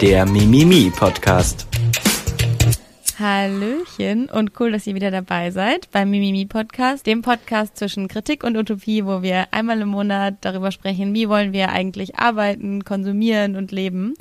der 0.00 0.26
Mimimi 0.26 0.92
Podcast. 0.94 1.66
Hallöchen 3.18 4.26
und 4.26 4.52
cool, 4.60 4.70
dass 4.70 4.86
ihr 4.86 4.94
wieder 4.94 5.10
dabei 5.10 5.50
seid 5.50 5.90
beim 5.90 6.10
Mimimi 6.10 6.46
Podcast, 6.46 7.04
dem 7.04 7.22
Podcast 7.22 7.76
zwischen 7.76 8.06
Kritik 8.06 8.44
und 8.44 8.56
Utopie, 8.56 9.04
wo 9.04 9.22
wir 9.22 9.48
einmal 9.50 9.80
im 9.80 9.88
Monat 9.88 10.36
darüber 10.42 10.70
sprechen, 10.70 11.14
wie 11.14 11.28
wollen 11.28 11.52
wir 11.52 11.70
eigentlich 11.70 12.16
arbeiten, 12.16 12.84
konsumieren 12.84 13.56
und 13.56 13.72
leben. 13.72 14.14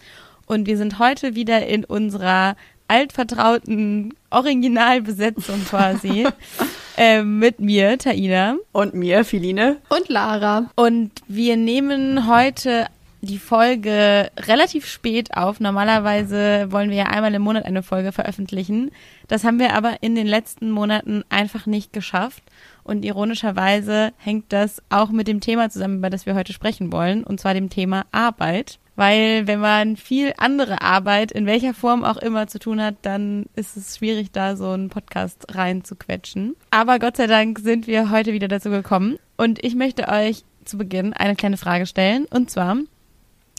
Und 0.47 0.65
wir 0.65 0.77
sind 0.77 0.97
heute 0.97 1.35
wieder 1.35 1.67
in 1.67 1.85
unserer 1.85 2.55
altvertrauten 2.87 4.15
Originalbesetzung 4.31 5.63
quasi. 5.65 6.25
äh, 6.97 7.21
mit 7.21 7.59
mir, 7.59 7.99
Taina. 7.99 8.55
Und 8.71 8.95
mir, 8.95 9.23
Filine. 9.23 9.77
Und 9.89 10.09
Lara. 10.09 10.71
Und 10.75 11.11
wir 11.27 11.55
nehmen 11.55 12.27
heute 12.27 12.87
die 13.21 13.39
Folge 13.39 14.29
relativ 14.37 14.85
spät 14.85 15.35
auf. 15.35 15.59
Normalerweise 15.59 16.71
wollen 16.71 16.89
wir 16.89 16.97
ja 16.97 17.05
einmal 17.05 17.33
im 17.33 17.41
Monat 17.41 17.65
eine 17.65 17.83
Folge 17.83 18.11
veröffentlichen. 18.11 18.91
Das 19.27 19.43
haben 19.43 19.59
wir 19.59 19.73
aber 19.73 19.97
in 20.01 20.15
den 20.15 20.27
letzten 20.27 20.71
Monaten 20.71 21.23
einfach 21.29 21.65
nicht 21.65 21.93
geschafft. 21.93 22.43
Und 22.83 23.03
ironischerweise 23.03 24.13
hängt 24.17 24.53
das 24.53 24.81
auch 24.89 25.09
mit 25.09 25.27
dem 25.27 25.41
Thema 25.41 25.69
zusammen, 25.69 25.97
über 25.97 26.09
das 26.09 26.25
wir 26.25 26.35
heute 26.35 26.53
sprechen 26.53 26.91
wollen, 26.91 27.23
und 27.23 27.39
zwar 27.39 27.53
dem 27.53 27.69
Thema 27.69 28.05
Arbeit. 28.11 28.79
Weil 28.95 29.45
wenn 29.45 29.59
man 29.59 29.95
viel 29.95 30.33
andere 30.37 30.81
Arbeit, 30.81 31.31
in 31.31 31.45
welcher 31.45 31.75
Form 31.75 32.03
auch 32.03 32.17
immer 32.17 32.47
zu 32.47 32.57
tun 32.57 32.81
hat, 32.81 32.95
dann 33.03 33.45
ist 33.55 33.77
es 33.77 33.97
schwierig, 33.97 34.31
da 34.31 34.55
so 34.55 34.71
einen 34.71 34.89
Podcast 34.89 35.53
reinzuquetschen. 35.53 36.55
Aber 36.71 36.97
Gott 36.97 37.17
sei 37.17 37.27
Dank 37.27 37.59
sind 37.59 37.85
wir 37.85 38.09
heute 38.09 38.33
wieder 38.33 38.47
dazu 38.47 38.71
gekommen. 38.71 39.19
Und 39.35 39.63
ich 39.63 39.75
möchte 39.75 40.07
euch 40.07 40.43
zu 40.65 40.77
Beginn 40.79 41.13
eine 41.13 41.35
kleine 41.35 41.57
Frage 41.57 41.85
stellen. 41.85 42.25
Und 42.25 42.49
zwar, 42.49 42.77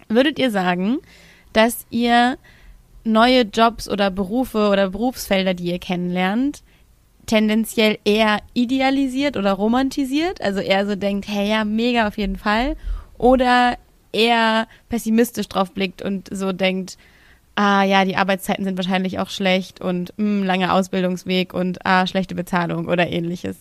Würdet 0.09 0.39
ihr 0.39 0.51
sagen, 0.51 0.99
dass 1.53 1.87
ihr 1.91 2.39
neue 3.05 3.43
Jobs 3.43 3.89
oder 3.89 4.11
Berufe 4.11 4.69
oder 4.69 4.91
Berufsfelder, 4.91 5.55
die 5.55 5.71
ihr 5.71 5.79
kennenlernt, 5.79 6.63
tendenziell 7.27 7.99
eher 8.05 8.41
idealisiert 8.55 9.37
oder 9.37 9.53
romantisiert? 9.53 10.41
Also 10.41 10.61
eher 10.61 10.87
so 10.87 10.97
denkt, 10.97 11.29
hey 11.29 11.49
ja, 11.51 11.65
mega 11.65 12.09
auf 12.09 12.19
jeden 12.19 12.37
Fall. 12.37 12.77
Oder 13.19 13.77
eher 14.13 14.67
pessimistisch 14.89 15.49
drauf 15.49 15.73
blickt 15.73 16.03
und 16.03 16.29
so 16.33 16.53
denkt, 16.53 16.97
ah 17.55 17.83
ja, 17.83 18.05
die 18.05 18.17
Arbeitszeiten 18.17 18.65
sind 18.65 18.77
wahrscheinlich 18.77 19.19
auch 19.19 19.31
schlecht 19.31 19.81
und 19.81 20.13
mh, 20.17 20.25
hm, 20.25 20.43
langer 20.45 20.75
Ausbildungsweg 20.75 21.53
und 21.53 21.85
ah, 21.85 22.07
schlechte 22.07 22.35
Bezahlung 22.35 22.89
oder 22.89 23.09
ähnliches. 23.09 23.57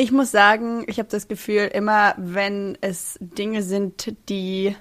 Ich 0.00 0.12
muss 0.12 0.30
sagen, 0.30 0.84
ich 0.86 1.00
habe 1.00 1.08
das 1.08 1.26
Gefühl, 1.26 1.68
immer 1.74 2.14
wenn 2.18 2.78
es 2.80 3.18
Dinge 3.20 3.64
sind, 3.64 4.14
die 4.28 4.76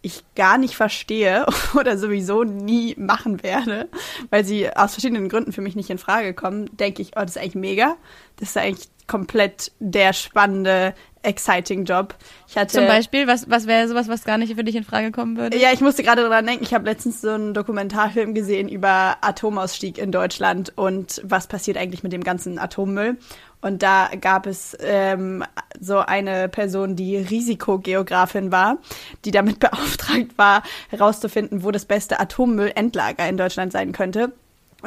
ich 0.00 0.24
gar 0.34 0.56
nicht 0.56 0.76
verstehe 0.76 1.44
oder 1.78 1.98
sowieso 1.98 2.42
nie 2.42 2.94
machen 2.96 3.42
werde, 3.42 3.90
weil 4.30 4.46
sie 4.46 4.74
aus 4.74 4.94
verschiedenen 4.94 5.28
Gründen 5.28 5.52
für 5.52 5.60
mich 5.60 5.76
nicht 5.76 5.90
in 5.90 5.98
Frage 5.98 6.32
kommen, 6.32 6.74
denke 6.74 7.02
ich, 7.02 7.08
oh, 7.16 7.20
das 7.20 7.32
ist 7.32 7.36
eigentlich 7.36 7.54
mega. 7.54 7.96
Das 8.36 8.48
ist 8.48 8.56
eigentlich 8.56 8.88
komplett 9.06 9.72
der 9.78 10.14
spannende, 10.14 10.94
exciting 11.26 11.84
Job. 11.84 12.14
Ich 12.48 12.56
hatte, 12.56 12.72
Zum 12.72 12.86
Beispiel, 12.86 13.26
was, 13.26 13.50
was 13.50 13.66
wäre 13.66 13.88
sowas, 13.88 14.08
was 14.08 14.24
gar 14.24 14.38
nicht 14.38 14.54
für 14.54 14.64
dich 14.64 14.76
in 14.76 14.84
Frage 14.84 15.10
kommen 15.10 15.36
würde? 15.36 15.58
Ja, 15.58 15.72
ich 15.72 15.80
musste 15.80 16.02
gerade 16.02 16.22
daran 16.22 16.46
denken, 16.46 16.64
ich 16.64 16.72
habe 16.72 16.84
letztens 16.84 17.20
so 17.20 17.30
einen 17.30 17.52
Dokumentarfilm 17.52 18.34
gesehen 18.34 18.68
über 18.68 19.16
Atomausstieg 19.20 19.98
in 19.98 20.12
Deutschland 20.12 20.72
und 20.76 21.20
was 21.24 21.46
passiert 21.46 21.76
eigentlich 21.76 22.02
mit 22.02 22.12
dem 22.12 22.24
ganzen 22.24 22.58
Atommüll. 22.58 23.18
Und 23.60 23.82
da 23.82 24.10
gab 24.20 24.46
es 24.46 24.76
ähm, 24.80 25.42
so 25.80 25.98
eine 25.98 26.48
Person, 26.48 26.94
die 26.94 27.16
Risikogeografin 27.16 28.52
war, 28.52 28.78
die 29.24 29.30
damit 29.30 29.58
beauftragt 29.60 30.36
war, 30.36 30.62
herauszufinden, 30.88 31.64
wo 31.64 31.70
das 31.70 31.84
beste 31.84 32.20
Atommüllendlager 32.20 33.28
in 33.28 33.36
Deutschland 33.36 33.72
sein 33.72 33.92
könnte. 33.92 34.32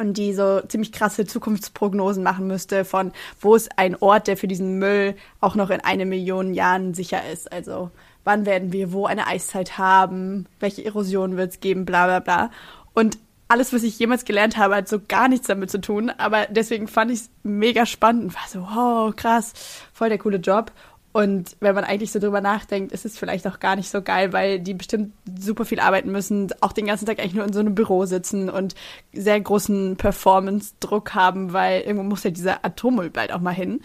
Und 0.00 0.14
die 0.14 0.32
so 0.32 0.62
ziemlich 0.62 0.92
krasse 0.92 1.26
Zukunftsprognosen 1.26 2.22
machen 2.22 2.46
müsste 2.46 2.86
von, 2.86 3.12
wo 3.38 3.54
ist 3.54 3.68
ein 3.76 3.96
Ort, 3.96 4.28
der 4.28 4.38
für 4.38 4.48
diesen 4.48 4.78
Müll 4.78 5.14
auch 5.40 5.56
noch 5.56 5.68
in 5.68 5.80
eine 5.80 6.06
Million 6.06 6.54
Jahren 6.54 6.94
sicher 6.94 7.20
ist. 7.30 7.52
Also 7.52 7.90
wann 8.24 8.46
werden 8.46 8.72
wir 8.72 8.92
wo 8.92 9.04
eine 9.04 9.26
Eiszeit 9.26 9.76
haben, 9.76 10.46
welche 10.58 10.86
Erosion 10.86 11.36
wird 11.36 11.50
es 11.50 11.60
geben, 11.60 11.84
bla 11.84 12.06
bla 12.06 12.20
bla. 12.20 12.50
Und 12.94 13.18
alles, 13.48 13.74
was 13.74 13.82
ich 13.82 13.98
jemals 13.98 14.24
gelernt 14.24 14.56
habe, 14.56 14.76
hat 14.76 14.88
so 14.88 15.00
gar 15.06 15.28
nichts 15.28 15.48
damit 15.48 15.70
zu 15.70 15.80
tun. 15.80 16.08
Aber 16.08 16.46
deswegen 16.48 16.88
fand 16.88 17.10
ich 17.10 17.18
es 17.20 17.30
mega 17.42 17.84
spannend 17.84 18.34
war 18.34 18.48
so, 18.48 18.60
wow, 18.62 19.14
krass, 19.14 19.52
voll 19.92 20.08
der 20.08 20.18
coole 20.18 20.38
Job. 20.38 20.72
Und 21.12 21.56
wenn 21.58 21.74
man 21.74 21.82
eigentlich 21.82 22.12
so 22.12 22.20
drüber 22.20 22.40
nachdenkt, 22.40 22.92
ist 22.92 23.04
es 23.04 23.18
vielleicht 23.18 23.46
auch 23.48 23.58
gar 23.58 23.74
nicht 23.74 23.90
so 23.90 24.00
geil, 24.00 24.32
weil 24.32 24.60
die 24.60 24.74
bestimmt 24.74 25.12
super 25.40 25.64
viel 25.64 25.80
arbeiten 25.80 26.12
müssen, 26.12 26.52
auch 26.60 26.72
den 26.72 26.86
ganzen 26.86 27.06
Tag 27.06 27.18
eigentlich 27.18 27.34
nur 27.34 27.44
in 27.44 27.52
so 27.52 27.58
einem 27.58 27.74
Büro 27.74 28.06
sitzen 28.06 28.48
und 28.48 28.76
sehr 29.12 29.40
großen 29.40 29.96
Performance-Druck 29.96 31.14
haben, 31.14 31.52
weil 31.52 31.80
irgendwo 31.80 32.04
muss 32.04 32.22
ja 32.22 32.30
dieser 32.30 32.64
Atommüll 32.64 33.10
bald 33.10 33.32
auch 33.32 33.40
mal 33.40 33.50
hin. 33.50 33.80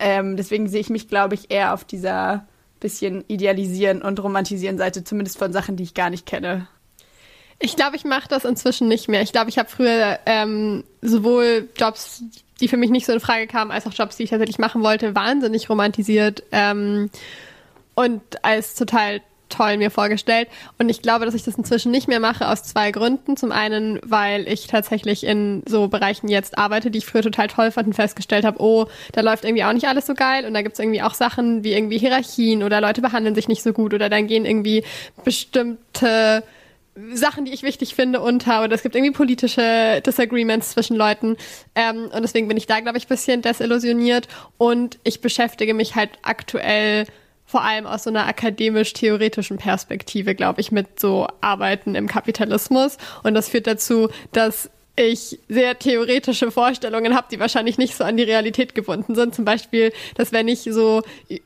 Ähm, 0.00 0.36
deswegen 0.38 0.66
sehe 0.66 0.80
ich 0.80 0.88
mich, 0.88 1.08
glaube 1.08 1.34
ich, 1.34 1.50
eher 1.50 1.74
auf 1.74 1.84
dieser 1.84 2.46
bisschen 2.80 3.24
idealisieren 3.28 4.02
und 4.02 4.22
romantisieren 4.22 4.78
Seite, 4.78 5.04
zumindest 5.04 5.38
von 5.38 5.52
Sachen, 5.52 5.76
die 5.76 5.84
ich 5.84 5.94
gar 5.94 6.10
nicht 6.10 6.26
kenne. 6.26 6.66
Ich 7.58 7.76
glaube, 7.76 7.96
ich 7.96 8.04
mache 8.04 8.28
das 8.28 8.44
inzwischen 8.44 8.88
nicht 8.88 9.08
mehr. 9.08 9.22
Ich 9.22 9.30
glaube, 9.30 9.48
ich 9.48 9.58
habe 9.58 9.68
früher 9.68 10.18
ähm, 10.26 10.82
sowohl 11.00 11.68
Jobs, 11.76 12.24
die 12.62 12.68
für 12.68 12.78
mich 12.78 12.90
nicht 12.90 13.04
so 13.04 13.12
in 13.12 13.20
Frage 13.20 13.46
kamen, 13.46 13.70
als 13.70 13.86
auch 13.86 13.92
Jobs, 13.92 14.16
die 14.16 14.22
ich 14.22 14.30
tatsächlich 14.30 14.58
machen 14.58 14.82
wollte, 14.82 15.14
wahnsinnig 15.14 15.68
romantisiert 15.68 16.42
ähm, 16.52 17.10
und 17.94 18.22
als 18.42 18.74
total 18.74 19.20
toll 19.52 19.76
mir 19.76 19.90
vorgestellt. 19.90 20.48
Und 20.78 20.88
ich 20.88 21.02
glaube, 21.02 21.26
dass 21.26 21.34
ich 21.34 21.42
das 21.42 21.56
inzwischen 21.56 21.92
nicht 21.92 22.08
mehr 22.08 22.20
mache 22.20 22.48
aus 22.48 22.62
zwei 22.62 22.90
Gründen. 22.90 23.36
Zum 23.36 23.52
einen, 23.52 24.00
weil 24.02 24.48
ich 24.48 24.66
tatsächlich 24.66 25.24
in 25.24 25.62
so 25.66 25.88
Bereichen 25.88 26.28
jetzt 26.28 26.56
arbeite, 26.56 26.90
die 26.90 26.98
ich 26.98 27.06
früher 27.06 27.22
total 27.22 27.48
toll 27.48 27.70
fand 27.70 27.88
und 27.88 27.92
festgestellt 27.92 28.44
habe, 28.44 28.62
oh, 28.62 28.86
da 29.12 29.20
läuft 29.20 29.44
irgendwie 29.44 29.64
auch 29.64 29.74
nicht 29.74 29.88
alles 29.88 30.06
so 30.06 30.14
geil 30.14 30.46
und 30.46 30.54
da 30.54 30.62
gibt 30.62 30.74
es 30.74 30.78
irgendwie 30.78 31.02
auch 31.02 31.14
Sachen 31.14 31.64
wie 31.64 31.72
irgendwie 31.72 31.98
Hierarchien 31.98 32.62
oder 32.62 32.80
Leute 32.80 33.02
behandeln 33.02 33.34
sich 33.34 33.48
nicht 33.48 33.62
so 33.62 33.72
gut 33.72 33.92
oder 33.92 34.08
dann 34.08 34.26
gehen 34.26 34.46
irgendwie 34.46 34.84
bestimmte 35.24 36.42
Sachen, 37.14 37.46
die 37.46 37.52
ich 37.52 37.62
wichtig 37.62 37.94
finde, 37.94 38.20
unter 38.20 38.62
oder 38.62 38.74
es 38.74 38.82
gibt 38.82 38.94
irgendwie 38.94 39.12
politische 39.12 40.02
Disagreements 40.04 40.72
zwischen 40.72 40.96
Leuten. 40.96 41.36
Ähm, 41.74 42.10
und 42.12 42.22
deswegen 42.22 42.48
bin 42.48 42.56
ich 42.56 42.66
da, 42.66 42.80
glaube 42.80 42.98
ich, 42.98 43.06
bisschen 43.06 43.40
desillusioniert. 43.40 44.28
Und 44.58 44.98
ich 45.04 45.20
beschäftige 45.20 45.72
mich 45.72 45.94
halt 45.94 46.10
aktuell 46.22 47.06
vor 47.46 47.62
allem 47.62 47.86
aus 47.86 48.04
so 48.04 48.10
einer 48.10 48.26
akademisch-theoretischen 48.26 49.58
Perspektive, 49.58 50.34
glaube 50.34 50.60
ich, 50.60 50.72
mit 50.72 51.00
so 51.00 51.28
Arbeiten 51.40 51.94
im 51.94 52.08
Kapitalismus. 52.08 52.98
Und 53.22 53.34
das 53.34 53.48
führt 53.48 53.66
dazu, 53.66 54.08
dass 54.32 54.70
ich 54.94 55.38
sehr 55.48 55.78
theoretische 55.78 56.50
Vorstellungen 56.50 57.16
habe, 57.16 57.26
die 57.30 57.40
wahrscheinlich 57.40 57.78
nicht 57.78 57.96
so 57.96 58.04
an 58.04 58.18
die 58.18 58.24
Realität 58.24 58.74
gebunden 58.74 59.14
sind. 59.14 59.34
Zum 59.34 59.46
Beispiel, 59.46 59.90
dass 60.16 60.32
wenn 60.32 60.48
ich 60.48 60.60
so, 60.64 61.02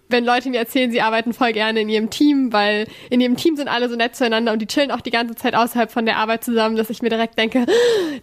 wenn 0.09 0.25
Leute 0.25 0.51
mir 0.51 0.59
erzählen, 0.59 0.91
sie 0.91 1.01
arbeiten 1.01 1.33
voll 1.33 1.53
gerne 1.53 1.81
in 1.81 1.89
ihrem 1.89 2.11
Team, 2.11 2.53
weil 2.53 2.89
in 3.09 3.21
ihrem 3.21 3.37
Team 3.37 3.56
sind 3.56 3.69
alle 3.69 3.89
so 3.89 3.95
nett 3.95 4.17
zueinander 4.17 4.53
und 4.53 4.61
die 4.61 4.67
chillen 4.67 4.91
auch 4.91 5.01
die 5.01 5.12
ganze 5.12 5.37
Zeit 5.37 5.55
außerhalb 5.55 5.93
von 5.93 6.06
der 6.06 6.17
Arbeit 6.17 6.43
zusammen, 6.43 6.75
dass 6.75 6.91
ich 6.91 7.03
mir 7.03 7.09
direkt 7.09 7.39
denke, 7.39 7.67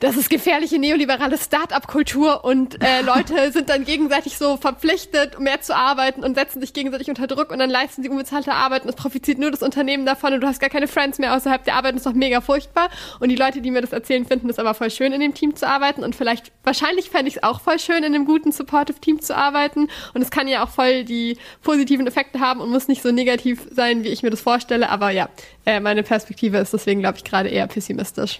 das 0.02 0.18
ist 0.18 0.30
gefährliche 0.30 0.78
neoliberale 0.78 1.38
Start-up-Kultur 1.38 2.44
und 2.44 2.84
äh, 2.84 3.02
Leute 3.06 3.54
sind 3.54 3.70
dann 3.70 3.86
gegenseitig 3.86 4.38
so 4.38 4.58
verpflichtet, 4.58 5.40
mehr 5.40 5.62
zu 5.62 5.74
arbeiten 5.74 6.26
und 6.26 6.36
setzen 6.36 6.60
sich 6.60 6.74
gegenseitig 6.74 7.08
unter 7.08 7.28
Druck 7.28 7.50
und 7.52 7.60
dann 7.60 7.70
leisten 7.70 8.04
sie 8.04 8.10
unbezahlte 8.10 8.52
Arbeit 8.52 8.84
und 8.84 8.90
es 8.90 8.96
profitiert 8.96 9.40
nur 9.40 9.52
das 9.52 9.64
Unternehmen 9.64 10.06
davon 10.06 10.34
und 10.34 10.42
du 10.42 10.48
hast 10.48 10.60
gar 10.60 10.70
keine 10.70 10.90
Friends 10.90 11.18
mehr 11.18 11.34
außerhalb 11.34 11.64
der 11.64 11.76
Arbeit, 11.76 11.94
das 11.94 12.02
ist 12.02 12.06
doch 12.08 12.14
mega 12.14 12.42
furchtbar. 12.42 12.90
Und 13.22 13.30
die 13.30 13.36
Leute, 13.38 13.62
die 13.62 13.72
mir 13.72 13.82
das 13.82 13.94
erzählen, 13.94 14.26
finden 14.26 14.50
das 14.50 14.60
aber 14.60 14.74
voll 14.74 14.92
schön 14.92 15.13
in 15.14 15.22
dem 15.22 15.34
Team 15.34 15.56
zu 15.56 15.68
arbeiten. 15.68 16.04
Und 16.04 16.16
vielleicht, 16.16 16.52
wahrscheinlich 16.64 17.10
fände 17.10 17.30
ich 17.30 17.38
es 17.38 17.44
auch 17.44 17.62
voll 17.62 17.80
schön, 17.80 18.04
in 18.04 18.16
einem 18.16 18.26
guten 18.26 18.52
Supportive 18.52 19.00
Team 19.00 19.22
zu 19.22 19.36
arbeiten. 19.36 19.90
Und 20.14 20.22
es 20.22 20.32
kann 20.32 20.48
ja 20.48 20.64
auch 20.64 20.70
voll 20.70 21.04
die 21.04 21.38
positiven 21.62 22.08
Effekte 22.08 22.40
haben 22.40 22.60
und 22.60 22.70
muss 22.70 22.88
nicht 22.88 23.02
so 23.02 23.12
negativ 23.12 23.68
sein, 23.72 24.04
wie 24.04 24.10
ich 24.10 24.24
mir 24.24 24.30
das 24.30 24.42
vorstelle, 24.42 24.90
aber 24.90 25.12
ja, 25.12 25.30
äh, 25.66 25.80
meine 25.80 26.04
Perspektive 26.04 26.58
ist 26.58 26.74
deswegen, 26.74 27.00
glaube 27.00 27.18
ich, 27.18 27.24
gerade 27.24 27.50
eher 27.50 27.68
pessimistisch. 27.68 28.40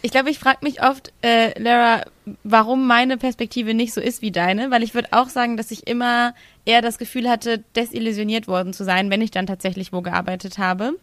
Ich 0.00 0.12
glaube, 0.12 0.30
ich 0.30 0.38
frage 0.38 0.58
mich 0.62 0.80
oft, 0.82 1.12
äh, 1.22 1.60
Lara, 1.60 2.04
warum 2.44 2.86
meine 2.86 3.16
Perspektive 3.16 3.74
nicht 3.74 3.92
so 3.92 4.00
ist 4.00 4.22
wie 4.22 4.30
deine, 4.30 4.70
weil 4.70 4.84
ich 4.84 4.94
würde 4.94 5.08
auch 5.10 5.28
sagen, 5.28 5.56
dass 5.56 5.72
ich 5.72 5.88
immer 5.88 6.34
eher 6.64 6.82
das 6.82 6.98
Gefühl 6.98 7.28
hatte, 7.28 7.64
desillusioniert 7.74 8.46
worden 8.46 8.72
zu 8.72 8.84
sein, 8.84 9.10
wenn 9.10 9.22
ich 9.22 9.32
dann 9.32 9.46
tatsächlich 9.46 9.92
wo 9.92 10.00
gearbeitet 10.00 10.58
habe 10.58 10.94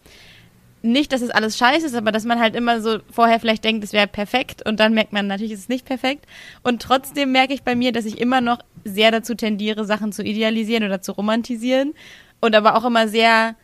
nicht, 0.86 1.12
dass 1.12 1.22
es 1.22 1.30
alles 1.30 1.58
scheiße 1.58 1.86
ist, 1.86 1.96
aber 1.96 2.12
dass 2.12 2.26
man 2.26 2.40
halt 2.40 2.56
immer 2.56 2.82
so 2.82 3.00
vorher 3.12 3.40
vielleicht 3.40 3.64
denkt, 3.64 3.84
es 3.84 3.94
wäre 3.94 4.08
perfekt 4.08 4.68
und 4.68 4.80
dann 4.80 4.94
merkt 4.94 5.14
man, 5.14 5.28
natürlich 5.28 5.54
ist 5.54 5.62
es 5.62 5.70
nicht 5.70 5.86
perfekt. 5.86 6.26
Und 6.64 6.82
trotzdem 6.82 7.32
merke 7.32 7.54
ich 7.54 7.64
bei 7.64 7.76
mir, 7.76 7.92
dass 7.92 8.06
ich 8.06 8.20
immer 8.20 8.42
noch 8.42 8.60
sehr 8.84 9.12
dazu 9.12 9.36
tendiere, 9.36 9.86
Sachen 9.86 10.12
zu 10.12 10.24
idealisieren 10.24 10.84
oder 10.84 11.02
zu 11.02 11.12
romantisieren 11.12 11.94
und 12.40 12.56
aber 12.56 12.76
auch 12.76 12.86
immer 12.86 13.08
sehr 13.08 13.56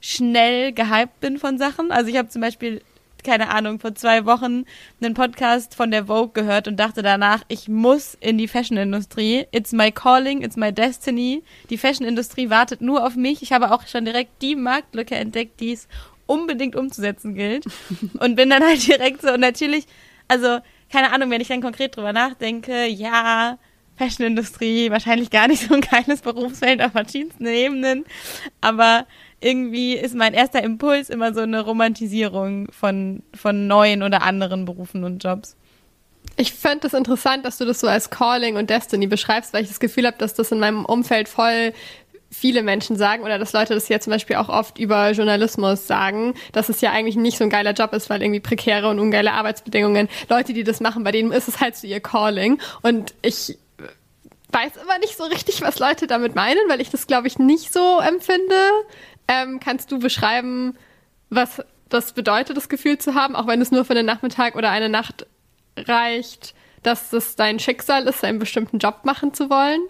schnell 0.00 0.72
gehypt 0.72 1.20
bin 1.20 1.38
von 1.38 1.58
Sachen. 1.58 1.90
Also 1.90 2.10
ich 2.10 2.16
habe 2.16 2.28
zum 2.28 2.42
Beispiel 2.42 2.82
keine 3.26 3.50
Ahnung, 3.50 3.80
vor 3.80 3.94
zwei 3.96 4.24
Wochen 4.24 4.64
einen 5.00 5.14
Podcast 5.14 5.74
von 5.74 5.90
der 5.90 6.06
Vogue 6.06 6.30
gehört 6.32 6.68
und 6.68 6.76
dachte 6.76 7.02
danach, 7.02 7.42
ich 7.48 7.68
muss 7.68 8.16
in 8.20 8.38
die 8.38 8.46
Fashion-Industrie. 8.46 9.46
It's 9.50 9.72
my 9.72 9.90
calling, 9.90 10.42
it's 10.42 10.56
my 10.56 10.72
destiny. 10.72 11.42
Die 11.68 11.76
Fashion-Industrie 11.76 12.50
wartet 12.50 12.80
nur 12.80 13.04
auf 13.04 13.16
mich. 13.16 13.42
Ich 13.42 13.52
habe 13.52 13.72
auch 13.72 13.84
schon 13.88 14.04
direkt 14.04 14.40
die 14.42 14.54
Marktlücke 14.54 15.16
entdeckt, 15.16 15.58
die 15.58 15.72
es 15.72 15.88
unbedingt 16.26 16.76
umzusetzen 16.76 17.34
gilt. 17.34 17.64
Und 18.20 18.36
bin 18.36 18.50
dann 18.50 18.62
halt 18.62 18.86
direkt 18.86 19.22
so, 19.22 19.32
und 19.32 19.40
natürlich, 19.40 19.86
also, 20.28 20.58
keine 20.92 21.12
Ahnung, 21.12 21.30
wenn 21.30 21.40
ich 21.40 21.48
dann 21.48 21.62
konkret 21.62 21.96
drüber 21.96 22.12
nachdenke, 22.12 22.86
ja, 22.86 23.58
Fashionindustrie, 23.96 24.90
wahrscheinlich 24.90 25.30
gar 25.30 25.48
nicht 25.48 25.66
so 25.68 25.74
ein 25.74 25.80
geiles 25.80 26.20
Berufsfeld 26.20 26.82
auf 26.82 26.92
verschiedensten 26.92 27.46
Ebenen, 27.46 28.04
aber 28.60 29.06
irgendwie 29.40 29.94
ist 29.94 30.14
mein 30.14 30.34
erster 30.34 30.62
Impuls 30.62 31.10
immer 31.10 31.34
so 31.34 31.40
eine 31.40 31.60
Romantisierung 31.60 32.70
von, 32.72 33.22
von 33.34 33.66
neuen 33.66 34.02
oder 34.02 34.22
anderen 34.22 34.64
Berufen 34.64 35.04
und 35.04 35.22
Jobs. 35.22 35.56
Ich 36.38 36.52
fände 36.52 36.86
es 36.86 36.92
das 36.92 36.98
interessant, 36.98 37.46
dass 37.46 37.56
du 37.56 37.64
das 37.64 37.80
so 37.80 37.86
als 37.86 38.10
Calling 38.10 38.56
und 38.56 38.68
Destiny 38.68 39.06
beschreibst, 39.06 39.52
weil 39.52 39.62
ich 39.62 39.68
das 39.68 39.80
Gefühl 39.80 40.06
habe, 40.06 40.18
dass 40.18 40.34
das 40.34 40.52
in 40.52 40.58
meinem 40.58 40.84
Umfeld 40.84 41.28
voll 41.28 41.72
viele 42.30 42.62
Menschen 42.62 42.96
sagen 42.96 43.22
oder 43.22 43.38
dass 43.38 43.52
Leute 43.52 43.74
das 43.74 43.88
ja 43.88 44.00
zum 44.00 44.12
Beispiel 44.12 44.36
auch 44.36 44.48
oft 44.48 44.78
über 44.78 45.10
Journalismus 45.10 45.86
sagen, 45.86 46.34
dass 46.52 46.68
es 46.68 46.80
ja 46.80 46.90
eigentlich 46.92 47.16
nicht 47.16 47.38
so 47.38 47.44
ein 47.44 47.50
geiler 47.50 47.72
Job 47.72 47.92
ist, 47.92 48.10
weil 48.10 48.22
irgendwie 48.22 48.40
prekäre 48.40 48.88
und 48.88 48.98
ungeile 48.98 49.32
Arbeitsbedingungen, 49.32 50.08
Leute, 50.28 50.52
die 50.52 50.64
das 50.64 50.80
machen, 50.80 51.04
bei 51.04 51.12
denen 51.12 51.32
ist 51.32 51.48
es 51.48 51.60
halt 51.60 51.76
so 51.76 51.86
ihr 51.86 52.00
Calling. 52.00 52.60
Und 52.82 53.14
ich 53.22 53.58
weiß 54.50 54.76
immer 54.82 54.98
nicht 54.98 55.16
so 55.16 55.24
richtig, 55.24 55.62
was 55.62 55.78
Leute 55.78 56.06
damit 56.06 56.34
meinen, 56.34 56.68
weil 56.68 56.80
ich 56.80 56.90
das, 56.90 57.06
glaube 57.06 57.26
ich, 57.26 57.38
nicht 57.38 57.72
so 57.72 58.00
empfinde. 58.00 58.70
Ähm, 59.28 59.60
kannst 59.60 59.92
du 59.92 59.98
beschreiben, 59.98 60.76
was 61.30 61.62
das 61.88 62.12
bedeutet, 62.12 62.56
das 62.56 62.68
Gefühl 62.68 62.98
zu 62.98 63.14
haben, 63.14 63.36
auch 63.36 63.46
wenn 63.46 63.60
es 63.60 63.70
nur 63.70 63.84
für 63.84 63.92
einen 63.92 64.06
Nachmittag 64.06 64.56
oder 64.56 64.70
eine 64.70 64.88
Nacht 64.88 65.26
reicht, 65.76 66.54
dass 66.82 67.12
es 67.12 67.36
dein 67.36 67.58
Schicksal 67.58 68.06
ist, 68.06 68.24
einen 68.24 68.38
bestimmten 68.38 68.78
Job 68.78 69.00
machen 69.04 69.34
zu 69.34 69.50
wollen? 69.50 69.80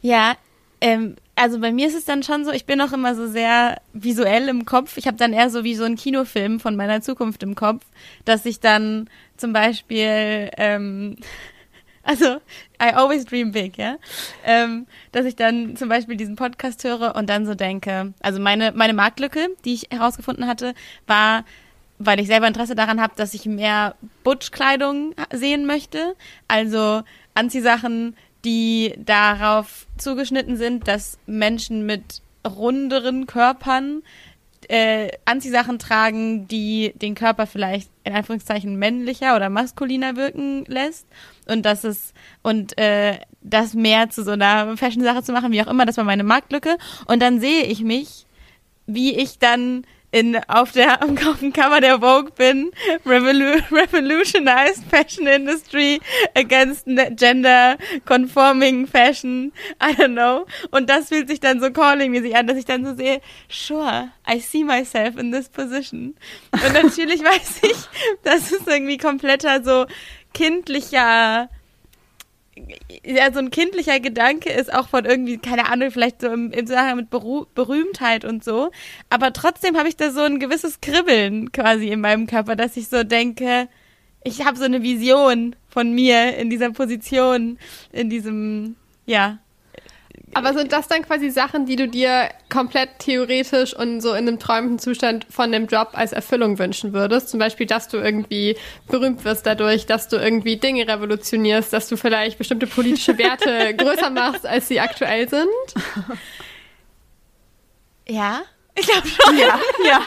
Ja, 0.00 0.36
ähm, 0.84 1.16
also 1.34 1.60
bei 1.60 1.72
mir 1.72 1.86
ist 1.86 1.94
es 1.94 2.04
dann 2.04 2.22
schon 2.22 2.44
so, 2.44 2.52
ich 2.52 2.66
bin 2.66 2.78
auch 2.82 2.92
immer 2.92 3.14
so 3.14 3.26
sehr 3.26 3.80
visuell 3.94 4.50
im 4.50 4.66
Kopf. 4.66 4.98
Ich 4.98 5.06
habe 5.06 5.16
dann 5.16 5.32
eher 5.32 5.48
so 5.48 5.64
wie 5.64 5.74
so 5.74 5.84
ein 5.84 5.96
Kinofilm 5.96 6.60
von 6.60 6.76
meiner 6.76 7.00
Zukunft 7.00 7.42
im 7.42 7.54
Kopf, 7.54 7.86
dass 8.26 8.44
ich 8.44 8.60
dann 8.60 9.08
zum 9.38 9.54
Beispiel, 9.54 10.50
ähm, 10.58 11.16
also 12.02 12.34
I 12.82 12.92
always 12.92 13.24
dream 13.24 13.52
big, 13.52 13.78
ja, 13.78 13.96
ähm, 14.44 14.86
dass 15.12 15.24
ich 15.24 15.36
dann 15.36 15.74
zum 15.74 15.88
Beispiel 15.88 16.18
diesen 16.18 16.36
Podcast 16.36 16.84
höre 16.84 17.16
und 17.16 17.30
dann 17.30 17.46
so 17.46 17.54
denke, 17.54 18.12
also 18.20 18.38
meine 18.38 18.72
meine 18.72 18.92
Marktlücke, 18.92 19.48
die 19.64 19.72
ich 19.72 19.86
herausgefunden 19.90 20.46
hatte, 20.46 20.74
war 21.06 21.44
weil 22.00 22.18
ich 22.18 22.26
selber 22.26 22.48
Interesse 22.48 22.74
daran 22.74 23.00
habe, 23.00 23.14
dass 23.16 23.34
ich 23.34 23.46
mehr 23.46 23.94
Butch-Kleidung 24.24 25.14
sehen 25.32 25.64
möchte. 25.64 26.16
Also 26.48 27.02
Anziehsachen, 27.34 28.16
die 28.44 28.94
darauf 28.98 29.86
zugeschnitten 29.96 30.56
sind, 30.56 30.88
dass 30.88 31.18
Menschen 31.26 31.86
mit 31.86 32.22
runderen 32.46 33.26
Körpern 33.26 34.02
äh, 34.68 35.08
Anziehsachen 35.24 35.78
tragen, 35.78 36.48
die 36.48 36.92
den 36.96 37.14
Körper 37.14 37.46
vielleicht 37.46 37.90
in 38.04 38.14
Anführungszeichen 38.14 38.78
männlicher 38.78 39.36
oder 39.36 39.50
maskuliner 39.50 40.16
wirken 40.16 40.64
lässt. 40.66 41.06
Und 41.46 41.66
dass 41.66 41.84
es 41.84 42.14
und 42.42 42.78
äh, 42.78 43.18
das 43.42 43.74
mehr 43.74 44.10
zu 44.10 44.24
so 44.24 44.32
einer 44.32 44.76
Fashion-Sache 44.76 45.22
zu 45.22 45.32
machen, 45.32 45.52
wie 45.52 45.62
auch 45.62 45.66
immer, 45.66 45.86
das 45.86 45.96
war 45.96 46.04
meine 46.04 46.24
Marktlücke. 46.24 46.76
Und 47.06 47.20
dann 47.20 47.40
sehe 47.40 47.64
ich 47.64 47.82
mich, 47.82 48.26
wie 48.86 49.14
ich 49.14 49.38
dann 49.38 49.84
in, 50.14 50.36
auf 50.46 50.70
der, 50.70 51.02
auf 51.02 51.40
dem 51.40 51.52
Cover 51.52 51.80
der 51.80 51.98
Vogue 51.98 52.30
bin, 52.36 52.70
Revolu 53.04 53.58
revolutionized 53.72 54.84
fashion 54.88 55.26
industry 55.26 56.00
against 56.36 56.86
gender 57.16 57.76
conforming 58.04 58.86
fashion, 58.86 59.52
I 59.82 59.92
don't 59.92 60.14
know. 60.14 60.46
Und 60.70 60.88
das 60.88 61.08
fühlt 61.08 61.28
sich 61.28 61.40
dann 61.40 61.60
so 61.60 61.66
calling-mäßig 61.66 62.36
an, 62.36 62.46
dass 62.46 62.56
ich 62.56 62.64
dann 62.64 62.86
so 62.86 62.94
sehe, 62.94 63.20
sure, 63.48 64.10
I 64.32 64.38
see 64.38 64.62
myself 64.62 65.16
in 65.18 65.32
this 65.32 65.48
position. 65.48 66.14
Und 66.52 66.72
natürlich 66.72 67.20
weiß 67.24 67.62
ich, 67.62 67.76
das 68.22 68.52
ist 68.52 68.68
irgendwie 68.68 68.98
kompletter 68.98 69.64
so 69.64 69.86
kindlicher 70.32 71.48
ja, 73.04 73.32
so 73.32 73.40
ein 73.40 73.50
kindlicher 73.50 74.00
Gedanke 74.00 74.50
ist 74.50 74.72
auch 74.72 74.88
von 74.88 75.04
irgendwie, 75.04 75.38
keine 75.38 75.68
Ahnung, 75.68 75.90
vielleicht 75.90 76.20
so 76.20 76.28
im, 76.28 76.52
im 76.52 76.66
Zusammenhang 76.66 76.96
mit 76.96 77.10
Beru 77.10 77.46
Berühmtheit 77.54 78.24
und 78.24 78.44
so. 78.44 78.70
Aber 79.10 79.32
trotzdem 79.32 79.76
habe 79.76 79.88
ich 79.88 79.96
da 79.96 80.10
so 80.10 80.22
ein 80.22 80.38
gewisses 80.38 80.80
Kribbeln 80.80 81.52
quasi 81.52 81.88
in 81.88 82.00
meinem 82.00 82.26
Körper, 82.26 82.56
dass 82.56 82.76
ich 82.76 82.88
so 82.88 83.02
denke, 83.02 83.68
ich 84.22 84.44
habe 84.44 84.56
so 84.56 84.64
eine 84.64 84.82
Vision 84.82 85.56
von 85.68 85.92
mir 85.92 86.36
in 86.36 86.48
dieser 86.48 86.70
Position, 86.70 87.58
in 87.92 88.08
diesem, 88.08 88.76
ja, 89.04 89.38
aber 90.34 90.52
sind 90.54 90.72
das 90.72 90.88
dann 90.88 91.02
quasi 91.02 91.30
Sachen, 91.30 91.66
die 91.66 91.76
du 91.76 91.88
dir 91.88 92.28
komplett 92.50 92.98
theoretisch 92.98 93.74
und 93.74 94.00
so 94.00 94.10
in 94.10 94.28
einem 94.28 94.38
träumenden 94.38 94.78
Zustand 94.78 95.26
von 95.30 95.50
dem 95.52 95.66
Job 95.66 95.90
als 95.92 96.12
Erfüllung 96.12 96.58
wünschen 96.58 96.92
würdest? 96.92 97.28
Zum 97.28 97.40
Beispiel, 97.40 97.66
dass 97.66 97.88
du 97.88 97.98
irgendwie 97.98 98.56
berühmt 98.88 99.24
wirst 99.24 99.46
dadurch, 99.46 99.86
dass 99.86 100.08
du 100.08 100.16
irgendwie 100.16 100.56
Dinge 100.56 100.86
revolutionierst, 100.86 101.72
dass 101.72 101.88
du 101.88 101.96
vielleicht 101.96 102.38
bestimmte 102.38 102.66
politische 102.66 103.16
Werte 103.18 103.74
größer 103.76 104.10
machst, 104.10 104.46
als 104.46 104.68
sie 104.68 104.80
aktuell 104.80 105.28
sind? 105.28 105.46
Ja, 108.08 108.42
ich 108.74 108.86
glaube 108.86 109.08
schon. 109.08 109.38
Ja, 109.38 109.58
ja. 109.84 110.00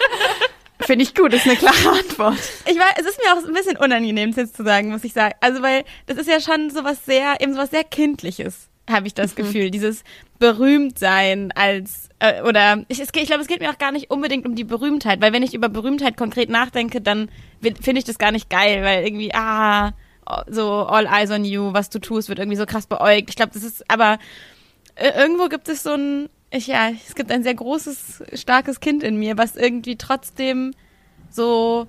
Finde 0.82 1.04
ich 1.04 1.16
gut, 1.16 1.34
ist 1.34 1.48
eine 1.48 1.56
klare 1.56 1.90
Antwort. 2.00 2.38
Ich 2.66 2.78
weiß, 2.78 2.94
es 3.00 3.08
ist 3.08 3.20
mir 3.24 3.34
auch 3.34 3.44
ein 3.44 3.54
bisschen 3.54 3.78
unangenehm, 3.78 4.32
jetzt 4.32 4.56
zu 4.56 4.64
sagen, 4.64 4.90
muss 4.90 5.04
ich 5.04 5.14
sagen. 5.14 5.34
Also, 5.42 5.64
weil 5.64 5.84
das 6.06 6.18
ist 6.18 6.30
ja 6.30 6.40
schon 6.40 6.70
sowas 6.70 7.04
sehr, 7.06 7.42
eben 7.42 7.54
sowas 7.54 7.72
sehr 7.72 7.84
Kindliches 7.84 8.70
habe 8.90 9.08
ich 9.08 9.14
das 9.14 9.32
mhm. 9.32 9.36
Gefühl. 9.38 9.72
Dieses 9.72 10.04
Berühmtsein 10.40 11.52
als 11.54 12.10
äh, 12.20 12.42
oder 12.44 12.84
ich, 12.88 13.00
ich 13.00 13.12
glaube, 13.12 13.42
es 13.42 13.48
geht 13.48 13.60
mir 13.60 13.70
auch 13.70 13.78
gar 13.78 13.92
nicht 13.92 14.10
unbedingt 14.10 14.46
um 14.46 14.56
die 14.56 14.64
Berühmtheit, 14.64 15.22
weil 15.22 15.34
wenn 15.34 15.44
ich 15.44 15.54
über 15.54 15.70
Berühmtheit 15.70 16.18
konkret 16.18 16.50
nachdenke, 16.50 17.02
dann 17.02 17.30
finde 17.62 18.00
ich 18.00 18.06
das 18.06 18.18
gar 18.18 18.32
nicht 18.32 18.50
geil, 18.50 18.84
weil 18.84 19.06
irgendwie 19.06 19.34
ah 19.34 19.94
so 20.48 20.86
all 20.86 21.06
eyes 21.06 21.32
on 21.32 21.46
you, 21.46 21.74
was 21.74 21.90
du 21.90 22.00
tust, 22.00 22.30
wird 22.30 22.40
irgendwie 22.40 22.58
so 22.58 22.66
krass 22.66 22.88
beäugt. 22.88 23.30
Ich 23.30 23.36
glaube, 23.36 23.54
das 23.54 23.64
ist 23.64 23.90
aber 23.90 24.20
äh, 24.96 25.12
irgendwo 25.18 25.48
gibt 25.48 25.70
es 25.70 25.84
so 25.84 25.94
ein 25.94 26.30
ich, 26.50 26.68
ja, 26.68 26.90
es 26.90 27.16
gibt 27.16 27.32
ein 27.32 27.44
sehr 27.44 27.56
großes 27.56 28.24
starkes 28.34 28.80
Kind 28.80 29.04
in 29.04 29.18
mir, 29.18 29.38
was 29.38 29.58
irgendwie 29.58 29.98
trotzdem 29.98 30.74
so 31.30 31.88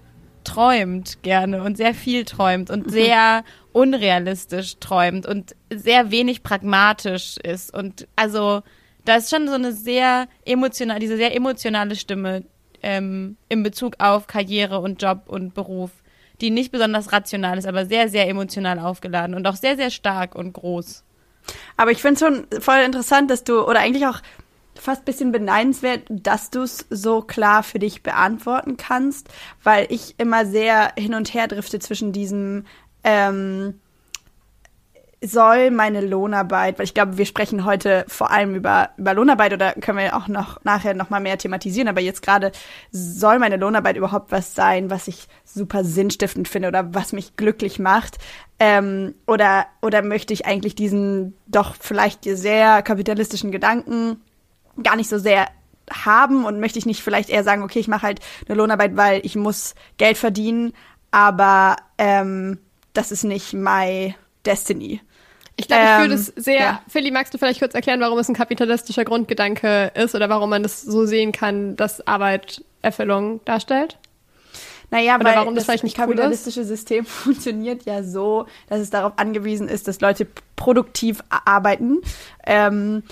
träumt 0.49 1.23
gerne 1.23 1.62
und 1.62 1.77
sehr 1.77 1.95
viel 1.95 2.25
träumt 2.25 2.71
und 2.71 2.91
sehr 2.91 3.45
unrealistisch 3.73 4.79
träumt 4.81 5.27
und 5.27 5.55
sehr 5.71 6.11
wenig 6.11 6.43
pragmatisch 6.43 7.37
ist. 7.43 7.73
Und 7.75 8.09
also 8.17 8.62
da 9.05 9.17
ist 9.17 9.31
schon 9.31 9.47
so 9.47 9.55
eine 9.55 9.73
sehr 9.73 10.26
emotional, 10.45 10.99
diese 10.99 11.17
sehr 11.17 11.35
emotionale 11.35 11.97
Stimme 11.97 12.45
ähm, 12.83 13.37
in 13.49 13.62
Bezug 13.62 13.95
auf 13.99 14.26
Karriere 14.26 14.81
und 14.81 15.02
Job 15.02 15.23
und 15.26 15.55
Beruf, 15.55 15.90
die 16.40 16.50
nicht 16.50 16.73
besonders 16.73 17.12
rational 17.12 17.59
ist, 17.59 17.67
aber 17.67 17.87
sehr, 17.87 18.09
sehr 18.09 18.28
emotional 18.28 18.78
aufgeladen 18.78 19.35
und 19.35 19.47
auch 19.47 19.57
sehr, 19.57 19.76
sehr 19.76 19.90
stark 19.90 20.35
und 20.35 20.52
groß. 20.52 21.05
Aber 21.76 21.90
ich 21.90 21.99
finde 21.99 22.14
es 22.14 22.21
schon 22.21 22.61
voll 22.61 22.81
interessant, 22.85 23.31
dass 23.31 23.45
du, 23.45 23.62
oder 23.62 23.81
eigentlich 23.81 24.07
auch 24.07 24.21
fast 24.80 25.04
bisschen 25.04 25.32
beneidenswert, 25.32 26.02
dass 26.08 26.50
du 26.50 26.62
es 26.62 26.87
so 26.90 27.23
klar 27.23 27.62
für 27.62 27.78
dich 27.78 28.02
beantworten 28.02 28.76
kannst, 28.76 29.28
weil 29.62 29.87
ich 29.90 30.14
immer 30.18 30.47
sehr 30.47 30.92
hin 30.97 31.14
und 31.14 31.35
her 31.35 31.49
drifte 31.49 31.78
zwischen 31.78 32.12
diesem 32.12 32.64
ähm, 33.04 33.80
soll 35.20 35.70
meine 35.73 36.00
Lohnarbeit, 36.00 36.78
weil 36.78 36.85
ich 36.85 36.94
glaube, 36.94 37.18
wir 37.18 37.26
sprechen 37.26 37.64
heute 37.64 38.04
vor 38.06 38.30
allem 38.30 38.54
über, 38.54 38.90
über 38.99 39.14
Lohnarbeit 39.14 39.52
oder 39.52 39.73
können 39.73 39.99
wir 39.99 40.16
auch 40.16 40.28
noch 40.28 40.62
nachher 40.64 40.94
noch 40.94 41.11
mal 41.11 41.20
mehr 41.20 41.38
thematisieren, 41.38 41.88
aber 41.88 42.00
jetzt 42.00 42.23
gerade 42.23 42.52
soll 42.92 43.38
meine 43.40 43.56
Lohnarbeit 43.56 43.97
überhaupt 43.97 44.30
was 44.30 44.54
sein, 44.54 44.90
was 44.90 45.08
ich 45.08 45.26
super 45.44 45.82
sinnstiftend 45.82 46.47
finde 46.47 46.68
oder 46.68 46.94
was 46.94 47.12
mich 47.12 47.37
glücklich 47.37 47.78
macht? 47.80 48.18
Ähm, 48.61 49.14
oder, 49.26 49.66
oder 49.82 50.02
möchte 50.02 50.32
ich 50.32 50.47
eigentlich 50.47 50.76
diesen 50.76 51.35
doch 51.47 51.75
vielleicht 51.78 52.25
sehr 52.25 52.82
kapitalistischen 52.82 53.50
Gedanken 53.50 54.20
gar 54.82 54.97
nicht 54.97 55.08
so 55.08 55.18
sehr 55.18 55.49
haben 55.90 56.44
und 56.44 56.61
möchte 56.61 56.78
ich 56.78 56.87
nicht 56.87 57.02
vielleicht 57.02 57.30
eher 57.30 57.44
sagen, 57.44 57.62
okay, 57.62 57.78
ich 57.78 57.88
mache 57.88 58.02
halt 58.02 58.20
eine 58.47 58.56
Lohnarbeit, 58.56 58.97
weil 58.97 59.25
ich 59.25 59.37
muss 59.37 59.75
Geld 59.97 60.18
verdienen, 60.18 60.75
aber 61.11 61.76
ähm, 61.97 62.58
das 62.92 63.11
ist 63.12 63.25
nicht 63.25 63.54
my 63.54 64.14
destiny. 64.44 65.00
Ich 65.56 65.66
glaube, 65.66 65.82
ich 65.82 66.02
fühle 66.02 66.08
das 66.11 66.26
sehr. 66.37 66.61
Ja. 66.61 66.82
Philly, 66.88 67.11
magst 67.11 67.35
du 67.35 67.38
vielleicht 67.38 67.58
kurz 67.58 67.75
erklären, 67.75 68.00
warum 68.00 68.18
es 68.18 68.28
ein 68.28 68.35
kapitalistischer 68.35 69.04
Grundgedanke 69.04 69.90
ist 69.94 70.14
oder 70.14 70.28
warum 70.28 70.50
man 70.50 70.62
das 70.62 70.82
so 70.82 71.04
sehen 71.04 71.32
kann, 71.32 71.75
dass 71.75 72.06
Arbeit 72.06 72.62
Erfüllung 72.80 73.44
darstellt? 73.44 73.99
Naja, 74.90 75.16
Oder 75.16 75.25
weil 75.25 75.37
warum 75.37 75.54
das, 75.54 75.66
das 75.66 75.82
nicht 75.82 75.97
kapitalistische 75.97 76.61
cool 76.61 76.66
System 76.66 77.04
funktioniert 77.04 77.85
ja 77.85 78.02
so, 78.02 78.47
dass 78.68 78.80
es 78.80 78.90
darauf 78.90 79.12
angewiesen 79.16 79.68
ist, 79.68 79.87
dass 79.88 80.00
Leute 80.00 80.26
produktiv 80.56 81.23
arbeiten, 81.28 81.99
ähm, 82.47 83.02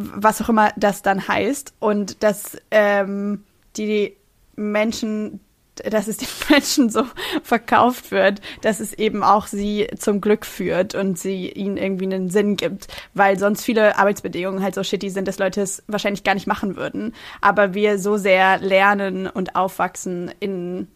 was 0.00 0.40
auch 0.42 0.48
immer 0.48 0.72
das 0.76 1.02
dann 1.02 1.26
heißt, 1.28 1.74
und 1.78 2.22
dass 2.22 2.56
ähm, 2.70 3.44
die 3.76 4.16
Menschen 4.56 5.40
dass 5.88 6.08
es 6.08 6.18
den 6.18 6.28
Menschen 6.50 6.90
so 6.90 7.04
verkauft 7.42 8.10
wird, 8.10 8.40
dass 8.60 8.80
es 8.80 8.92
eben 8.92 9.22
auch 9.22 9.46
sie 9.46 9.88
zum 9.96 10.20
Glück 10.20 10.44
führt 10.44 10.94
und 10.94 11.18
sie 11.18 11.48
ihnen 11.48 11.76
irgendwie 11.76 12.04
einen 12.04 12.30
Sinn 12.30 12.56
gibt, 12.56 12.88
weil 13.14 13.38
sonst 13.38 13.64
viele 13.64 13.98
Arbeitsbedingungen 13.98 14.62
halt 14.62 14.74
so 14.74 14.82
shitty 14.82 15.10
sind, 15.10 15.26
dass 15.28 15.38
Leute 15.38 15.62
es 15.62 15.82
wahrscheinlich 15.86 16.24
gar 16.24 16.34
nicht 16.34 16.46
machen 16.46 16.76
würden. 16.76 17.14
Aber 17.40 17.74
wir 17.74 17.98
so 17.98 18.16
sehr 18.16 18.58
lernen 18.58 19.26
und 19.26 19.56
aufwachsen 19.56 20.30
in 20.40 20.88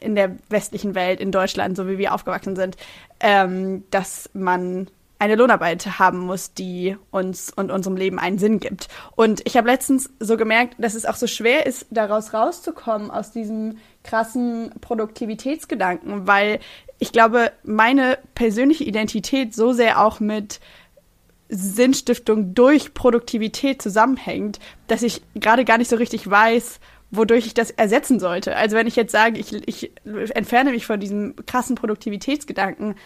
in 0.00 0.14
der 0.14 0.36
westlichen 0.48 0.94
Welt, 0.94 1.20
in 1.20 1.32
Deutschland, 1.32 1.76
so 1.76 1.88
wie 1.88 1.98
wir 1.98 2.14
aufgewachsen 2.14 2.54
sind, 2.54 2.76
ähm, 3.18 3.82
dass 3.90 4.30
man 4.32 4.88
eine 5.18 5.34
Lohnarbeit 5.34 5.98
haben 5.98 6.20
muss, 6.20 6.54
die 6.54 6.96
uns 7.10 7.52
und 7.52 7.70
unserem 7.70 7.96
Leben 7.96 8.18
einen 8.18 8.38
Sinn 8.38 8.60
gibt. 8.60 8.88
Und 9.16 9.40
ich 9.44 9.56
habe 9.56 9.68
letztens 9.68 10.10
so 10.20 10.36
gemerkt, 10.36 10.76
dass 10.78 10.94
es 10.94 11.06
auch 11.06 11.16
so 11.16 11.26
schwer 11.26 11.66
ist, 11.66 11.86
daraus 11.90 12.32
rauszukommen, 12.32 13.10
aus 13.10 13.32
diesem 13.32 13.78
krassen 14.04 14.70
Produktivitätsgedanken, 14.80 16.26
weil 16.26 16.60
ich 17.00 17.12
glaube, 17.12 17.52
meine 17.64 18.18
persönliche 18.34 18.84
Identität 18.84 19.54
so 19.54 19.72
sehr 19.72 20.00
auch 20.00 20.20
mit 20.20 20.60
Sinnstiftung 21.48 22.54
durch 22.54 22.94
Produktivität 22.94 23.80
zusammenhängt, 23.82 24.60
dass 24.86 25.02
ich 25.02 25.22
gerade 25.34 25.64
gar 25.64 25.78
nicht 25.78 25.88
so 25.90 25.96
richtig 25.96 26.28
weiß, 26.28 26.78
wodurch 27.10 27.46
ich 27.46 27.54
das 27.54 27.70
ersetzen 27.70 28.20
sollte. 28.20 28.54
Also 28.56 28.76
wenn 28.76 28.86
ich 28.86 28.96
jetzt 28.96 29.12
sage, 29.12 29.38
ich, 29.38 29.52
ich 29.66 29.92
entferne 30.34 30.72
mich 30.72 30.86
von 30.86 31.00
diesem 31.00 31.34
krassen 31.46 31.74
Produktivitätsgedanken, 31.74 32.96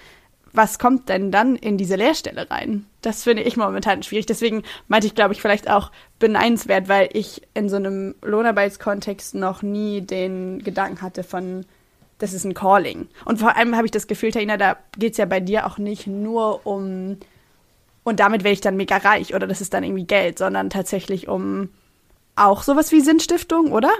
was 0.52 0.78
kommt 0.78 1.08
denn 1.08 1.30
dann 1.30 1.56
in 1.56 1.78
diese 1.78 1.96
Lehrstelle 1.96 2.50
rein? 2.50 2.86
Das 3.00 3.24
finde 3.24 3.42
ich 3.42 3.56
momentan 3.56 4.02
schwierig. 4.02 4.26
Deswegen 4.26 4.62
meinte 4.86 5.06
ich, 5.06 5.14
glaube 5.14 5.32
ich, 5.32 5.40
vielleicht 5.40 5.68
auch 5.68 5.90
beneidenswert, 6.18 6.88
weil 6.88 7.08
ich 7.12 7.42
in 7.54 7.68
so 7.68 7.76
einem 7.76 8.14
Lohnarbeitskontext 8.22 9.34
noch 9.34 9.62
nie 9.62 10.02
den 10.02 10.62
Gedanken 10.62 11.00
hatte 11.00 11.24
von, 11.24 11.64
das 12.18 12.34
ist 12.34 12.44
ein 12.44 12.54
Calling. 12.54 13.08
Und 13.24 13.40
vor 13.40 13.56
allem 13.56 13.76
habe 13.76 13.86
ich 13.86 13.90
das 13.90 14.06
Gefühl, 14.06 14.30
Taina, 14.30 14.56
da 14.56 14.76
geht 14.98 15.12
es 15.12 15.18
ja 15.18 15.24
bei 15.24 15.40
dir 15.40 15.66
auch 15.66 15.78
nicht 15.78 16.06
nur 16.06 16.66
um, 16.66 17.16
und 18.04 18.20
damit 18.20 18.44
werde 18.44 18.54
ich 18.54 18.60
dann 18.60 18.76
mega 18.76 18.98
reich 18.98 19.34
oder 19.34 19.46
das 19.46 19.60
ist 19.60 19.72
dann 19.72 19.84
irgendwie 19.84 20.04
Geld, 20.04 20.38
sondern 20.38 20.70
tatsächlich 20.70 21.28
um 21.28 21.70
auch 22.36 22.62
sowas 22.62 22.92
wie 22.92 23.00
Sinnstiftung, 23.00 23.72
oder? 23.72 23.92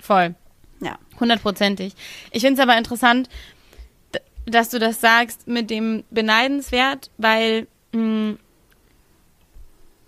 Voll. 0.00 0.34
Ja. 0.80 0.98
Hundertprozentig. 1.18 1.94
Ich 2.30 2.42
finde 2.42 2.60
es 2.60 2.68
aber 2.68 2.78
interessant, 2.78 3.28
dass 4.50 4.70
du 4.70 4.78
das 4.78 5.00
sagst 5.00 5.46
mit 5.48 5.70
dem 5.70 6.04
beneidenswert, 6.10 7.10
weil 7.18 7.66
mh, 7.92 8.00
hm, 8.00 8.38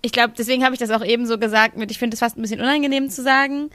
ich 0.03 0.13
glaube, 0.13 0.33
deswegen 0.37 0.65
habe 0.65 0.75
ich 0.75 0.81
das 0.81 0.91
auch 0.91 1.05
eben 1.05 1.27
so 1.27 1.39
gesagt 1.39 1.77
mit, 1.77 1.91
ich 1.91 1.99
finde 1.99 2.15
es 2.15 2.21
fast 2.21 2.39
ein 2.39 2.43
bisschen 2.43 2.61
unangenehm 2.61 3.11
zu 3.11 3.23
sagen. 3.23 3.71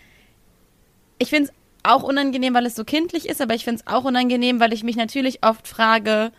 Ich 1.19 1.29
finde 1.29 1.49
es 1.49 1.55
auch 1.83 2.03
unangenehm, 2.03 2.53
weil 2.53 2.65
es 2.65 2.75
so 2.75 2.83
kindlich 2.83 3.29
ist, 3.29 3.41
aber 3.41 3.53
ich 3.53 3.63
finde 3.63 3.81
es 3.81 3.93
auch 3.93 4.05
unangenehm, 4.05 4.59
weil 4.59 4.73
ich 4.73 4.83
mich 4.83 4.95
natürlich 4.95 5.43
oft 5.43 5.67
frage, 5.67 6.31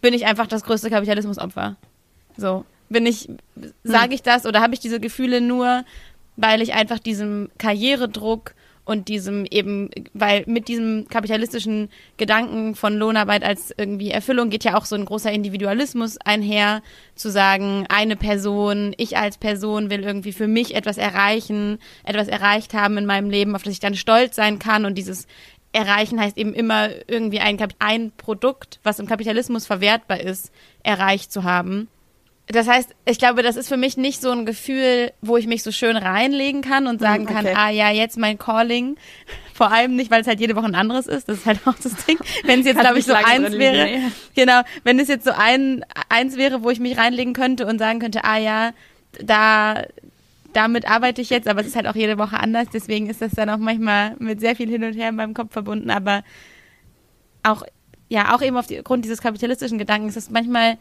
bin 0.00 0.14
ich 0.14 0.26
einfach 0.26 0.46
das 0.46 0.64
größte 0.64 0.88
Kapitalismusopfer? 0.88 1.76
So, 2.36 2.64
bin 2.88 3.04
ich, 3.06 3.28
sage 3.84 4.06
hm. 4.06 4.12
ich 4.12 4.22
das 4.22 4.46
oder 4.46 4.60
habe 4.60 4.74
ich 4.74 4.80
diese 4.80 5.00
Gefühle 5.00 5.40
nur, 5.40 5.84
weil 6.36 6.62
ich 6.62 6.72
einfach 6.72 6.98
diesem 6.98 7.50
Karrieredruck 7.58 8.54
und 8.86 9.08
diesem 9.08 9.44
eben, 9.50 9.90
weil 10.14 10.44
mit 10.46 10.68
diesem 10.68 11.08
kapitalistischen 11.08 11.90
Gedanken 12.16 12.76
von 12.76 12.96
Lohnarbeit 12.96 13.42
als 13.42 13.74
irgendwie 13.76 14.12
Erfüllung 14.12 14.48
geht 14.48 14.62
ja 14.62 14.78
auch 14.78 14.84
so 14.84 14.94
ein 14.94 15.04
großer 15.04 15.30
Individualismus 15.30 16.16
einher, 16.18 16.82
zu 17.16 17.28
sagen, 17.30 17.86
eine 17.88 18.16
Person, 18.16 18.94
ich 18.96 19.18
als 19.18 19.38
Person 19.38 19.90
will 19.90 20.04
irgendwie 20.04 20.32
für 20.32 20.46
mich 20.46 20.76
etwas 20.76 20.98
erreichen, 20.98 21.78
etwas 22.04 22.28
erreicht 22.28 22.74
haben 22.74 22.96
in 22.96 23.06
meinem 23.06 23.28
Leben, 23.28 23.56
auf 23.56 23.64
das 23.64 23.72
ich 23.72 23.80
dann 23.80 23.96
stolz 23.96 24.36
sein 24.36 24.60
kann. 24.60 24.84
Und 24.84 24.94
dieses 24.94 25.26
Erreichen 25.72 26.20
heißt 26.20 26.38
eben 26.38 26.54
immer 26.54 26.88
irgendwie 27.08 27.40
ein, 27.40 27.58
ein 27.80 28.12
Produkt, 28.16 28.78
was 28.84 29.00
im 29.00 29.06
Kapitalismus 29.06 29.66
verwertbar 29.66 30.20
ist, 30.20 30.52
erreicht 30.84 31.32
zu 31.32 31.42
haben 31.42 31.88
das 32.48 32.68
heißt, 32.68 32.94
ich 33.04 33.18
glaube, 33.18 33.42
das 33.42 33.56
ist 33.56 33.68
für 33.68 33.76
mich 33.76 33.96
nicht 33.96 34.20
so 34.20 34.30
ein 34.30 34.46
Gefühl, 34.46 35.12
wo 35.20 35.36
ich 35.36 35.48
mich 35.48 35.64
so 35.64 35.72
schön 35.72 35.96
reinlegen 35.96 36.62
kann 36.62 36.86
und 36.86 37.00
sagen 37.00 37.28
hm, 37.28 37.36
okay. 37.36 37.52
kann, 37.52 37.56
ah 37.56 37.70
ja, 37.70 37.90
jetzt 37.90 38.18
mein 38.18 38.38
Calling. 38.38 38.96
Vor 39.52 39.72
allem 39.72 39.96
nicht, 39.96 40.10
weil 40.10 40.20
es 40.20 40.28
halt 40.28 40.38
jede 40.38 40.54
Woche 40.54 40.66
ein 40.66 40.74
anderes 40.76 41.06
ist. 41.06 41.28
Das 41.28 41.38
ist 41.38 41.46
halt 41.46 41.60
auch 41.66 41.74
das 41.74 42.04
Ding. 42.06 42.18
Wenn 42.44 42.60
es 42.60 42.66
jetzt, 42.66 42.78
glaube 42.80 42.98
ich, 42.98 43.04
so 43.04 43.14
eins 43.14 43.52
wäre. 43.52 43.84
Nee. 43.84 44.02
Genau, 44.36 44.62
wenn 44.84 45.00
es 45.00 45.08
jetzt 45.08 45.24
so 45.24 45.32
ein 45.36 45.84
eins 46.08 46.36
wäre, 46.36 46.62
wo 46.62 46.70
ich 46.70 46.78
mich 46.78 46.98
reinlegen 46.98 47.32
könnte 47.32 47.66
und 47.66 47.78
sagen 47.78 47.98
könnte, 47.98 48.22
ah 48.24 48.38
ja, 48.38 48.72
da 49.20 49.84
damit 50.52 50.88
arbeite 50.88 51.20
ich 51.20 51.30
jetzt, 51.30 51.48
aber 51.48 51.60
es 51.60 51.66
ist 51.66 51.76
halt 51.76 51.86
auch 51.86 51.94
jede 51.94 52.16
Woche 52.16 52.38
anders. 52.38 52.68
Deswegen 52.72 53.10
ist 53.10 53.20
das 53.20 53.32
dann 53.32 53.50
auch 53.50 53.58
manchmal 53.58 54.14
mit 54.18 54.40
sehr 54.40 54.56
viel 54.56 54.70
hin 54.70 54.84
und 54.84 54.94
her 54.94 55.08
in 55.08 55.16
meinem 55.16 55.34
Kopf 55.34 55.52
verbunden. 55.52 55.90
Aber 55.90 56.22
auch 57.42 57.62
ja, 58.08 58.34
auch 58.34 58.42
eben 58.42 58.56
aufgrund 58.56 59.04
dieses 59.04 59.20
kapitalistischen 59.20 59.78
Gedankens 59.78 60.16
ist 60.16 60.24
es 60.24 60.30
manchmal 60.30 60.78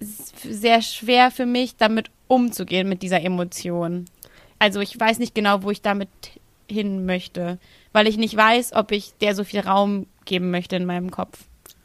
sehr 0.00 0.82
schwer 0.82 1.30
für 1.30 1.46
mich, 1.46 1.76
damit 1.76 2.10
umzugehen 2.26 2.88
mit 2.88 3.02
dieser 3.02 3.22
Emotion. 3.22 4.04
Also 4.58 4.80
ich 4.80 4.98
weiß 4.98 5.18
nicht 5.18 5.34
genau, 5.34 5.62
wo 5.62 5.70
ich 5.70 5.82
damit 5.82 6.08
hin 6.68 7.06
möchte, 7.06 7.58
weil 7.92 8.06
ich 8.06 8.16
nicht 8.16 8.36
weiß, 8.36 8.74
ob 8.74 8.92
ich 8.92 9.14
der 9.20 9.34
so 9.34 9.44
viel 9.44 9.60
Raum 9.60 10.06
geben 10.24 10.50
möchte 10.50 10.76
in 10.76 10.84
meinem 10.84 11.10
Kopf. 11.10 11.38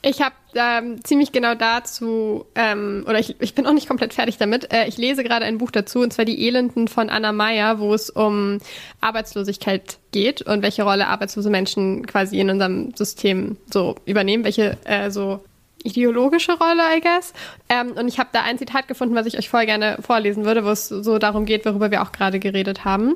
Ich 0.05 0.21
habe 0.21 0.35
ähm, 0.53 1.01
ziemlich 1.05 1.31
genau 1.31 1.55
dazu, 1.55 2.45
ähm, 2.55 3.05
oder 3.07 3.19
ich, 3.19 3.39
ich 3.39 3.55
bin 3.55 3.65
auch 3.65 3.71
nicht 3.71 3.87
komplett 3.87 4.13
fertig 4.13 4.37
damit. 4.37 4.73
Äh, 4.73 4.85
ich 4.87 4.97
lese 4.97 5.23
gerade 5.23 5.45
ein 5.45 5.57
Buch 5.57 5.71
dazu, 5.71 6.01
und 6.01 6.11
zwar 6.11 6.25
Die 6.25 6.45
Elenden 6.45 6.89
von 6.89 7.09
Anna 7.09 7.31
Meyer, 7.31 7.79
wo 7.79 7.93
es 7.93 8.09
um 8.09 8.57
Arbeitslosigkeit 8.99 9.99
geht 10.11 10.41
und 10.41 10.61
welche 10.61 10.83
Rolle 10.83 11.07
arbeitslose 11.07 11.49
Menschen 11.49 12.05
quasi 12.05 12.37
in 12.37 12.49
unserem 12.49 12.93
System 12.95 13.55
so 13.71 13.95
übernehmen, 14.05 14.43
welche 14.43 14.77
äh, 14.83 15.09
so 15.09 15.39
ideologische 15.83 16.53
Rolle, 16.53 16.83
I 16.97 17.01
guess. 17.01 17.33
Ähm, 17.69 17.93
und 17.93 18.07
ich 18.07 18.19
habe 18.19 18.29
da 18.31 18.41
ein 18.41 18.57
Zitat 18.57 18.87
gefunden, 18.87 19.15
was 19.15 19.25
ich 19.25 19.37
euch 19.37 19.49
voll 19.49 19.65
gerne 19.65 19.97
vorlesen 20.01 20.45
würde, 20.45 20.65
wo 20.65 20.69
es 20.69 20.87
so 20.87 21.19
darum 21.19 21.45
geht, 21.45 21.65
worüber 21.65 21.91
wir 21.91 22.01
auch 22.01 22.11
gerade 22.11 22.39
geredet 22.39 22.85
haben. 22.85 23.15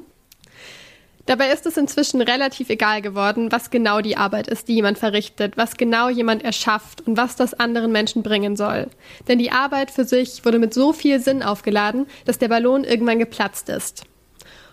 Dabei 1.27 1.51
ist 1.51 1.65
es 1.65 1.75
inzwischen 1.75 2.21
relativ 2.21 2.69
egal 2.69 3.01
geworden, 3.01 3.51
was 3.51 3.69
genau 3.69 3.99
die 3.99 4.15
Arbeit 4.15 4.47
ist, 4.47 4.69
die 4.69 4.75
jemand 4.75 4.97
verrichtet, 4.97 5.57
was 5.57 5.75
genau 5.75 6.07
jemand 6.07 6.41
erschafft 6.41 7.05
und 7.05 7.17
was 7.17 7.35
das 7.35 7.53
anderen 7.53 7.91
Menschen 7.91 8.23
bringen 8.23 8.55
soll. 8.55 8.87
Denn 9.27 9.37
die 9.37 9.51
Arbeit 9.51 9.91
für 9.91 10.05
sich 10.05 10.45
wurde 10.45 10.57
mit 10.57 10.73
so 10.73 10.93
viel 10.93 11.19
Sinn 11.19 11.43
aufgeladen, 11.43 12.07
dass 12.23 12.39
der 12.39 12.47
Ballon 12.47 12.85
irgendwann 12.85 13.19
geplatzt 13.19 13.67
ist. 13.67 14.05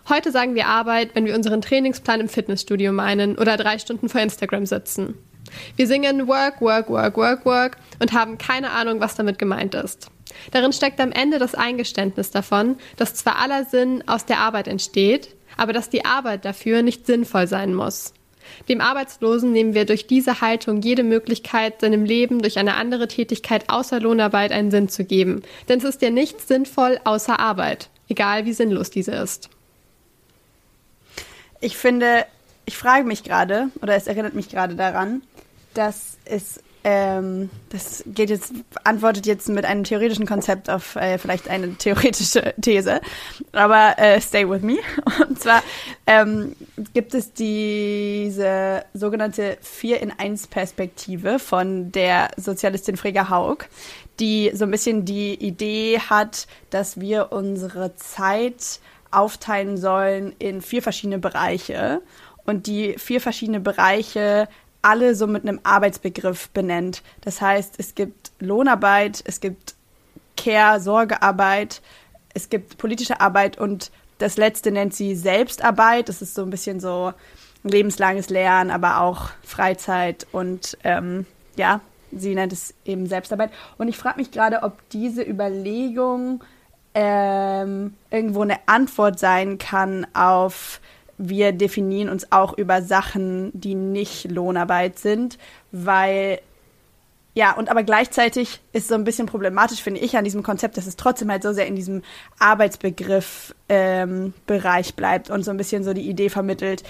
Heute 0.08 0.30
sagen 0.30 0.54
wir 0.54 0.68
Arbeit, 0.68 1.14
wenn 1.14 1.24
wir 1.24 1.34
unseren 1.34 1.60
Trainingsplan 1.60 2.20
im 2.20 2.28
Fitnessstudio 2.28 2.92
meinen 2.92 3.36
oder 3.36 3.56
drei 3.56 3.78
Stunden 3.78 4.08
vor 4.08 4.20
Instagram 4.20 4.64
sitzen. 4.64 5.14
Wir 5.76 5.86
singen 5.86 6.26
Work, 6.26 6.60
Work, 6.60 6.88
Work, 6.88 7.16
Work, 7.16 7.46
Work 7.46 7.76
und 8.00 8.12
haben 8.12 8.38
keine 8.38 8.70
Ahnung, 8.70 9.00
was 9.00 9.14
damit 9.14 9.38
gemeint 9.38 9.74
ist. 9.74 10.08
Darin 10.50 10.72
steckt 10.72 11.00
am 11.00 11.12
Ende 11.12 11.38
das 11.38 11.54
Eingeständnis 11.54 12.30
davon, 12.30 12.76
dass 12.96 13.14
zwar 13.14 13.38
aller 13.38 13.64
Sinn 13.64 14.02
aus 14.06 14.26
der 14.26 14.38
Arbeit 14.38 14.68
entsteht, 14.68 15.34
aber 15.56 15.72
dass 15.72 15.90
die 15.90 16.04
Arbeit 16.04 16.44
dafür 16.44 16.82
nicht 16.82 17.06
sinnvoll 17.06 17.46
sein 17.46 17.74
muss. 17.74 18.12
Dem 18.68 18.80
Arbeitslosen 18.80 19.52
nehmen 19.52 19.74
wir 19.74 19.86
durch 19.86 20.06
diese 20.06 20.40
Haltung 20.40 20.82
jede 20.82 21.02
Möglichkeit, 21.02 21.80
seinem 21.80 22.04
Leben 22.04 22.40
durch 22.42 22.58
eine 22.58 22.74
andere 22.74 23.08
Tätigkeit 23.08 23.64
außer 23.68 24.00
Lohnarbeit 24.00 24.52
einen 24.52 24.70
Sinn 24.70 24.88
zu 24.88 25.04
geben. 25.04 25.42
Denn 25.68 25.78
es 25.78 25.84
ist 25.84 26.02
ja 26.02 26.10
nichts 26.10 26.48
sinnvoll 26.48 27.00
außer 27.04 27.38
Arbeit, 27.38 27.88
egal 28.08 28.44
wie 28.44 28.52
sinnlos 28.52 28.90
diese 28.90 29.12
ist. 29.12 29.48
Ich 31.60 31.76
finde, 31.76 32.26
ich 32.66 32.76
frage 32.76 33.04
mich 33.04 33.24
gerade, 33.24 33.68
oder 33.80 33.94
es 33.94 34.06
erinnert 34.06 34.34
mich 34.34 34.50
gerade 34.50 34.74
daran, 34.74 35.22
dass 35.74 36.18
es 36.24 36.60
ähm, 36.86 37.48
das 37.70 38.04
geht 38.06 38.28
jetzt, 38.28 38.52
antwortet 38.84 39.24
jetzt 39.24 39.48
mit 39.48 39.64
einem 39.64 39.84
theoretischen 39.84 40.26
Konzept 40.26 40.68
auf 40.68 40.96
äh, 40.96 41.16
vielleicht 41.16 41.48
eine 41.48 41.74
theoretische 41.76 42.54
These, 42.60 43.00
aber 43.52 43.98
äh, 43.98 44.20
stay 44.20 44.48
with 44.48 44.60
me. 44.60 44.76
Und 45.28 45.40
zwar 45.40 45.62
ähm, 46.06 46.54
gibt 46.92 47.14
es 47.14 47.32
diese 47.32 48.84
sogenannte 48.92 49.56
4 49.62 50.02
in 50.02 50.12
1 50.12 50.48
Perspektive 50.48 51.38
von 51.38 51.90
der 51.90 52.28
Sozialistin 52.36 52.98
Frega 52.98 53.30
Haug, 53.30 53.64
die 54.20 54.50
so 54.52 54.64
ein 54.64 54.70
bisschen 54.70 55.06
die 55.06 55.34
Idee 55.34 55.98
hat, 55.98 56.46
dass 56.68 57.00
wir 57.00 57.32
unsere 57.32 57.96
Zeit 57.96 58.80
aufteilen 59.10 59.78
sollen 59.78 60.34
in 60.38 60.60
vier 60.60 60.82
verschiedene 60.82 61.18
Bereiche 61.18 62.02
und 62.44 62.66
die 62.66 62.98
vier 62.98 63.20
verschiedene 63.22 63.60
Bereiche 63.60 64.48
alle 64.84 65.14
so 65.14 65.26
mit 65.26 65.42
einem 65.42 65.60
Arbeitsbegriff 65.62 66.50
benennt. 66.50 67.02
Das 67.22 67.40
heißt, 67.40 67.74
es 67.78 67.94
gibt 67.94 68.32
Lohnarbeit, 68.38 69.22
es 69.26 69.40
gibt 69.40 69.74
Care, 70.36 70.80
Sorgearbeit, 70.80 71.80
es 72.34 72.50
gibt 72.50 72.78
politische 72.78 73.20
Arbeit 73.20 73.58
und 73.58 73.90
das 74.18 74.36
letzte 74.36 74.70
nennt 74.70 74.94
sie 74.94 75.16
Selbstarbeit. 75.16 76.08
Das 76.08 76.22
ist 76.22 76.34
so 76.34 76.42
ein 76.42 76.50
bisschen 76.50 76.80
so 76.80 77.12
lebenslanges 77.62 78.28
Lernen, 78.28 78.70
aber 78.70 79.00
auch 79.00 79.30
Freizeit 79.42 80.26
und 80.32 80.76
ähm, 80.84 81.26
ja, 81.56 81.80
sie 82.12 82.34
nennt 82.34 82.52
es 82.52 82.74
eben 82.84 83.06
Selbstarbeit. 83.06 83.50
Und 83.78 83.88
ich 83.88 83.96
frage 83.96 84.18
mich 84.18 84.30
gerade, 84.30 84.62
ob 84.62 84.88
diese 84.90 85.22
Überlegung 85.22 86.44
ähm, 86.94 87.94
irgendwo 88.10 88.42
eine 88.42 88.58
Antwort 88.66 89.18
sein 89.18 89.58
kann 89.58 90.06
auf 90.14 90.80
wir 91.18 91.52
definieren 91.52 92.09
uns 92.09 92.33
auch 92.33 92.56
über 92.56 92.83
Sachen, 92.83 93.50
die 93.52 93.75
nicht 93.75 94.30
Lohnarbeit 94.30 94.99
sind, 94.99 95.38
weil 95.73 96.40
ja, 97.37 97.52
und 97.52 97.68
aber 97.68 97.83
gleichzeitig 97.83 98.61
ist 98.73 98.87
so 98.87 98.94
ein 98.94 99.02
bisschen 99.02 99.26
problematisch, 99.26 99.83
finde 99.83 100.00
ich, 100.00 100.16
an 100.16 100.23
diesem 100.23 100.44
Konzept, 100.44 100.76
dass 100.76 100.87
es 100.87 100.94
trotzdem 100.94 101.33
halt 101.33 101.42
so 101.42 101.52
sehr 101.52 101.66
in 101.66 101.75
diesem 101.75 102.02
Arbeitsbegriff 102.38 103.56
ähm, 103.68 104.35
Bereich 104.47 104.94
bleibt 104.94 105.30
und 105.30 105.42
so 105.44 105.50
ein 105.50 105.56
bisschen 105.56 105.83
so 105.83 105.92
die 105.94 106.09
Idee 106.09 106.28
vermittelt, 106.28 106.85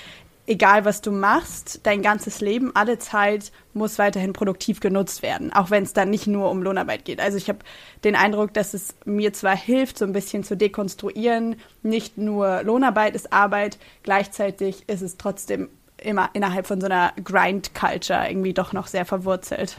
egal 0.47 0.85
was 0.85 1.01
du 1.01 1.11
machst, 1.11 1.81
dein 1.85 2.03
ganzes 2.03 2.41
Leben, 2.41 2.75
alle 2.75 2.99
Zeit 2.99 3.53
muss 3.73 3.99
weiterhin 3.99 4.33
produktiv 4.33 4.81
genutzt 4.81 5.23
werden, 5.23 5.53
auch 5.53 5.71
wenn 5.71 5.85
es 5.85 5.93
dann 5.93 6.11
nicht 6.11 6.27
nur 6.27 6.51
um 6.51 6.63
Lohnarbeit 6.63 7.05
geht. 7.05 7.21
Also 7.21 7.39
ich 7.39 7.49
habe 7.49 7.61
den 8.05 8.17
Eindruck, 8.17 8.53
dass 8.55 8.75
es 8.75 8.95
mir 9.05 9.33
zwar 9.33 9.57
hilft, 9.57 9.99
so 9.99 10.05
ein 10.05 10.13
bisschen 10.13 10.45
zu 10.45 10.57
dekonstruieren, 10.57 11.57
nicht 11.83 12.19
nur 12.19 12.63
Lohnarbeit 12.63 13.15
ist 13.15 13.33
Arbeit, 13.33 13.79
gleichzeitig 14.03 14.89
ist 14.89 15.03
es 15.03 15.17
trotzdem 15.17 15.69
immer 15.97 16.31
innerhalb 16.35 16.67
von 16.67 16.81
so 16.81 16.87
einer 16.87 17.13
Grind-Culture 17.23 18.29
irgendwie 18.29 18.53
doch 18.53 18.73
noch 18.73 18.87
sehr 18.87 19.05
verwurzelt. 19.07 19.79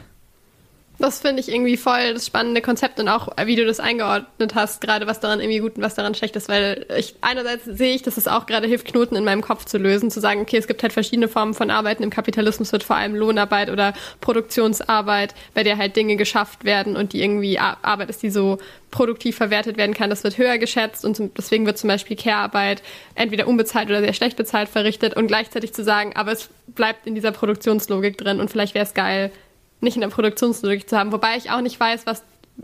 Das 0.98 1.20
finde 1.20 1.40
ich 1.40 1.50
irgendwie 1.50 1.76
voll 1.76 2.14
das 2.14 2.26
spannende 2.26 2.62
Konzept 2.62 2.98
und 2.98 3.08
auch, 3.08 3.28
wie 3.44 3.54
du 3.54 3.66
das 3.66 3.80
eingeordnet 3.80 4.54
hast, 4.54 4.80
gerade 4.80 5.06
was 5.06 5.20
daran 5.20 5.40
irgendwie 5.40 5.58
gut 5.58 5.76
und 5.76 5.82
was 5.82 5.94
daran 5.94 6.14
schlecht 6.14 6.36
ist, 6.36 6.48
weil 6.48 6.86
ich 6.96 7.16
einerseits 7.20 7.64
sehe 7.66 7.94
ich, 7.94 8.02
dass 8.02 8.16
es 8.16 8.26
auch 8.26 8.46
gerade 8.46 8.66
hilft, 8.66 8.86
Knoten 8.86 9.14
in 9.14 9.24
meinem 9.24 9.42
Kopf 9.42 9.66
zu 9.66 9.76
lösen, 9.76 10.10
zu 10.10 10.20
sagen, 10.20 10.40
okay, 10.40 10.56
es 10.56 10.66
gibt 10.66 10.82
halt 10.82 10.94
verschiedene 10.94 11.28
Formen 11.28 11.52
von 11.52 11.70
Arbeiten. 11.70 12.02
Im 12.02 12.08
Kapitalismus 12.08 12.72
wird 12.72 12.82
vor 12.82 12.96
allem 12.96 13.14
Lohnarbeit 13.14 13.68
oder 13.68 13.92
Produktionsarbeit, 14.22 15.34
bei 15.52 15.62
der 15.62 15.76
halt 15.76 15.96
Dinge 15.96 16.16
geschafft 16.16 16.64
werden 16.64 16.96
und 16.96 17.12
die 17.12 17.22
irgendwie 17.22 17.58
Arbeit 17.58 18.08
ist, 18.08 18.22
die 18.22 18.30
so 18.30 18.56
produktiv 18.90 19.36
verwertet 19.36 19.76
werden 19.76 19.94
kann. 19.94 20.08
Das 20.08 20.24
wird 20.24 20.38
höher 20.38 20.56
geschätzt 20.56 21.04
und 21.04 21.20
deswegen 21.36 21.66
wird 21.66 21.76
zum 21.76 21.88
Beispiel 21.88 22.16
Care-Arbeit 22.16 22.82
entweder 23.14 23.46
unbezahlt 23.46 23.90
oder 23.90 24.00
sehr 24.00 24.14
schlecht 24.14 24.38
bezahlt 24.38 24.70
verrichtet 24.70 25.14
und 25.14 25.26
gleichzeitig 25.26 25.74
zu 25.74 25.84
sagen, 25.84 26.12
aber 26.14 26.32
es 26.32 26.48
bleibt 26.68 27.06
in 27.06 27.14
dieser 27.14 27.32
Produktionslogik 27.32 28.16
drin 28.16 28.40
und 28.40 28.50
vielleicht 28.50 28.74
wäre 28.74 28.86
es 28.86 28.94
geil, 28.94 29.30
nicht 29.80 29.96
in 29.96 30.00
der 30.00 30.08
Produktionslogik 30.08 30.88
zu 30.88 30.96
haben. 30.96 31.12
Wobei 31.12 31.36
ich 31.36 31.50
auch 31.50 31.60
nicht 31.60 31.78
weiß, 31.78 32.06
was, 32.06 32.22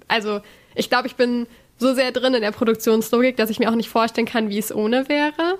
also 0.08 0.40
ich 0.74 0.88
glaube, 0.88 1.06
ich 1.06 1.16
bin 1.16 1.46
so 1.78 1.94
sehr 1.94 2.12
drin 2.12 2.34
in 2.34 2.42
der 2.42 2.52
Produktionslogik, 2.52 3.36
dass 3.36 3.50
ich 3.50 3.58
mir 3.58 3.70
auch 3.70 3.74
nicht 3.74 3.88
vorstellen 3.88 4.26
kann, 4.26 4.48
wie 4.48 4.58
es 4.58 4.74
ohne 4.74 5.08
wäre. 5.08 5.58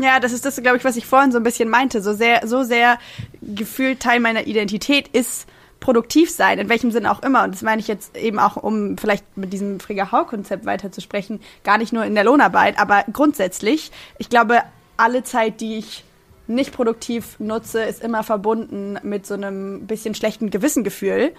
Ja, 0.00 0.20
das 0.20 0.32
ist 0.32 0.44
das, 0.44 0.60
glaube 0.62 0.78
ich, 0.78 0.84
was 0.84 0.96
ich 0.96 1.06
vorhin 1.06 1.32
so 1.32 1.38
ein 1.38 1.44
bisschen 1.44 1.68
meinte. 1.68 2.02
So 2.02 2.12
sehr, 2.12 2.46
so 2.46 2.62
sehr 2.62 2.98
gefühlt 3.40 4.00
Teil 4.00 4.20
meiner 4.20 4.46
Identität 4.46 5.08
ist 5.08 5.46
produktiv 5.80 6.30
sein, 6.30 6.58
in 6.58 6.68
welchem 6.68 6.90
Sinn 6.90 7.06
auch 7.06 7.22
immer. 7.22 7.44
Und 7.44 7.54
das 7.54 7.62
meine 7.62 7.80
ich 7.80 7.88
jetzt 7.88 8.16
eben 8.16 8.38
auch, 8.38 8.56
um 8.56 8.96
vielleicht 8.96 9.36
mit 9.36 9.52
diesem 9.52 9.80
Frigga-Hau-Konzept 9.80 10.64
weiterzusprechen, 10.64 11.40
gar 11.64 11.76
nicht 11.76 11.92
nur 11.92 12.04
in 12.04 12.14
der 12.14 12.24
Lohnarbeit, 12.24 12.78
aber 12.78 13.04
grundsätzlich. 13.12 13.90
Ich 14.18 14.28
glaube, 14.28 14.62
alle 14.96 15.24
Zeit, 15.24 15.60
die 15.60 15.78
ich 15.78 16.04
nicht 16.46 16.72
produktiv 16.72 17.38
nutze, 17.38 17.82
ist 17.82 18.02
immer 18.02 18.22
verbunden 18.22 18.98
mit 19.02 19.26
so 19.26 19.34
einem 19.34 19.86
bisschen 19.86 20.14
schlechten 20.14 20.50
Gewissengefühl. 20.50 21.32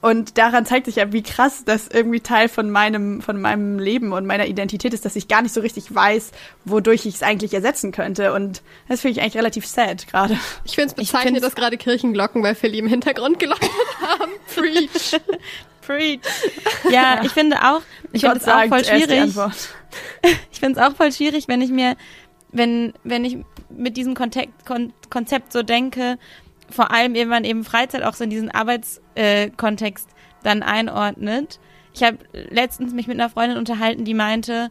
Und 0.00 0.38
daran 0.38 0.64
zeigt 0.64 0.86
sich 0.86 0.96
ja, 0.96 1.12
wie 1.12 1.24
krass 1.24 1.64
das 1.64 1.88
irgendwie 1.88 2.20
Teil 2.20 2.48
von 2.48 2.70
meinem, 2.70 3.20
von 3.20 3.40
meinem 3.40 3.80
Leben 3.80 4.12
und 4.12 4.26
meiner 4.26 4.46
Identität 4.46 4.94
ist, 4.94 5.04
dass 5.04 5.16
ich 5.16 5.26
gar 5.26 5.42
nicht 5.42 5.52
so 5.52 5.60
richtig 5.60 5.92
weiß, 5.92 6.30
wodurch 6.64 7.04
ich 7.06 7.16
es 7.16 7.22
eigentlich 7.24 7.52
ersetzen 7.52 7.90
könnte. 7.90 8.32
Und 8.32 8.62
das 8.88 9.00
finde 9.00 9.18
ich 9.18 9.22
eigentlich 9.22 9.36
relativ 9.36 9.66
sad 9.66 10.06
gerade. 10.06 10.38
Ich 10.64 10.76
finde 10.76 10.88
es 10.90 10.94
bezeichnend, 10.94 11.42
dass 11.42 11.56
gerade 11.56 11.76
Kirchenglocken 11.76 12.42
bei 12.42 12.54
Philly 12.54 12.78
im 12.78 12.86
Hintergrund 12.86 13.40
geleuchtet 13.40 13.70
haben. 14.00 14.30
Preach. 14.54 15.20
Preach. 15.84 16.20
Ja, 16.90 17.22
ich 17.24 17.32
finde 17.32 17.56
auch, 17.56 17.80
ich 18.12 18.20
finde 18.20 18.36
es 18.36 18.46
auch 18.46 18.66
voll 18.66 18.84
schwierig. 18.84 19.34
Ich 20.52 20.60
finde 20.60 20.78
es 20.78 20.86
auch 20.86 20.94
voll 20.94 21.10
schwierig, 21.12 21.48
wenn 21.48 21.62
ich 21.62 21.70
mir 21.70 21.96
wenn, 22.50 22.92
wenn 23.04 23.24
ich 23.24 23.38
mit 23.68 23.96
diesem 23.96 24.14
Kontext, 24.14 24.66
Kon 24.66 24.92
Konzept 25.10 25.52
so 25.52 25.62
denke, 25.62 26.18
vor 26.70 26.90
allem 26.90 27.14
wenn 27.14 27.28
man 27.28 27.44
eben 27.44 27.64
Freizeit 27.64 28.02
auch 28.02 28.14
so 28.14 28.24
in 28.24 28.30
diesen 28.30 28.50
Arbeitskontext 28.50 30.08
äh, 30.08 30.12
dann 30.42 30.62
einordnet. 30.62 31.60
Ich 31.94 32.02
habe 32.02 32.18
letztens 32.32 32.92
mich 32.92 33.06
mit 33.06 33.18
einer 33.18 33.30
Freundin 33.30 33.58
unterhalten, 33.58 34.04
die 34.04 34.14
meinte, 34.14 34.70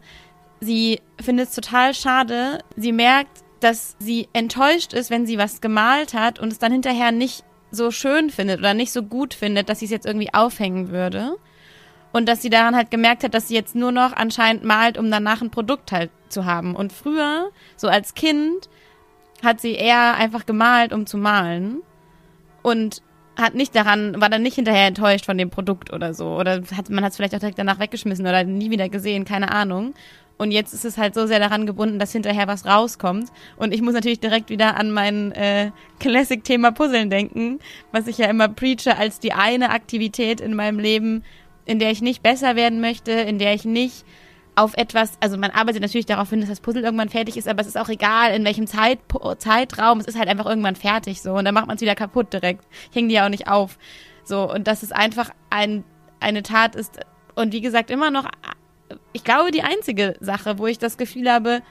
sie 0.60 1.02
findet 1.20 1.50
es 1.50 1.56
total 1.56 1.94
schade. 1.94 2.60
Sie 2.76 2.92
merkt, 2.92 3.44
dass 3.60 3.96
sie 4.00 4.28
enttäuscht 4.34 4.94
ist, 4.94 5.10
wenn 5.10 5.26
sie 5.26 5.38
was 5.38 5.62
gemalt 5.62 6.14
hat 6.14 6.40
und 6.40 6.52
es 6.52 6.60
dann 6.60 6.72
hinterher 6.72 7.12
nicht 7.12 7.44
so 7.72 7.92
schön 7.92 8.30
findet 8.30 8.60
oder 8.60 8.74
nicht 8.74 8.92
so 8.92 9.04
gut 9.04 9.34
findet, 9.34 9.70
dass 9.70 9.80
sie 9.80 9.86
es 9.86 9.92
jetzt 9.92 10.06
irgendwie 10.06 10.34
aufhängen 10.34 10.90
würde. 10.90 11.38
Und 12.18 12.28
dass 12.28 12.42
sie 12.42 12.50
daran 12.50 12.76
halt 12.76 12.90
gemerkt 12.90 13.24
hat, 13.24 13.36
dass 13.36 13.48
sie 13.48 13.54
jetzt 13.54 13.76
nur 13.76 13.92
noch 13.92 14.12
anscheinend 14.12 14.64
malt, 14.64 14.98
um 14.98 15.12
danach 15.12 15.44
ein 15.44 15.52
Produkt 15.52 15.92
halt 15.92 16.10
zu 16.30 16.46
haben. 16.46 16.76
Und 16.76 16.92
früher, 16.92 17.52
so 17.76 17.88
als 17.90 18.16
Kind, 18.16 18.70
hat 19.44 19.62
sie 19.62 19.74
eher 19.74 20.16
einfach 20.16 20.48
gemalt, 20.48 20.94
um 20.94 21.06
zu 21.06 21.20
malen. 21.20 21.84
Und 22.64 23.04
hat 23.38 23.54
nicht 23.54 23.76
daran, 23.76 24.20
war 24.20 24.30
dann 24.30 24.42
nicht 24.42 24.56
hinterher 24.56 24.88
enttäuscht 24.88 25.26
von 25.26 25.38
dem 25.38 25.52
Produkt 25.52 25.94
oder 25.94 26.16
so. 26.16 26.30
Oder 26.40 26.64
hat, 26.76 26.90
man 26.90 27.04
hat 27.04 27.12
es 27.12 27.18
vielleicht 27.18 27.36
auch 27.36 27.40
direkt 27.40 27.60
danach 27.60 27.78
weggeschmissen 27.78 28.26
oder 28.26 28.44
nie 28.44 28.72
wieder 28.72 28.90
gesehen, 28.90 29.24
keine 29.24 29.52
Ahnung. 29.52 29.94
Und 30.40 30.50
jetzt 30.50 30.74
ist 30.74 30.86
es 30.86 30.98
halt 30.98 31.14
so 31.14 31.28
sehr 31.28 31.40
daran 31.40 31.68
gebunden, 31.68 32.00
dass 32.00 32.14
hinterher 32.14 32.48
was 32.48 32.66
rauskommt. 32.66 33.30
Und 33.58 33.76
ich 33.76 33.84
muss 33.84 33.94
natürlich 33.94 34.20
direkt 34.20 34.50
wieder 34.50 34.76
an 34.76 34.90
mein 34.90 35.34
äh, 35.34 35.70
Classic-Thema 36.00 36.72
Puzzeln 36.72 37.12
denken, 37.12 37.60
was 37.92 38.08
ich 38.08 38.18
ja 38.18 38.26
immer 38.26 38.48
preache 38.48 38.98
als 38.98 39.20
die 39.20 39.34
eine 39.34 39.70
Aktivität 39.70 40.42
in 40.42 40.56
meinem 40.56 40.80
Leben, 40.80 41.24
in 41.68 41.80
der 41.80 41.92
ich 41.92 42.02
nicht 42.02 42.24
besser 42.24 42.56
werden 42.56 42.82
möchte, 42.82 43.12
in 43.12 43.40
der 43.40 43.54
ich 43.54 43.66
nicht 43.66 44.06
auf 44.56 44.74
etwas, 44.76 45.18
also 45.20 45.38
man 45.38 45.52
arbeitet 45.52 45.84
natürlich 45.84 46.08
darauf 46.08 46.32
hin, 46.32 46.40
dass 46.40 46.50
das 46.50 46.62
Puzzle 46.62 46.84
irgendwann 46.84 47.10
fertig 47.10 47.38
ist, 47.38 47.48
aber 47.48 47.62
es 47.62 47.68
ist 47.68 47.78
auch 47.78 47.90
egal, 47.90 48.34
in 48.34 48.44
welchem 48.44 48.66
Zeit, 48.66 48.98
Zeitraum, 49.38 50.00
es 50.00 50.08
ist 50.08 50.18
halt 50.18 50.30
einfach 50.30 50.48
irgendwann 50.48 50.76
fertig 50.76 51.22
so 51.22 51.34
und 51.34 51.46
dann 51.46 51.54
macht 51.54 51.68
man 51.68 51.76
es 51.76 51.82
wieder 51.82 51.94
kaputt 51.94 52.34
direkt. 52.34 52.66
Ich 52.90 52.96
hänge 52.96 53.10
die 53.10 53.14
ja 53.14 53.26
auch 53.26 53.30
nicht 53.30 53.48
auf. 53.48 53.78
So, 54.24 54.52
und 54.52 54.68
dass 54.68 54.82
es 54.82 54.92
einfach 54.92 55.30
ein, 55.52 55.84
eine 56.20 56.42
Tat 56.42 56.76
ist 56.76 57.00
und 57.36 57.54
wie 57.54 57.62
gesagt 57.62 57.92
immer 57.92 58.10
noch, 58.10 58.28
ich 59.14 59.24
glaube, 59.24 59.52
die 59.52 59.62
einzige 59.62 60.16
Sache, 60.20 60.58
wo 60.58 60.66
ich 60.66 60.80
das 60.80 60.98
Gefühl 60.98 61.32
habe, 61.32 61.62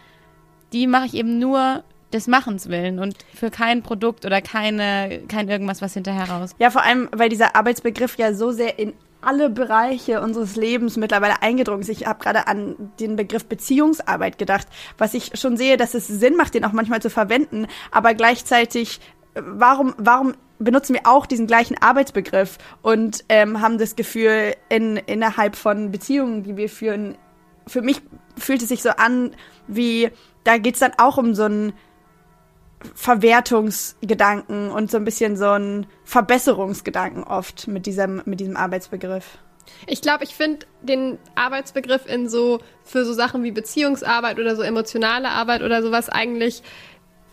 die 0.73 0.87
mache 0.87 1.07
ich 1.07 1.15
eben 1.15 1.41
nur 1.41 1.83
des 2.13 2.29
Machens 2.29 2.69
willen 2.69 3.01
und 3.01 3.17
für 3.35 3.51
kein 3.51 3.83
Produkt 3.83 4.25
oder 4.25 4.41
keine, 4.41 5.23
kein 5.27 5.49
irgendwas, 5.49 5.83
was 5.83 5.95
hinterher 5.95 6.31
raus. 6.31 6.55
Ja, 6.59 6.71
vor 6.71 6.83
allem, 6.83 7.09
weil 7.13 7.29
dieser 7.29 7.57
Arbeitsbegriff 7.57 8.17
ja 8.17 8.33
so 8.33 8.53
sehr 8.53 8.79
in 8.79 8.93
alle 9.27 9.51
Bereiche 9.51 10.21
unseres 10.21 10.57
Lebens 10.57 10.97
mittlerweile 10.97 11.43
eingedrungen. 11.43 11.85
Ich 11.89 12.07
habe 12.07 12.23
gerade 12.23 12.47
an 12.47 12.93
den 13.01 13.17
Begriff 13.17 13.45
Beziehungsarbeit 13.47 14.39
gedacht, 14.39 14.67
was 14.99 15.15
ich 15.15 15.33
schon 15.35 15.57
sehe, 15.57 15.77
dass 15.77 15.95
es 15.95 16.07
Sinn 16.07 16.37
macht, 16.37 16.55
den 16.55 16.65
auch 16.65 16.73
manchmal 16.73 17.03
zu 17.03 17.11
verwenden, 17.11 17.67
aber 17.91 18.15
gleichzeitig, 18.15 19.01
äh, 19.35 19.43
warum, 19.45 19.95
warum 19.99 20.35
benutzen 20.59 20.95
wir 20.95 21.03
auch 21.05 21.27
diesen 21.27 21.47
gleichen 21.47 21.77
Arbeitsbegriff 21.79 22.59
und 22.83 23.25
ähm, 23.29 23.61
haben 23.61 23.79
das 23.79 23.97
Gefühl, 23.97 24.55
in, 24.69 24.97
innerhalb 24.97 25.57
von 25.57 25.91
Beziehungen, 25.91 26.43
die 26.45 26.57
wir 26.57 26.69
führen, 26.69 27.17
für 27.67 27.83
mich 27.83 28.01
fühlt 28.39 28.63
es 28.63 28.69
sich 28.69 28.83
so 28.83 28.91
an, 28.91 29.33
wie 29.67 30.11
da 30.45 30.59
geht's 30.59 30.79
dann 30.79 30.93
auch 30.99 31.19
um 31.19 31.35
so 31.35 31.45
ein 31.45 31.73
Verwertungsgedanken 32.95 34.71
und 34.71 34.91
so 34.91 34.97
ein 34.97 35.05
bisschen 35.05 35.37
so 35.37 35.51
ein 35.51 35.87
Verbesserungsgedanken 36.05 37.25
oft 37.25 37.69
mit 37.69 37.87
diesem, 37.87 38.23
mit 38.25 38.41
diesem 38.41 38.57
Arbeitsbegriff. 38.57 39.39
Ich 39.87 40.01
glaube, 40.01 40.25
ich 40.25 40.35
finde 40.35 40.67
den 40.83 41.19
Arbeitsbegriff 41.35 42.07
in 42.07 42.29
so, 42.29 42.61
für 42.85 43.05
so 43.05 43.13
Sachen 43.13 43.43
wie 43.43 43.51
Beziehungsarbeit 43.51 44.39
oder 44.39 44.57
so 44.57 44.63
emotionale 44.63 45.29
Arbeit 45.29 45.63
oder 45.63 45.83
sowas 45.83 46.09
eigentlich, 46.09 46.63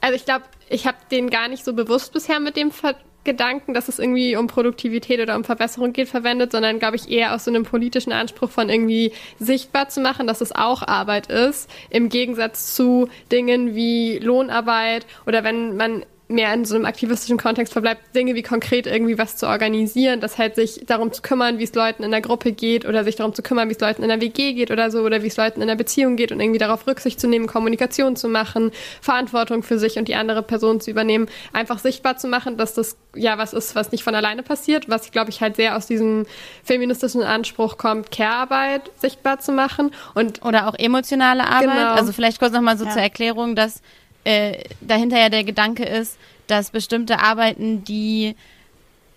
also 0.01 0.15
ich 0.15 0.25
glaube, 0.25 0.45
ich 0.69 0.87
habe 0.87 0.97
den 1.11 1.29
gar 1.29 1.47
nicht 1.47 1.63
so 1.63 1.73
bewusst 1.73 2.13
bisher 2.13 2.39
mit 2.39 2.57
dem 2.57 2.71
ver 2.71 2.95
Gedanken, 3.23 3.73
dass 3.73 3.87
es 3.87 3.99
irgendwie 3.99 4.35
um 4.35 4.47
Produktivität 4.47 5.19
oder 5.19 5.35
um 5.35 5.43
Verbesserung 5.43 5.93
geht, 5.93 6.09
verwendet, 6.09 6.51
sondern 6.51 6.79
glaube 6.79 6.95
ich 6.95 7.09
eher 7.09 7.33
aus 7.33 7.45
so 7.45 7.51
einem 7.51 7.63
politischen 7.63 8.11
Anspruch 8.11 8.49
von 8.49 8.69
irgendwie 8.69 9.11
sichtbar 9.39 9.89
zu 9.89 10.01
machen, 10.01 10.27
dass 10.27 10.41
es 10.41 10.53
auch 10.53 10.83
Arbeit 10.87 11.27
ist, 11.27 11.69
im 11.89 12.09
Gegensatz 12.09 12.75
zu 12.75 13.07
Dingen 13.31 13.75
wie 13.75 14.19
Lohnarbeit 14.19 15.05
oder 15.25 15.43
wenn 15.43 15.77
man 15.77 16.05
mehr 16.27 16.53
in 16.53 16.63
so 16.65 16.75
einem 16.75 16.85
aktivistischen 16.85 17.37
Kontext 17.37 17.73
verbleibt, 17.73 18.15
Dinge 18.15 18.33
wie 18.33 18.43
konkret 18.43 18.87
irgendwie 18.87 19.17
was 19.17 19.35
zu 19.35 19.47
organisieren, 19.47 20.21
das 20.21 20.37
halt 20.37 20.55
sich 20.55 20.83
darum 20.85 21.11
zu 21.11 21.21
kümmern, 21.21 21.59
wie 21.59 21.63
es 21.63 21.75
Leuten 21.75 22.03
in 22.03 22.11
der 22.11 22.21
Gruppe 22.21 22.53
geht 22.53 22.85
oder 22.85 23.03
sich 23.03 23.15
darum 23.17 23.33
zu 23.33 23.41
kümmern, 23.41 23.67
wie 23.69 23.73
es 23.73 23.79
Leuten 23.79 24.03
in 24.03 24.09
der 24.09 24.21
WG 24.21 24.53
geht 24.53 24.71
oder 24.71 24.89
so 24.89 25.01
oder 25.01 25.21
wie 25.21 25.27
es 25.27 25.37
Leuten 25.37 25.61
in 25.61 25.67
der 25.67 25.75
Beziehung 25.75 26.15
geht 26.15 26.31
und 26.31 26.39
irgendwie 26.39 26.59
darauf 26.59 26.87
Rücksicht 26.87 27.19
zu 27.19 27.27
nehmen, 27.27 27.47
Kommunikation 27.47 28.15
zu 28.15 28.29
machen, 28.29 28.71
Verantwortung 29.01 29.63
für 29.63 29.77
sich 29.77 29.97
und 29.97 30.07
die 30.07 30.15
andere 30.15 30.43
Person 30.43 30.79
zu 30.79 30.91
übernehmen, 30.91 31.27
einfach 31.51 31.79
sichtbar 31.79 32.17
zu 32.17 32.27
machen, 32.27 32.57
dass 32.57 32.73
das 32.73 32.97
ja 33.15 33.37
was 33.37 33.53
ist, 33.53 33.75
was 33.75 33.91
nicht 33.91 34.03
von 34.03 34.15
alleine 34.15 34.43
passiert, 34.43 34.89
was 34.89 35.11
glaube 35.11 35.29
ich 35.29 35.41
halt 35.41 35.57
sehr 35.57 35.75
aus 35.75 35.87
diesem 35.87 36.25
feministischen 36.63 37.21
Anspruch 37.21 37.77
kommt, 37.77 38.11
Care-Arbeit 38.11 38.89
sichtbar 38.97 39.39
zu 39.39 39.51
machen 39.51 39.91
und 40.15 40.43
oder 40.43 40.67
auch 40.67 40.75
emotionale 40.75 41.43
Arbeit. 41.43 41.61
Genau. 41.63 41.93
Also 41.93 42.13
vielleicht 42.13 42.39
kurz 42.39 42.53
nochmal 42.53 42.77
so 42.77 42.85
ja. 42.85 42.91
zur 42.91 43.01
Erklärung, 43.01 43.55
dass 43.55 43.81
äh, 44.23 44.63
dahinter 44.81 45.19
ja 45.19 45.29
der 45.29 45.43
Gedanke 45.43 45.83
ist, 45.83 46.17
dass 46.47 46.71
bestimmte 46.71 47.19
Arbeiten, 47.19 47.83
die 47.83 48.35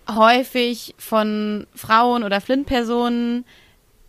häufig 0.09 0.95
von 0.97 1.67
Frauen 1.75 2.23
oder 2.23 2.41
Flint-Personen 2.41 3.45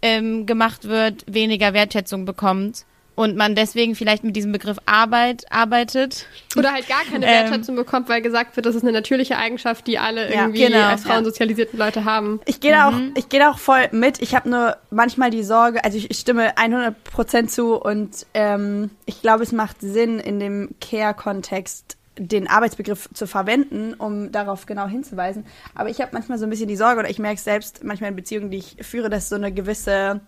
ähm, 0.02 0.46
gemacht 0.46 0.84
wird, 0.84 1.24
weniger 1.26 1.72
Wertschätzung 1.72 2.24
bekommt 2.24 2.84
und 3.18 3.34
man 3.34 3.56
deswegen 3.56 3.96
vielleicht 3.96 4.22
mit 4.22 4.36
diesem 4.36 4.52
Begriff 4.52 4.76
Arbeit 4.86 5.44
arbeitet. 5.50 6.26
Oder 6.56 6.72
halt 6.72 6.88
gar 6.88 7.02
keine 7.02 7.26
Ähm. 7.28 7.32
Wertschätzung 7.32 7.74
bekommt, 7.74 8.08
weil 8.08 8.22
gesagt 8.22 8.54
wird, 8.54 8.64
das 8.64 8.76
ist 8.76 8.84
eine 8.84 8.92
natürliche 8.92 9.36
Eigenschaft, 9.36 9.88
die 9.88 9.98
alle 9.98 10.32
Ja, 10.32 10.42
irgendwie 10.42 10.66
genau, 10.66 10.86
als 10.86 11.02
Frauen 11.02 11.16
ja. 11.18 11.24
sozialisierten 11.24 11.80
Leute 11.80 12.04
haben. 12.04 12.40
Ich 12.46 12.60
gehe 12.60 12.70
da 12.70 12.88
auch, 12.88 12.94
ich 13.16 13.28
gehe 13.28 13.40
da 13.40 13.50
auch 13.50 13.58
voll 13.58 13.88
mit. 13.90 14.22
Ich 14.22 14.36
habe 14.36 14.48
nur 14.48 14.76
manchmal 14.90 15.30
die 15.30 15.42
Sorge, 15.42 15.82
also 15.82 15.98
ich, 15.98 16.12
ich 16.12 16.18
stimme 16.18 16.56
100% 16.56 17.48
zu 17.48 17.74
und 17.74 18.24
ähm, 18.34 18.90
ich 19.04 19.20
glaube, 19.20 19.42
es 19.42 19.50
macht 19.50 19.80
Sinn 19.80 20.20
in 20.20 20.38
dem 20.38 20.76
Care-Kontext 20.80 21.96
den 22.18 22.46
Arbeitsbegriff 22.46 23.08
zu 23.14 23.26
verwenden, 23.26 23.94
um 23.94 24.30
darauf 24.30 24.66
genau 24.66 24.86
hinzuweisen. 24.86 25.44
Aber 25.74 25.88
ich 25.88 26.00
habe 26.00 26.10
manchmal 26.12 26.38
so 26.38 26.46
ein 26.46 26.50
bisschen 26.50 26.68
die 26.68 26.76
Sorge 26.76 27.00
oder 27.00 27.10
ich 27.10 27.18
merke 27.18 27.40
selbst 27.40 27.82
manchmal 27.82 28.10
in 28.10 28.16
Beziehungen, 28.16 28.52
die 28.52 28.58
ich 28.58 28.76
führe, 28.80 29.10
dass 29.10 29.28
so 29.28 29.34
eine 29.34 29.50
gewisse 29.50 30.20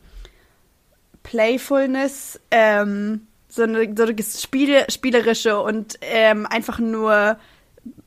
Playfulness, 1.31 2.41
ähm, 2.51 3.29
so 3.49 3.63
eine, 3.63 3.95
so 3.97 4.03
eine 4.03 4.17
Spiel, 4.21 4.85
spielerische 4.89 5.61
und 5.61 5.97
ähm, 6.01 6.45
einfach 6.45 6.81
nur 6.81 7.37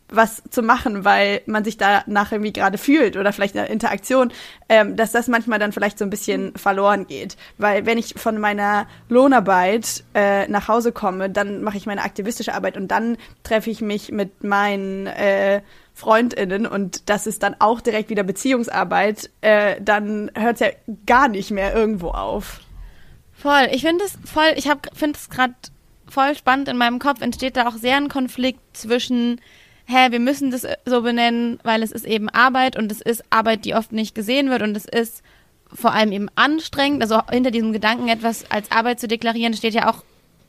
was 0.10 0.44
zu 0.50 0.62
machen, 0.62 1.06
weil 1.06 1.42
man 1.46 1.64
sich 1.64 1.78
danach 1.78 2.34
irgendwie 2.34 2.52
gerade 2.52 2.78
fühlt 2.78 3.16
oder 3.16 3.32
vielleicht 3.32 3.56
eine 3.56 3.70
Interaktion, 3.70 4.34
ähm, 4.68 4.98
dass 4.98 5.14
das 5.14 5.30
manchmal 5.30 5.58
dann 5.58 5.72
vielleicht 5.72 6.00
so 6.00 6.04
ein 6.04 6.10
bisschen 6.10 6.54
verloren 6.58 7.08
geht. 7.08 7.38
Weil 7.58 7.86
wenn 7.86 7.98
ich 7.98 8.16
von 8.18 8.38
meiner 8.40 8.88
Lohnarbeit 9.08 10.04
äh, 10.14 10.46
nach 10.50 10.68
Hause 10.68 10.92
komme, 10.92 11.30
dann 11.30 11.64
mache 11.64 11.78
ich 11.78 11.86
meine 11.86 12.04
aktivistische 12.04 12.54
Arbeit 12.54 12.76
und 12.76 12.90
dann 12.90 13.16
treffe 13.44 13.70
ich 13.70 13.80
mich 13.80 14.12
mit 14.12 14.44
meinen 14.44 15.08
äh, 15.08 15.62
FreundInnen 15.94 16.68
und 16.68 17.10
das 17.10 17.26
ist 17.26 17.42
dann 17.42 17.56
auch 17.60 17.80
direkt 17.80 18.10
wieder 18.10 18.24
Beziehungsarbeit, 18.24 19.30
äh, 19.40 19.80
dann 19.80 20.30
hört 20.36 20.56
es 20.56 20.60
ja 20.60 20.68
gar 21.06 21.30
nicht 21.30 21.52
mehr 21.52 21.74
irgendwo 21.74 22.10
auf. 22.10 22.60
Voll. 23.44 23.68
Ich 23.74 23.82
finde 23.82 24.06
es 24.06 24.18
voll, 24.24 24.54
ich 24.56 24.70
finde 24.94 25.20
es 25.20 25.30
gerade 25.30 25.54
voll 26.08 26.34
spannend 26.34 26.70
in 26.70 26.78
meinem 26.78 26.98
Kopf 26.98 27.22
entsteht 27.22 27.58
da 27.58 27.68
auch 27.68 27.76
sehr 27.76 27.98
ein 27.98 28.08
Konflikt 28.08 28.62
zwischen 28.72 29.42
hä, 29.86 30.12
wir 30.12 30.22
müssen 30.22 30.50
das 30.50 30.66
so 30.86 31.02
benennen, 31.02 31.60
weil 31.62 31.84
es 31.84 31.92
ist 31.92 32.06
eben 32.06 32.30
Arbeit 32.30 32.78
und 32.78 32.90
es 32.90 33.02
ist 33.02 33.22
Arbeit, 33.32 33.66
die 33.66 33.76
oft 33.76 33.92
nicht 33.92 34.16
gesehen 34.16 34.50
wird 34.50 34.62
und 34.62 34.78
es 34.78 34.86
ist 34.86 35.24
vor 35.74 35.92
allem 35.92 36.14
eben 36.14 36.30
anstrengend. 36.36 37.02
Also 37.02 37.20
hinter 37.30 37.52
diesem 37.52 37.74
Gedanken, 37.74 38.08
etwas 38.08 38.50
als 38.50 38.72
Arbeit 38.72 39.02
zu 39.02 39.10
deklarieren, 39.10 39.54
steht 39.54 39.74
ja 39.74 39.92
auch, 39.92 40.06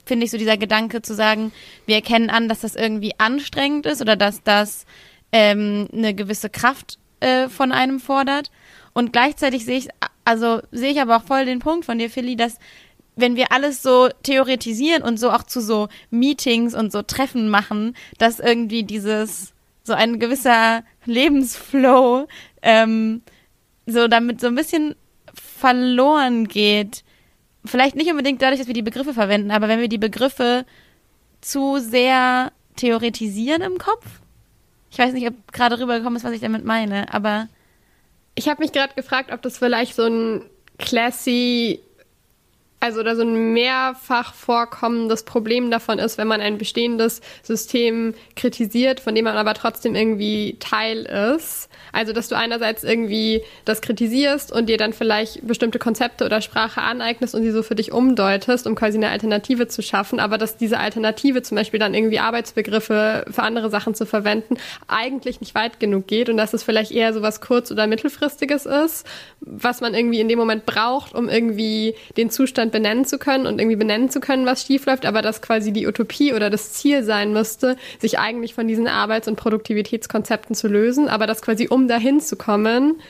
finde 0.06 0.26
ich, 0.26 0.30
so 0.30 0.38
dieser 0.38 0.56
Gedanke 0.56 1.02
zu 1.02 1.16
sagen, 1.16 1.50
wir 1.86 1.96
erkennen 1.96 2.30
an, 2.30 2.48
dass 2.48 2.60
das 2.60 2.76
irgendwie 2.76 3.18
anstrengend 3.18 3.86
ist 3.86 4.02
oder 4.02 4.14
dass 4.14 4.44
das 4.44 4.86
ähm, 5.32 5.88
eine 5.92 6.14
gewisse 6.14 6.48
Kraft 6.48 7.00
äh, 7.18 7.48
von 7.48 7.72
einem 7.72 7.98
fordert. 7.98 8.52
Und 8.92 9.12
gleichzeitig 9.12 9.64
sehe 9.64 9.78
ich, 9.78 9.88
also 10.24 10.62
sehe 10.70 10.92
ich 10.92 11.00
aber 11.00 11.16
auch 11.16 11.24
voll 11.24 11.44
den 11.44 11.58
Punkt 11.58 11.84
von 11.84 11.98
dir, 11.98 12.08
Philly, 12.08 12.36
dass 12.36 12.58
wenn 13.16 13.36
wir 13.36 13.52
alles 13.52 13.82
so 13.82 14.08
theoretisieren 14.22 15.02
und 15.02 15.18
so 15.18 15.30
auch 15.30 15.44
zu 15.44 15.60
so 15.60 15.88
Meetings 16.10 16.74
und 16.74 16.92
so 16.92 17.02
Treffen 17.02 17.48
machen, 17.48 17.96
dass 18.18 18.40
irgendwie 18.40 18.82
dieses 18.82 19.52
so 19.84 19.92
ein 19.92 20.18
gewisser 20.18 20.82
Lebensflow 21.04 22.26
ähm, 22.62 23.22
so 23.86 24.08
damit 24.08 24.40
so 24.40 24.46
ein 24.48 24.54
bisschen 24.54 24.96
verloren 25.34 26.48
geht. 26.48 27.04
Vielleicht 27.64 27.96
nicht 27.96 28.10
unbedingt 28.10 28.42
dadurch, 28.42 28.58
dass 28.58 28.66
wir 28.66 28.74
die 28.74 28.82
Begriffe 28.82 29.14
verwenden, 29.14 29.50
aber 29.50 29.68
wenn 29.68 29.80
wir 29.80 29.88
die 29.88 29.98
Begriffe 29.98 30.64
zu 31.40 31.78
sehr 31.78 32.52
theoretisieren 32.76 33.62
im 33.62 33.78
Kopf. 33.78 34.04
Ich 34.90 34.98
weiß 34.98 35.12
nicht, 35.12 35.26
ob 35.28 35.52
gerade 35.52 35.78
rübergekommen 35.78 36.16
ist, 36.16 36.24
was 36.24 36.32
ich 36.32 36.40
damit 36.40 36.64
meine, 36.64 37.12
aber 37.12 37.48
Ich 38.36 38.48
habe 38.48 38.62
mich 38.62 38.72
gerade 38.72 38.94
gefragt, 38.94 39.32
ob 39.32 39.42
das 39.42 39.58
vielleicht 39.58 39.94
so 39.94 40.04
ein 40.06 40.42
classy, 40.78 41.80
also 42.84 43.00
oder 43.00 43.16
so 43.16 43.22
ein 43.22 43.54
mehrfach 43.54 44.34
vorkommendes 44.34 45.22
Problem 45.22 45.70
davon 45.70 45.98
ist, 45.98 46.18
wenn 46.18 46.28
man 46.28 46.42
ein 46.42 46.58
bestehendes 46.58 47.22
System 47.42 48.12
kritisiert, 48.36 49.00
von 49.00 49.14
dem 49.14 49.24
man 49.24 49.38
aber 49.38 49.54
trotzdem 49.54 49.94
irgendwie 49.94 50.58
Teil 50.60 51.06
ist. 51.06 51.70
Also, 51.92 52.12
dass 52.12 52.28
du 52.28 52.36
einerseits 52.36 52.84
irgendwie 52.84 53.42
das 53.64 53.80
kritisierst 53.80 54.52
und 54.52 54.68
dir 54.68 54.76
dann 54.76 54.92
vielleicht 54.92 55.46
bestimmte 55.46 55.78
Konzepte 55.78 56.26
oder 56.26 56.42
Sprache 56.42 56.82
aneignest 56.82 57.34
und 57.34 57.42
sie 57.42 57.52
so 57.52 57.62
für 57.62 57.74
dich 57.74 57.90
umdeutest, 57.90 58.66
um 58.66 58.74
quasi 58.74 58.98
eine 58.98 59.08
Alternative 59.08 59.66
zu 59.66 59.80
schaffen, 59.80 60.20
aber 60.20 60.36
dass 60.36 60.58
diese 60.58 60.78
Alternative 60.78 61.40
zum 61.40 61.56
Beispiel 61.56 61.80
dann 61.80 61.94
irgendwie 61.94 62.18
Arbeitsbegriffe 62.18 63.24
für 63.30 63.42
andere 63.42 63.70
Sachen 63.70 63.94
zu 63.94 64.04
verwenden, 64.04 64.58
eigentlich 64.88 65.40
nicht 65.40 65.54
weit 65.54 65.80
genug 65.80 66.06
geht 66.06 66.28
und 66.28 66.36
dass 66.36 66.52
es 66.52 66.62
vielleicht 66.62 66.90
eher 66.90 67.14
so 67.14 67.22
was 67.22 67.40
kurz- 67.40 67.72
oder 67.72 67.86
mittelfristiges 67.86 68.66
ist, 68.66 69.06
was 69.40 69.80
man 69.80 69.94
irgendwie 69.94 70.20
in 70.20 70.28
dem 70.28 70.38
Moment 70.38 70.66
braucht, 70.66 71.14
um 71.14 71.30
irgendwie 71.30 71.94
den 72.18 72.28
Zustand 72.28 72.73
benennen 72.74 73.04
zu 73.04 73.18
können 73.18 73.46
und 73.46 73.60
irgendwie 73.60 73.76
benennen 73.76 74.10
zu 74.10 74.18
können, 74.18 74.46
was 74.46 74.64
schiefläuft, 74.64 75.06
aber 75.06 75.22
dass 75.22 75.40
quasi 75.40 75.72
die 75.72 75.86
Utopie 75.86 76.34
oder 76.34 76.50
das 76.50 76.72
Ziel 76.72 77.04
sein 77.04 77.32
müsste, 77.32 77.76
sich 78.00 78.18
eigentlich 78.18 78.52
von 78.52 78.66
diesen 78.66 78.88
Arbeits- 78.88 79.28
und 79.28 79.36
Produktivitätskonzepten 79.36 80.56
zu 80.56 80.66
lösen, 80.66 81.08
aber 81.08 81.28
dass 81.28 81.40
quasi 81.40 81.68
um 81.68 81.86
dahin 81.86 82.18
zu 82.20 82.34
kommen, 82.36 83.00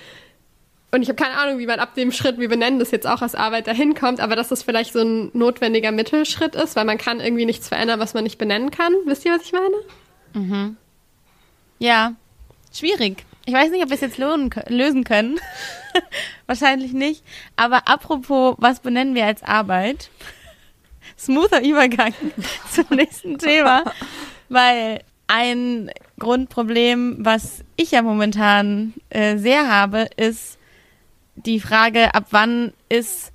und 0.90 1.02
ich 1.02 1.08
habe 1.08 1.16
keine 1.16 1.36
Ahnung, 1.38 1.58
wie 1.58 1.66
man 1.66 1.80
ab 1.80 1.94
dem 1.94 2.12
Schritt, 2.12 2.38
wir 2.38 2.48
benennen 2.48 2.78
das 2.78 2.90
jetzt 2.90 3.06
auch 3.06 3.22
als 3.22 3.34
Arbeit, 3.34 3.66
dahin 3.66 3.94
kommt, 3.94 4.20
aber 4.20 4.36
dass 4.36 4.50
das 4.50 4.62
vielleicht 4.62 4.92
so 4.92 5.00
ein 5.00 5.30
notwendiger 5.32 5.90
Mittelschritt 5.90 6.54
ist, 6.54 6.76
weil 6.76 6.84
man 6.84 6.98
kann 6.98 7.18
irgendwie 7.18 7.46
nichts 7.46 7.66
verändern, 7.66 7.98
was 7.98 8.14
man 8.14 8.22
nicht 8.22 8.38
benennen 8.38 8.70
kann. 8.70 8.92
Wisst 9.06 9.24
ihr, 9.24 9.32
was 9.32 9.42
ich 9.42 9.52
meine? 9.52 9.74
Ja, 11.80 12.14
schwierig. 12.72 13.24
Ich 13.46 13.52
weiß 13.52 13.70
nicht, 13.70 13.82
ob 13.82 13.90
wir 13.90 13.94
es 13.94 14.00
jetzt 14.00 14.18
lösen 14.18 15.04
können. 15.04 15.38
Wahrscheinlich 16.46 16.92
nicht. 16.92 17.22
Aber 17.56 17.88
apropos, 17.88 18.56
was 18.58 18.80
benennen 18.80 19.14
wir 19.14 19.26
als 19.26 19.42
Arbeit? 19.42 20.10
Smoother 21.18 21.62
Übergang 21.62 22.14
zum 22.70 22.86
nächsten 22.96 23.38
Thema. 23.38 23.84
Weil 24.48 25.00
ein 25.26 25.90
Grundproblem, 26.18 27.16
was 27.20 27.64
ich 27.76 27.90
ja 27.90 28.02
momentan 28.02 28.94
äh, 29.10 29.36
sehr 29.36 29.68
habe, 29.68 30.08
ist 30.16 30.58
die 31.36 31.60
Frage, 31.60 32.14
ab 32.14 32.26
wann 32.30 32.72
ist 32.88 33.32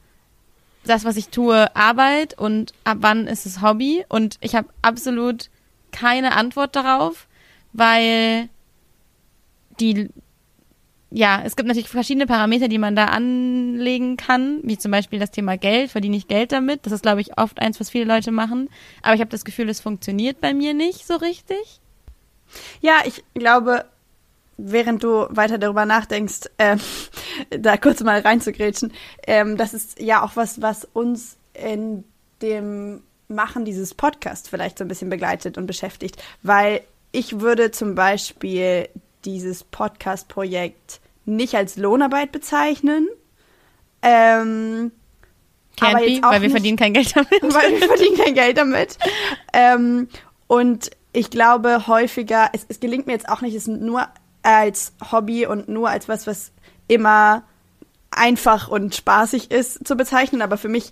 das, 0.85 1.05
was 1.05 1.17
ich 1.17 1.29
tue, 1.29 1.75
Arbeit 1.75 2.37
und 2.37 2.73
ab 2.83 2.97
wann 3.01 3.27
ist 3.27 3.45
es 3.45 3.61
Hobby? 3.61 4.05
Und 4.09 4.37
ich 4.41 4.55
habe 4.55 4.69
absolut 4.81 5.49
keine 5.91 6.35
Antwort 6.35 6.75
darauf, 6.75 7.27
weil 7.73 8.49
die, 9.79 10.09
ja, 11.11 11.41
es 11.43 11.55
gibt 11.55 11.67
natürlich 11.67 11.89
verschiedene 11.89 12.27
Parameter, 12.27 12.67
die 12.67 12.77
man 12.77 12.95
da 12.95 13.05
anlegen 13.05 14.17
kann, 14.17 14.59
wie 14.63 14.77
zum 14.77 14.91
Beispiel 14.91 15.19
das 15.19 15.31
Thema 15.31 15.57
Geld, 15.57 15.91
verdiene 15.91 16.17
ich 16.17 16.27
Geld 16.27 16.51
damit? 16.51 16.85
Das 16.85 16.93
ist, 16.93 17.01
glaube 17.01 17.21
ich, 17.21 17.37
oft 17.37 17.59
eins, 17.59 17.79
was 17.79 17.89
viele 17.89 18.05
Leute 18.05 18.31
machen. 18.31 18.69
Aber 19.01 19.15
ich 19.15 19.21
habe 19.21 19.31
das 19.31 19.45
Gefühl, 19.45 19.69
es 19.69 19.79
funktioniert 19.79 20.39
bei 20.41 20.53
mir 20.53 20.73
nicht 20.73 21.07
so 21.07 21.15
richtig. 21.15 21.79
Ja, 22.81 22.99
ich 23.05 23.23
glaube, 23.33 23.85
während 24.57 25.03
du 25.03 25.27
weiter 25.29 25.57
darüber 25.57 25.85
nachdenkst, 25.85 26.49
ähm, 26.57 26.79
da 27.49 27.77
kurz 27.77 28.01
mal 28.01 28.19
reinzugrätschen, 28.19 28.93
ähm, 29.25 29.57
das 29.57 29.73
ist 29.73 29.99
ja 29.99 30.23
auch 30.23 30.35
was, 30.35 30.61
was 30.61 30.85
uns 30.85 31.37
in 31.53 32.03
dem 32.41 33.03
Machen 33.27 33.63
dieses 33.63 33.93
Podcasts 33.93 34.49
vielleicht 34.49 34.79
so 34.79 34.83
ein 34.83 34.87
bisschen 34.87 35.09
begleitet 35.09 35.57
und 35.57 35.67
beschäftigt, 35.67 36.21
weil 36.41 36.81
ich 37.11 37.41
würde 37.41 37.69
zum 37.69 37.93
Beispiel 37.93 38.89
dieses 39.25 39.63
Podcast-Projekt 39.63 40.99
nicht 41.25 41.55
als 41.55 41.77
Lohnarbeit 41.77 42.31
bezeichnen. 42.31 43.07
Ähm, 44.01 44.91
Can't 45.77 45.95
aber 45.95 45.99
be, 45.99 46.21
weil 46.21 46.31
wir 46.33 46.39
nicht- 46.39 46.51
verdienen 46.51 46.77
kein 46.77 46.93
Geld 46.93 47.15
damit. 47.15 47.29
weil 47.41 47.79
wir 47.79 47.87
verdienen 47.87 48.17
kein 48.17 48.33
Geld 48.33 48.57
damit. 48.57 48.97
Ähm, 49.53 50.07
und 50.47 50.89
ich 51.13 51.29
glaube 51.29 51.87
häufiger, 51.87 52.49
es, 52.53 52.65
es 52.67 52.79
gelingt 52.79 53.07
mir 53.07 53.13
jetzt 53.13 53.29
auch 53.29 53.41
nicht, 53.41 53.55
es 53.55 53.67
nur 53.67 54.07
als 54.41 54.93
Hobby 55.11 55.45
und 55.45 55.67
nur 55.67 55.89
als 55.89 56.07
was, 56.07 56.27
was 56.27 56.51
immer 56.87 57.43
einfach 58.11 58.67
und 58.69 58.95
spaßig 58.95 59.51
ist 59.51 59.87
zu 59.87 59.95
bezeichnen, 59.95 60.41
aber 60.41 60.57
für 60.57 60.69
mich 60.69 60.91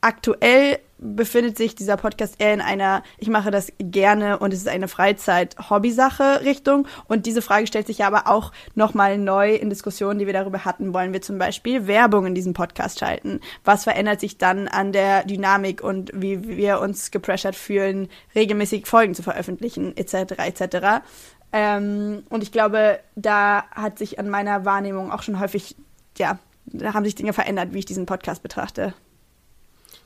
aktuell 0.00 0.78
befindet 0.98 1.56
sich 1.56 1.74
dieser 1.74 1.96
Podcast 1.96 2.36
eher 2.38 2.52
in 2.52 2.60
einer, 2.60 3.02
ich 3.18 3.28
mache 3.28 3.50
das 3.50 3.72
gerne 3.78 4.38
und 4.38 4.52
es 4.52 4.60
ist 4.60 4.68
eine 4.68 4.88
Freizeit-Hobby-Sache 4.88 6.40
Richtung. 6.42 6.88
Und 7.06 7.26
diese 7.26 7.40
Frage 7.40 7.66
stellt 7.66 7.86
sich 7.86 7.98
ja 7.98 8.08
aber 8.08 8.26
auch 8.26 8.52
nochmal 8.74 9.16
neu 9.16 9.54
in 9.54 9.70
Diskussionen, 9.70 10.18
die 10.18 10.26
wir 10.26 10.32
darüber 10.32 10.64
hatten. 10.64 10.92
Wollen 10.92 11.12
wir 11.12 11.22
zum 11.22 11.38
Beispiel 11.38 11.86
Werbung 11.86 12.26
in 12.26 12.34
diesem 12.34 12.52
Podcast 12.52 12.98
schalten? 12.98 13.40
Was 13.64 13.84
verändert 13.84 14.20
sich 14.20 14.38
dann 14.38 14.66
an 14.66 14.92
der 14.92 15.24
Dynamik 15.24 15.82
und 15.82 16.10
wie 16.14 16.48
wir 16.48 16.80
uns 16.80 17.10
gepressured 17.10 17.54
fühlen, 17.54 18.08
regelmäßig 18.34 18.86
Folgen 18.86 19.14
zu 19.14 19.22
veröffentlichen, 19.22 19.96
etc., 19.96 20.32
etc. 20.38 21.04
Ähm, 21.52 22.24
und 22.28 22.42
ich 22.42 22.50
glaube, 22.50 22.98
da 23.14 23.64
hat 23.70 23.98
sich 23.98 24.18
an 24.18 24.28
meiner 24.28 24.64
Wahrnehmung 24.64 25.12
auch 25.12 25.22
schon 25.22 25.38
häufig, 25.38 25.76
ja, 26.16 26.38
da 26.66 26.92
haben 26.92 27.04
sich 27.04 27.14
Dinge 27.14 27.32
verändert, 27.32 27.72
wie 27.72 27.78
ich 27.78 27.86
diesen 27.86 28.04
Podcast 28.04 28.42
betrachte. 28.42 28.94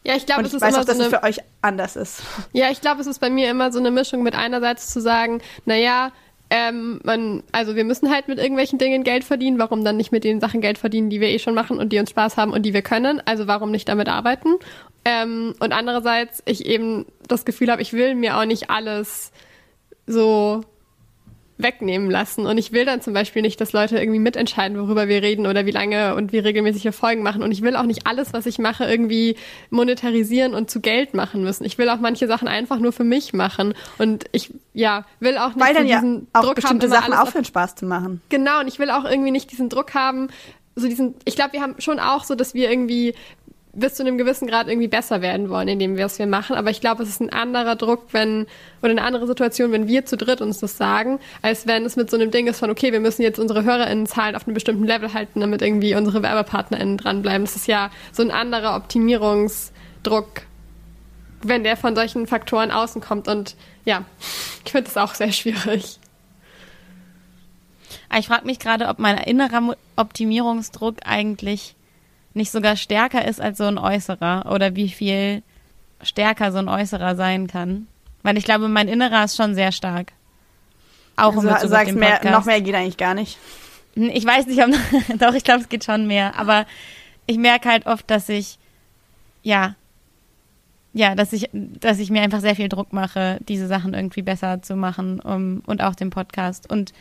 Ja, 0.05 0.17
ich 0.17 0.27
glaube, 0.27 0.43
es 0.43 0.49
ich 0.49 0.55
ist 0.55 0.63
weiß 0.63 0.75
immer 0.75 0.83
auch, 0.83 0.85
dass 0.85 0.97
so 0.97 1.03
es 1.05 1.13
eine 1.13 1.19
für 1.19 1.27
euch 1.27 1.39
anders 1.61 1.97
ist. 1.97 2.23
Ja, 2.53 2.71
ich 2.71 2.81
glaube, 2.81 3.01
es 3.01 3.07
ist 3.07 3.21
bei 3.21 3.31
mir 3.31 3.51
immer 3.51 3.73
so 3.73 3.79
eine 3.79 3.91
Mischung 3.91 4.23
mit 4.23 4.35
einerseits 4.35 4.91
zu 4.91 5.01
sagen, 5.01 5.41
naja, 5.65 6.13
ähm, 6.51 7.01
man, 7.03 7.43
also 7.53 7.77
wir 7.77 7.85
müssen 7.85 8.11
halt 8.11 8.29
mit 8.29 8.39
irgendwelchen 8.39 8.79
Dingen 8.79 9.05
Geld 9.05 9.25
verdienen, 9.25 9.59
warum 9.59 9.85
dann 9.85 9.97
nicht 9.97 10.13
mit 10.13 10.23
den 10.23 10.39
Sachen 10.39 10.61
Geld 10.61 10.77
verdienen, 10.77 11.09
die 11.09 11.21
wir 11.21 11.29
eh 11.29 11.39
schon 11.39 11.55
machen 11.55 11.79
und 11.79 11.93
die 11.93 11.99
uns 11.99 12.11
Spaß 12.11 12.37
haben 12.37 12.53
und 12.53 12.65
die 12.65 12.75
wir 12.75 12.83
können, 12.83 13.23
also 13.25 13.47
warum 13.47 13.71
nicht 13.71 13.89
damit 13.89 14.09
arbeiten? 14.09 14.57
Ähm, 15.05 15.55
und 15.61 15.73
andererseits 15.73 16.43
ich 16.45 16.67
eben 16.67 17.07
das 17.27 17.45
Gefühl 17.45 17.71
habe, 17.71 17.81
ich 17.81 17.95
will 17.95 18.15
mir 18.15 18.37
auch 18.37 18.45
nicht 18.45 18.69
alles 18.71 19.33
so 20.07 20.63
wegnehmen 21.63 22.11
lassen. 22.11 22.47
Und 22.47 22.59
ich 22.59 22.73
will 22.73 22.85
dann 22.85 23.01
zum 23.01 23.15
Beispiel 23.15 23.43
nicht, 23.43 23.61
dass 23.61 23.73
Leute 23.73 23.99
irgendwie 23.99 24.19
mitentscheiden, 24.19 24.79
worüber 24.79 25.09
wir 25.09 25.23
reden 25.23 25.47
oder 25.47 25.67
wie 25.67 25.71
lange 25.71 26.15
und 26.15 26.33
wie 26.33 26.39
regelmäßig 26.39 26.85
wir 26.85 26.93
Folgen 26.93 27.23
machen. 27.23 27.43
Und 27.43 27.53
ich 27.53 27.63
will 27.63 27.77
auch 27.77 27.85
nicht 27.85 28.07
alles, 28.07 28.33
was 28.33 28.47
ich 28.47 28.59
mache, 28.59 28.85
irgendwie 28.85 29.37
monetarisieren 29.71 30.55
und 30.55 30.71
zu 30.71 30.81
Geld 30.81 31.15
machen 31.15 31.43
müssen. 31.43 31.65
Ich 31.65 31.79
will 31.79 31.89
auch 31.89 32.01
manche 32.01 32.27
Sachen 32.27 32.49
einfach 32.49 32.79
nur 32.79 32.93
für 32.93 33.05
mich 33.05 33.33
machen. 33.33 33.75
Und 33.99 34.25
ich, 34.33 34.53
ja, 34.75 35.05
will 35.21 35.39
auch 35.39 35.55
nicht 35.55 35.61
Weil 35.61 35.75
dann 35.75 35.87
diesen 35.87 36.15
ja 36.21 36.41
auch 36.41 36.45
Druck 36.45 36.55
bestimmte 36.57 36.87
haben, 36.87 36.93
Sachen 36.93 37.15
aufhören, 37.15 37.45
Spaß 37.45 37.75
zu 37.75 37.87
machen. 37.87 38.21
Genau, 38.29 38.61
und 38.61 38.69
ich 38.69 38.79
will 38.79 38.91
auch 38.91 39.05
irgendwie 39.05 39.31
nicht 39.31 39.51
diesen 39.51 39.69
Druck 39.69 39.95
haben, 39.95 40.29
so 40.75 40.89
diesen, 40.89 41.15
ich 41.25 41.37
glaube, 41.37 41.53
wir 41.53 41.61
haben 41.61 41.75
schon 41.79 41.99
auch 41.99 42.25
so, 42.25 42.35
dass 42.35 42.55
wir 42.55 42.71
irgendwie 42.71 43.15
bis 43.75 43.95
zu 43.95 44.03
einem 44.03 44.19
gewissen 44.19 44.47
Grad 44.47 44.69
irgendwie 44.69 44.89
besser 44.89 45.23
werden 45.23 45.49
wollen, 45.49 45.67
indem 45.69 45.97
wir 45.97 46.05
es 46.05 46.19
wir 46.19 46.27
machen. 46.27 46.57
Aber 46.57 46.71
ich 46.71 46.81
glaube, 46.81 47.03
es 47.03 47.09
ist 47.09 47.21
ein 47.21 47.33
anderer 47.33 47.75
Druck, 47.75 48.05
wenn, 48.13 48.47
oder 48.83 48.91
eine 48.91 49.03
andere 49.03 49.27
Situation, 49.27 49.73
wenn 49.73 49.89
wir 49.89 50.05
zu 50.05 50.17
dritt 50.19 50.43
uns 50.43 50.61
das 50.61 50.77
sagen, 50.77 51.21
als 51.41 51.67
wenn 51.67 51.87
es 51.87 51.97
mit 51.97 52.11
so 52.11 52.17
einem 52.17 52.31
Ding 52.31 52.47
ist 52.49 52.59
von, 52.59 52.69
okay, 52.69 52.93
wir 52.93 53.01
müssen 53.01 53.23
jetzt 53.23 53.39
unsere 53.39 53.65
HörerInnenzahlen 53.65 54.37
auf 54.37 54.47
einem 54.47 54.55
bestimmten 54.55 54.85
Level 54.85 55.15
halten, 55.15 55.41
damit 55.41 55.63
irgendwie 55.63 55.95
unsere 55.95 56.23
WerbepartnerInnen 56.23 56.99
dranbleiben. 56.99 57.47
Das 57.47 57.57
ist 57.57 57.67
ja 57.67 57.91
so 58.13 58.23
ein 58.23 58.31
anderer 58.31 58.77
Optimierungsdruck, 58.77 60.43
wenn 61.43 61.65
der 61.65 61.79
von 61.79 61.97
solchen 61.97 62.27
Faktoren 62.27 62.71
außen 62.71 63.01
kommt. 63.01 63.27
Und 63.27 63.57
ja, 63.87 64.05
ich 64.67 64.73
finde 64.73 64.85
das 64.85 64.99
auch 64.99 65.15
sehr 65.15 65.33
schwierig. 65.33 65.99
Aber 68.11 68.19
Ich 68.19 68.27
frage 68.27 68.45
mich 68.45 68.59
gerade, 68.59 68.89
ob 68.89 68.99
mein 68.99 69.17
innerer 69.17 69.75
Optimierungsdruck 69.97 70.97
eigentlich 71.07 71.75
nicht 72.35 72.51
sogar 72.51 72.77
stärker 72.77 73.27
ist 73.27 73.41
als 73.41 73.59
so 73.59 73.65
ein 73.65 73.79
äußerer 73.79 74.51
oder 74.53 74.75
wie 74.77 74.89
viel 74.89 75.43
stärker 76.03 76.53
so 76.53 76.59
ein 76.59 76.69
äußerer 76.69 77.17
sein 77.17 77.47
kann. 77.47 77.87
Weil 78.23 78.37
ich 78.39 78.45
glaube, 78.45 78.69
mein 78.69 78.89
innerer 78.89 79.25
ist 79.25 79.37
schon 79.37 79.55
sehr 79.55 79.73
stark. 79.73 80.13
Auch 81.17 81.35
Also, 81.37 81.43
Bezug 81.43 81.65
auf 81.65 81.69
sagst 81.69 81.95
mehr, 81.95 82.21
noch 82.31 82.45
mehr 82.45 82.61
geht 82.61 82.75
eigentlich 82.75 82.97
gar 82.97 83.15
nicht. 83.15 83.39
Ich 83.95 84.25
weiß 84.25 84.47
nicht, 84.47 84.63
ob, 84.63 84.71
doch, 85.19 85.35
ich 85.35 85.45
glaube, 85.45 85.61
es 85.61 85.69
geht 85.69 85.85
schon 85.85 86.07
mehr. 86.07 86.39
Aber 86.39 86.67
ich 87.27 87.37
merke 87.37 87.69
halt 87.69 87.87
oft, 87.87 88.09
dass 88.11 88.29
ich, 88.29 88.59
ja, 89.43 89.75
ja, 90.95 91.15
dass 91.15 91.33
ich, 91.33 91.49
dass 91.53 91.99
ich 91.99 92.11
mir 92.11 92.23
einfach 92.23 92.41
sehr 92.41 92.57
viel 92.57 92.69
Druck 92.69 92.93
mache, 92.93 93.39
diese 93.49 93.67
Sachen 93.67 93.95
irgendwie 93.95 94.23
besser 94.23 94.63
zu 94.63 94.77
machen 94.77 95.21
um, 95.21 95.63
und 95.67 95.83
auch 95.83 95.95
den 95.95 96.11
Podcast. 96.11 96.71
Und 96.71 96.93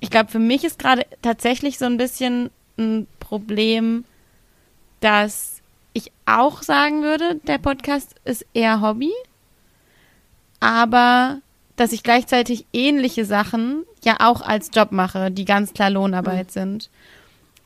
ich 0.00 0.10
glaube, 0.10 0.30
für 0.30 0.40
mich 0.40 0.64
ist 0.64 0.78
gerade 0.78 1.06
tatsächlich 1.22 1.78
so 1.78 1.84
ein 1.84 1.96
bisschen 1.96 2.50
ein 2.76 3.06
Problem, 3.20 4.04
dass 5.02 5.60
ich 5.92 6.10
auch 6.24 6.62
sagen 6.62 7.02
würde, 7.02 7.40
der 7.46 7.58
Podcast 7.58 8.14
ist 8.24 8.46
eher 8.54 8.80
Hobby, 8.80 9.12
aber 10.60 11.40
dass 11.76 11.92
ich 11.92 12.02
gleichzeitig 12.02 12.66
ähnliche 12.72 13.24
Sachen 13.24 13.84
ja 14.04 14.16
auch 14.20 14.40
als 14.40 14.70
Job 14.72 14.92
mache, 14.92 15.30
die 15.30 15.44
ganz 15.44 15.74
klar 15.74 15.90
Lohnarbeit 15.90 16.50
sind. 16.50 16.88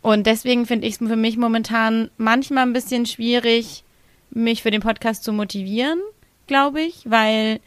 Und 0.00 0.26
deswegen 0.26 0.66
finde 0.66 0.86
ich 0.86 1.00
es 1.00 1.08
für 1.08 1.16
mich 1.16 1.36
momentan 1.36 2.10
manchmal 2.16 2.64
ein 2.64 2.72
bisschen 2.72 3.06
schwierig, 3.06 3.84
mich 4.30 4.62
für 4.62 4.70
den 4.70 4.80
Podcast 4.80 5.22
zu 5.22 5.32
motivieren, 5.32 6.00
glaube 6.46 6.80
ich, 6.80 7.02
weil 7.04 7.60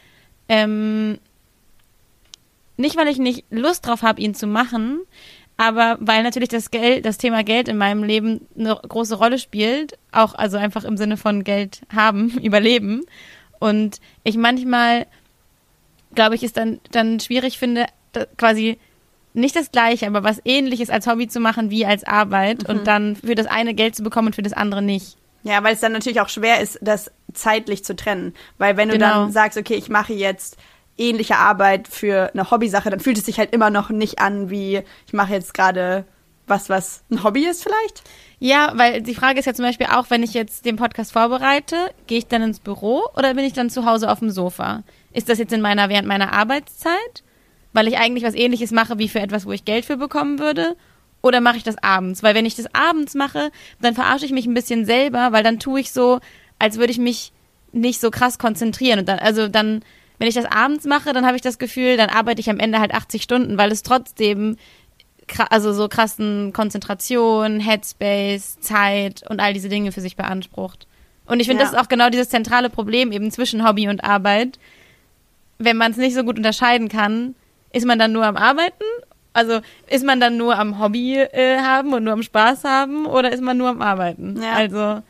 ähm, 0.47 1.19
nicht, 2.77 2.95
weil 2.95 3.10
ich 3.10 3.17
nicht 3.17 3.45
Lust 3.49 3.86
drauf 3.86 4.01
habe, 4.01 4.21
ihn 4.21 4.34
zu 4.34 4.47
machen, 4.47 5.01
aber 5.60 5.98
weil 6.00 6.24
natürlich 6.24 6.48
das 6.48 6.72
Geld, 6.72 7.06
das 7.06 7.17
Thema 7.17 7.43
Geld 7.43 7.67
in 7.67 7.78
meinem 7.78 8.02
Leben 8.02 8.48
eine 8.58 8.76
große 8.76 9.15
Rolle 9.15 9.38
spielt, 9.38 10.00
auch 10.13 10.34
also 10.34 10.58
einfach 10.58 10.86
im 10.86 10.95
Sinne 10.95 11.17
von 11.17 11.43
Geld 11.43 11.82
haben, 11.93 12.30
überleben. 12.41 13.04
Und 13.60 14.00
ich 14.24 14.38
manchmal, 14.38 15.06
glaube 16.15 16.36
ich, 16.36 16.43
ist 16.43 16.56
dann, 16.56 16.80
dann 16.91 17.19
schwierig 17.19 17.58
finde, 17.58 17.88
quasi 18.38 18.80
nicht 19.34 19.54
das 19.58 19.72
Gleiche, 19.72 20.08
aber 20.08 20.24
was 20.24 20.41
ähnliches 20.45 20.89
als 20.89 21.08
Hobby 21.08 21.28
zu 21.28 21.41
machen 21.41 21.69
wie 21.69 21.86
als 21.86 22.06
Arbeit 22.06 22.67
und 22.67 22.88
dann 22.88 23.17
für 23.17 23.36
das 23.36 23.45
eine 23.45 23.74
Geld 23.74 23.98
zu 23.98 24.02
bekommen 24.04 24.28
und 24.30 24.36
für 24.36 24.41
das 24.41 24.54
andere 24.54 24.82
nicht. 24.82 25.17
Ja, 25.43 25.62
weil 25.63 25.74
es 25.74 25.82
dann 25.82 25.91
natürlich 25.91 26.22
auch 26.22 26.30
schwer 26.30 26.62
ist, 26.62 26.80
das 26.82 27.12
zeitlich 27.34 27.84
zu 27.84 27.98
trennen. 27.98 28.34
Weil 28.58 28.78
wenn 28.78 28.88
du 28.88 28.93
Genau. 28.95 29.24
dann 29.24 29.32
sagst, 29.34 29.58
okay, 29.58 29.76
ich 29.76 29.89
mache 29.89 30.13
jetzt 30.13 30.58
ähnliche 30.99 31.38
Arbeit 31.38 31.88
für 31.88 32.31
eine 32.33 32.51
Hobbysache, 32.51 32.89
dann 32.89 32.99
fühlt 32.99 33.17
es 33.17 33.25
sich 33.25 33.39
halt 33.39 33.53
immer 33.53 33.69
noch 33.69 33.89
nicht 33.89 34.19
an, 34.19 34.49
wie 34.49 34.81
ich 35.07 35.13
mache 35.13 35.33
jetzt 35.33 35.53
gerade 35.53 36.05
was, 36.49 36.69
was 36.69 37.03
ein 37.09 37.23
Hobby 37.23 37.45
ist 37.45 37.63
vielleicht. 37.63 38.03
Ja, 38.39 38.73
weil 38.75 39.01
die 39.01 39.15
Frage 39.15 39.39
ist 39.39 39.45
ja 39.45 39.53
zum 39.53 39.65
Beispiel 39.65 39.88
auch, 39.88 40.09
wenn 40.09 40.23
ich 40.23 40.33
jetzt 40.33 40.65
den 40.65 40.75
Podcast 40.75 41.13
vorbereite, 41.13 41.75
gehe 42.07 42.17
ich 42.17 42.27
dann 42.27 42.41
ins 42.41 42.59
Büro 42.59 43.03
oder 43.15 43.33
bin 43.33 43.45
ich 43.45 43.53
dann 43.53 43.69
zu 43.69 43.85
Hause 43.85 44.09
auf 44.12 44.19
dem 44.19 44.31
Sofa? 44.31 44.83
Ist 45.13 45.29
das 45.29 45.39
jetzt 45.39 45.53
in 45.53 45.62
meiner, 45.62 45.89
während 45.89 46.07
meiner 46.07 46.33
Arbeitszeit? 46.33 47.23
Weil 47.71 47.88
ich 47.88 47.97
eigentlich 47.97 48.23
was 48.23 48.33
ähnliches 48.33 48.71
mache 48.71 48.97
wie 48.97 49.09
für 49.09 49.19
etwas, 49.19 49.45
wo 49.45 49.51
ich 49.51 49.65
Geld 49.65 49.85
für 49.85 49.97
bekommen 49.97 50.39
würde? 50.39 50.75
Oder 51.21 51.41
mache 51.41 51.57
ich 51.57 51.63
das 51.63 51.77
abends? 51.83 52.23
Weil 52.23 52.33
wenn 52.33 52.45
ich 52.45 52.55
das 52.55 52.73
abends 52.73 53.13
mache, 53.13 53.51
dann 53.81 53.93
verarsche 53.93 54.25
ich 54.25 54.31
mich 54.31 54.45
ein 54.45 54.53
bisschen 54.53 54.85
selber, 54.85 55.31
weil 55.31 55.43
dann 55.43 55.59
tue 55.59 55.81
ich 55.81 55.91
so, 55.91 56.19
als 56.57 56.77
würde 56.77 56.91
ich 56.91 56.97
mich 56.97 57.31
nicht 57.71 57.99
so 57.99 58.09
krass 58.09 58.39
konzentrieren. 58.39 58.99
Und 58.99 59.09
dann, 59.09 59.19
also 59.19 59.47
dann, 59.47 59.83
wenn 60.19 60.27
ich 60.27 60.36
das 60.36 60.45
abends 60.45 60.86
mache, 60.86 61.12
dann 61.13 61.25
habe 61.25 61.36
ich 61.36 61.41
das 61.41 61.58
Gefühl, 61.58 61.97
dann 61.97 62.10
arbeite 62.10 62.39
ich 62.41 62.49
am 62.49 62.60
Ende 62.60 62.79
halt 62.79 62.93
80 62.93 63.23
Stunden, 63.23 63.58
weil 63.58 63.71
es 63.71 63.82
trotzdem 63.84 64.58
also 65.49 65.73
so 65.73 65.88
krassen 65.88 66.53
Konzentration, 66.53 67.60
Headspace, 67.60 68.60
Zeit 68.60 69.23
und 69.29 69.39
all 69.39 69.53
diese 69.53 69.69
Dinge 69.69 69.91
für 69.91 70.01
sich 70.01 70.15
beansprucht. 70.15 70.88
Und 71.25 71.39
ich 71.39 71.47
finde, 71.47 71.63
Ja. 71.63 71.69
das 71.69 71.77
ist 71.77 71.79
auch 71.86 71.89
genau 71.89 72.10
dieses 72.10 72.29
zentrale 72.29 72.69
Problem 72.69 73.12
eben 73.12 73.29
zwischen 73.32 73.65
Hobby 73.67 73.88
und 73.88 74.03
Arbeit. 74.03 74.58
Wenn 75.60 75.77
man 75.77 75.91
es 75.91 75.97
nicht 75.97 76.15
so 76.15 76.23
gut 76.23 76.38
unterscheiden 76.38 76.89
kann, 76.89 77.36
ist 77.71 77.86
man 77.86 77.99
dann 77.99 78.12
nur 78.12 78.25
am 78.25 78.38
Arbeiten? 78.38 78.84
Also 79.34 79.60
ist 79.88 80.03
man 80.03 80.19
dann 80.19 80.38
nur 80.38 80.58
am 80.58 80.79
Hobby 80.79 81.17
äh, 81.17 81.60
haben 81.60 81.93
und 81.93 82.03
nur 82.03 82.13
am 82.13 82.23
Spaß 82.23 82.63
haben 82.63 83.05
oder 83.05 83.32
ist 83.32 83.43
man 83.43 83.58
nur 83.58 83.69
am 83.69 83.82
Arbeiten? 83.84 84.41
Ja. 84.41 84.53
Also 84.53 85.03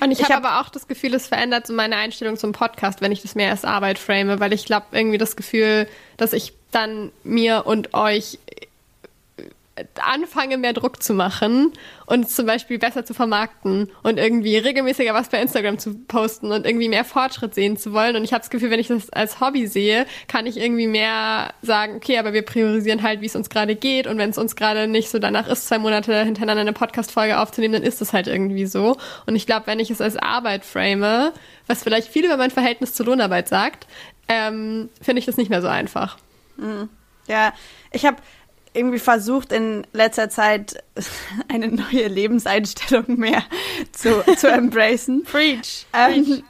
Und 0.00 0.10
ich, 0.10 0.18
Ich 0.20 0.24
habe 0.24 0.34
hab- 0.34 0.44
aber 0.44 0.60
auch 0.66 0.70
das 0.70 0.88
Gefühl, 0.88 1.14
es 1.14 1.26
verändert 1.26 1.66
so 1.66 1.72
meine 1.72 1.96
Einstellung 1.96 2.36
zum 2.36 2.52
Podcast, 2.52 3.00
wenn 3.00 3.12
ich 3.12 3.22
das 3.22 3.34
mehr 3.34 3.50
als 3.50 3.64
Arbeit 3.64 3.98
frame, 3.98 4.40
weil 4.40 4.52
ich 4.52 4.64
glaube 4.64 4.86
irgendwie 4.92 5.18
das 5.18 5.36
Gefühl, 5.36 5.86
dass 6.16 6.32
ich 6.32 6.52
dann 6.70 7.10
mir 7.24 7.66
und 7.66 7.94
euch 7.94 8.38
anfange, 10.02 10.58
mehr 10.58 10.72
Druck 10.72 11.02
zu 11.02 11.14
machen 11.14 11.72
und 12.06 12.28
zum 12.28 12.46
Beispiel 12.46 12.78
besser 12.78 13.04
zu 13.04 13.14
vermarkten 13.14 13.90
und 14.02 14.18
irgendwie 14.18 14.56
regelmäßiger 14.56 15.14
was 15.14 15.28
bei 15.28 15.40
Instagram 15.40 15.78
zu 15.78 15.98
posten 16.06 16.52
und 16.52 16.66
irgendwie 16.66 16.88
mehr 16.88 17.04
Fortschritt 17.04 17.54
sehen 17.54 17.76
zu 17.76 17.92
wollen. 17.92 18.16
Und 18.16 18.24
ich 18.24 18.32
habe 18.32 18.40
das 18.40 18.50
Gefühl, 18.50 18.70
wenn 18.70 18.80
ich 18.80 18.88
das 18.88 19.10
als 19.10 19.40
Hobby 19.40 19.66
sehe, 19.66 20.06
kann 20.28 20.46
ich 20.46 20.56
irgendwie 20.56 20.86
mehr 20.86 21.54
sagen, 21.62 21.96
okay, 21.96 22.18
aber 22.18 22.32
wir 22.32 22.42
priorisieren 22.42 23.02
halt, 23.02 23.20
wie 23.20 23.26
es 23.26 23.36
uns 23.36 23.50
gerade 23.50 23.76
geht. 23.76 24.06
Und 24.06 24.18
wenn 24.18 24.30
es 24.30 24.38
uns 24.38 24.56
gerade 24.56 24.88
nicht 24.88 25.10
so 25.10 25.18
danach 25.18 25.48
ist, 25.48 25.68
zwei 25.68 25.78
Monate 25.78 26.24
hintereinander 26.24 26.62
eine 26.62 26.72
Podcast-Folge 26.72 27.38
aufzunehmen, 27.38 27.74
dann 27.74 27.82
ist 27.82 28.00
es 28.02 28.12
halt 28.12 28.26
irgendwie 28.26 28.66
so. 28.66 28.96
Und 29.26 29.36
ich 29.36 29.46
glaube, 29.46 29.66
wenn 29.66 29.78
ich 29.78 29.90
es 29.90 30.00
als 30.00 30.16
Arbeit 30.16 30.64
frame, 30.64 31.30
was 31.66 31.82
vielleicht 31.82 32.08
viel 32.08 32.24
über 32.24 32.36
mein 32.36 32.50
Verhältnis 32.50 32.94
zur 32.94 33.06
Lohnarbeit 33.06 33.48
sagt, 33.48 33.86
ähm, 34.28 34.88
finde 35.00 35.20
ich 35.20 35.26
das 35.26 35.36
nicht 35.36 35.50
mehr 35.50 35.62
so 35.62 35.68
einfach. 35.68 36.18
Ja, 37.28 37.52
ich 37.92 38.04
habe 38.06 38.16
irgendwie 38.72 38.98
versucht, 38.98 39.52
in 39.52 39.86
letzter 39.92 40.30
Zeit 40.30 40.82
eine 41.48 41.68
neue 41.68 42.08
Lebenseinstellung 42.08 43.18
mehr 43.18 43.42
zu, 43.92 44.22
zu 44.36 44.48
embracen. 44.48 45.24
Preach. 45.30 45.86
Ähm, 45.92 46.42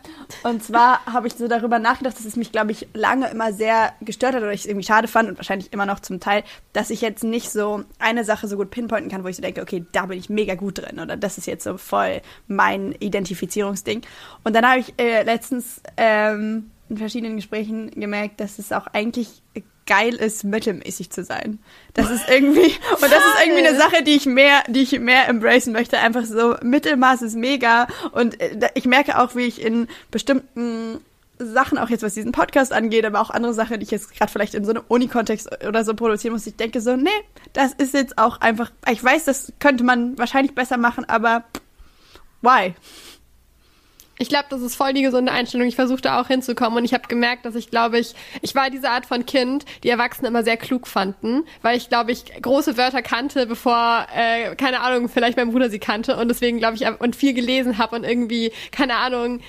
und 0.42 0.62
zwar 0.62 1.04
habe 1.06 1.26
ich 1.26 1.35
so 1.35 1.48
darüber 1.48 1.78
nachgedacht, 1.78 2.16
dass 2.16 2.24
es 2.24 2.37
mich, 2.37 2.52
glaube 2.52 2.72
ich, 2.72 2.88
lange 2.94 3.28
immer 3.30 3.52
sehr 3.52 3.92
gestört 4.00 4.35
hat 4.35 4.42
oder 4.42 4.52
ich 4.52 4.61
es 4.61 4.66
irgendwie 4.66 4.87
schade 4.87 5.09
fand 5.09 5.28
und 5.28 5.38
wahrscheinlich 5.38 5.72
immer 5.72 5.87
noch 5.87 6.00
zum 6.00 6.20
Teil, 6.20 6.44
dass 6.72 6.90
ich 6.90 7.00
jetzt 7.00 7.24
nicht 7.24 7.50
so 7.50 7.85
eine 7.98 8.24
Sache 8.24 8.46
so 8.46 8.56
gut 8.56 8.70
pinpointen 8.70 9.11
kann, 9.11 9.24
wo 9.24 9.28
ich 9.28 9.37
so 9.37 9.42
denke, 9.42 9.62
okay, 9.62 9.85
da 9.92 10.06
bin 10.06 10.18
ich 10.18 10.30
mega 10.30 10.54
gut 10.54 10.78
drin 10.78 11.00
oder 11.00 11.16
das 11.16 11.38
ist 11.38 11.46
jetzt 11.46 11.64
so 11.64 11.76
voll 11.78 12.20
mein 12.46 12.92
Identifizierungsding. 12.92 14.02
Und 14.44 14.54
dann 14.54 14.68
habe 14.68 14.80
ich 14.80 14.94
äh, 14.98 15.22
letztens 15.22 15.80
ähm, 15.96 16.70
in 16.90 16.98
verschiedenen 16.98 17.37
Gesprächen 17.37 17.90
gemerkt, 17.92 18.40
dass 18.40 18.59
es 18.59 18.72
auch 18.72 18.87
eigentlich 18.88 19.42
geil 19.87 20.14
ist, 20.14 20.44
mittelmäßig 20.44 21.11
zu 21.11 21.24
sein. 21.24 21.59
Das 21.94 22.11
ist 22.11 22.29
irgendwie, 22.29 22.61
und 22.61 23.03
das 23.03 23.24
ist 23.24 23.44
irgendwie 23.44 23.66
eine 23.66 23.76
Sache, 23.76 24.03
die 24.05 24.14
ich 24.14 24.26
mehr, 24.26 24.62
die 24.68 24.83
ich 24.83 24.98
mehr 25.00 25.29
embracen 25.29 25.72
möchte. 25.72 25.98
Einfach 25.98 26.24
so, 26.24 26.57
Mittelmaß 26.62 27.22
ist 27.22 27.37
mega. 27.37 27.88
Und 28.12 28.40
äh, 28.40 28.70
ich 28.74 28.85
merke 28.87 29.18
auch, 29.18 29.35
wie 29.35 29.46
ich 29.46 29.61
in 29.61 29.88
bestimmten 30.11 31.00
Sachen, 31.38 31.79
auch 31.79 31.88
jetzt 31.88 32.03
was 32.03 32.14
diesen 32.14 32.33
Podcast 32.33 32.72
angeht, 32.72 33.05
aber 33.05 33.20
auch 33.20 33.31
andere 33.31 33.55
Sachen, 33.55 33.81
die 33.81 33.85
ich 33.85 33.90
jetzt 33.90 34.14
gerade 34.14 34.31
vielleicht 34.31 34.55
in 34.55 34.64
so 34.64 34.70
einem 34.70 34.85
Uni-Kontext 34.87 35.64
oder 35.66 35.85
so 35.85 35.94
produzieren 35.94 36.35
muss, 36.35 36.46
ich 36.46 36.57
denke 36.57 36.81
so, 36.81 36.96
nee, 36.96 37.09
das 37.53 37.72
ist 37.72 37.94
jetzt 37.94 38.18
auch 38.18 38.40
einfach, 38.40 38.70
ich 38.90 39.03
weiß, 39.03 39.24
das 39.24 39.53
könnte 39.59 39.83
man 39.83 40.18
wahrscheinlich 40.18 40.55
besser 40.55 40.76
machen, 40.76 41.05
aber 41.09 41.44
why? 42.42 42.74
Ich 44.20 44.28
glaube, 44.28 44.44
das 44.50 44.61
ist 44.61 44.76
voll 44.76 44.92
die 44.92 45.00
gesunde 45.00 45.33
Einstellung. 45.33 45.66
Ich 45.66 45.76
versuche 45.76 46.02
da 46.02 46.20
auch 46.20 46.26
hinzukommen 46.26 46.76
und 46.76 46.85
ich 46.85 46.92
habe 46.92 47.09
gemerkt, 47.09 47.46
dass 47.46 47.54
ich 47.54 47.70
glaube 47.70 47.98
ich, 47.98 48.14
ich 48.42 48.54
war 48.54 48.68
diese 48.68 48.90
Art 48.90 49.06
von 49.06 49.24
Kind, 49.24 49.64
die 49.83 49.88
Erwachsene 49.88 50.28
immer 50.28 50.44
sehr 50.44 50.59
klug 50.59 50.87
fanden, 50.87 51.44
weil 51.62 51.78
ich 51.78 51.88
glaube 51.88 52.12
ich 52.12 52.26
große 52.42 52.76
Wörter 52.76 53.00
kannte, 53.00 53.46
bevor 53.46 54.06
äh, 54.14 54.54
keine 54.56 54.83
Ahnung, 54.83 55.09
vielleicht 55.09 55.38
mein 55.38 55.50
Bruder 55.52 55.70
sie 55.70 55.78
kannte 55.78 56.18
und 56.18 56.28
deswegen 56.28 56.59
glaube 56.59 56.76
ich 56.76 56.87
und 57.00 57.16
viel 57.16 57.33
gelesen 57.33 57.78
habe 57.78 57.96
und 57.96 58.04
irgendwie 58.04 58.52
keine 58.70 58.96
Ahnung 58.96 59.40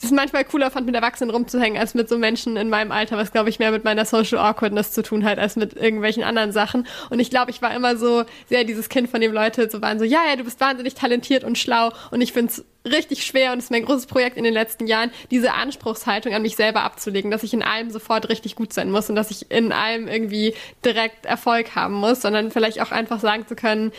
das 0.00 0.10
manchmal 0.10 0.44
cooler 0.44 0.70
fand, 0.70 0.86
mit 0.86 0.94
Erwachsenen 0.94 1.30
rumzuhängen, 1.30 1.78
als 1.78 1.94
mit 1.94 2.08
so 2.08 2.18
Menschen 2.18 2.56
in 2.56 2.68
meinem 2.68 2.92
Alter, 2.92 3.16
was 3.16 3.32
glaube 3.32 3.48
ich 3.48 3.58
mehr 3.58 3.72
mit 3.72 3.84
meiner 3.84 4.04
Social 4.04 4.38
Awkwardness 4.38 4.92
zu 4.92 5.02
tun 5.02 5.24
hat, 5.24 5.38
als 5.38 5.56
mit 5.56 5.74
irgendwelchen 5.74 6.22
anderen 6.22 6.52
Sachen. 6.52 6.86
Und 7.10 7.20
ich 7.20 7.30
glaube, 7.30 7.50
ich 7.50 7.62
war 7.62 7.74
immer 7.74 7.96
so 7.96 8.24
sehr 8.48 8.64
dieses 8.64 8.88
Kind, 8.88 9.10
von 9.10 9.20
dem 9.20 9.32
Leute 9.32 9.68
so 9.70 9.82
waren 9.82 9.98
so, 9.98 10.04
ja, 10.04 10.20
ja, 10.28 10.36
du 10.36 10.44
bist 10.44 10.60
wahnsinnig 10.60 10.94
talentiert 10.94 11.44
und 11.44 11.58
schlau. 11.58 11.90
Und 12.10 12.20
ich 12.20 12.32
find's 12.32 12.64
richtig 12.90 13.24
schwer 13.24 13.52
und 13.52 13.58
es 13.58 13.64
ist 13.64 13.70
mein 13.70 13.84
großes 13.84 14.06
Projekt 14.06 14.36
in 14.36 14.44
den 14.44 14.54
letzten 14.54 14.86
Jahren, 14.86 15.10
diese 15.30 15.52
Anspruchshaltung 15.52 16.34
an 16.34 16.42
mich 16.42 16.56
selber 16.56 16.82
abzulegen, 16.82 17.30
dass 17.30 17.42
ich 17.42 17.54
in 17.54 17.62
allem 17.62 17.90
sofort 17.90 18.28
richtig 18.28 18.56
gut 18.56 18.72
sein 18.72 18.90
muss 18.90 19.08
und 19.08 19.16
dass 19.16 19.30
ich 19.30 19.50
in 19.50 19.72
allem 19.72 20.08
irgendwie 20.08 20.54
direkt 20.84 21.26
Erfolg 21.26 21.74
haben 21.74 21.94
muss, 21.94 22.22
sondern 22.22 22.50
vielleicht 22.50 22.80
auch 22.80 22.90
einfach 22.90 23.20
sagen 23.20 23.46
zu 23.46 23.54
können, 23.54 23.92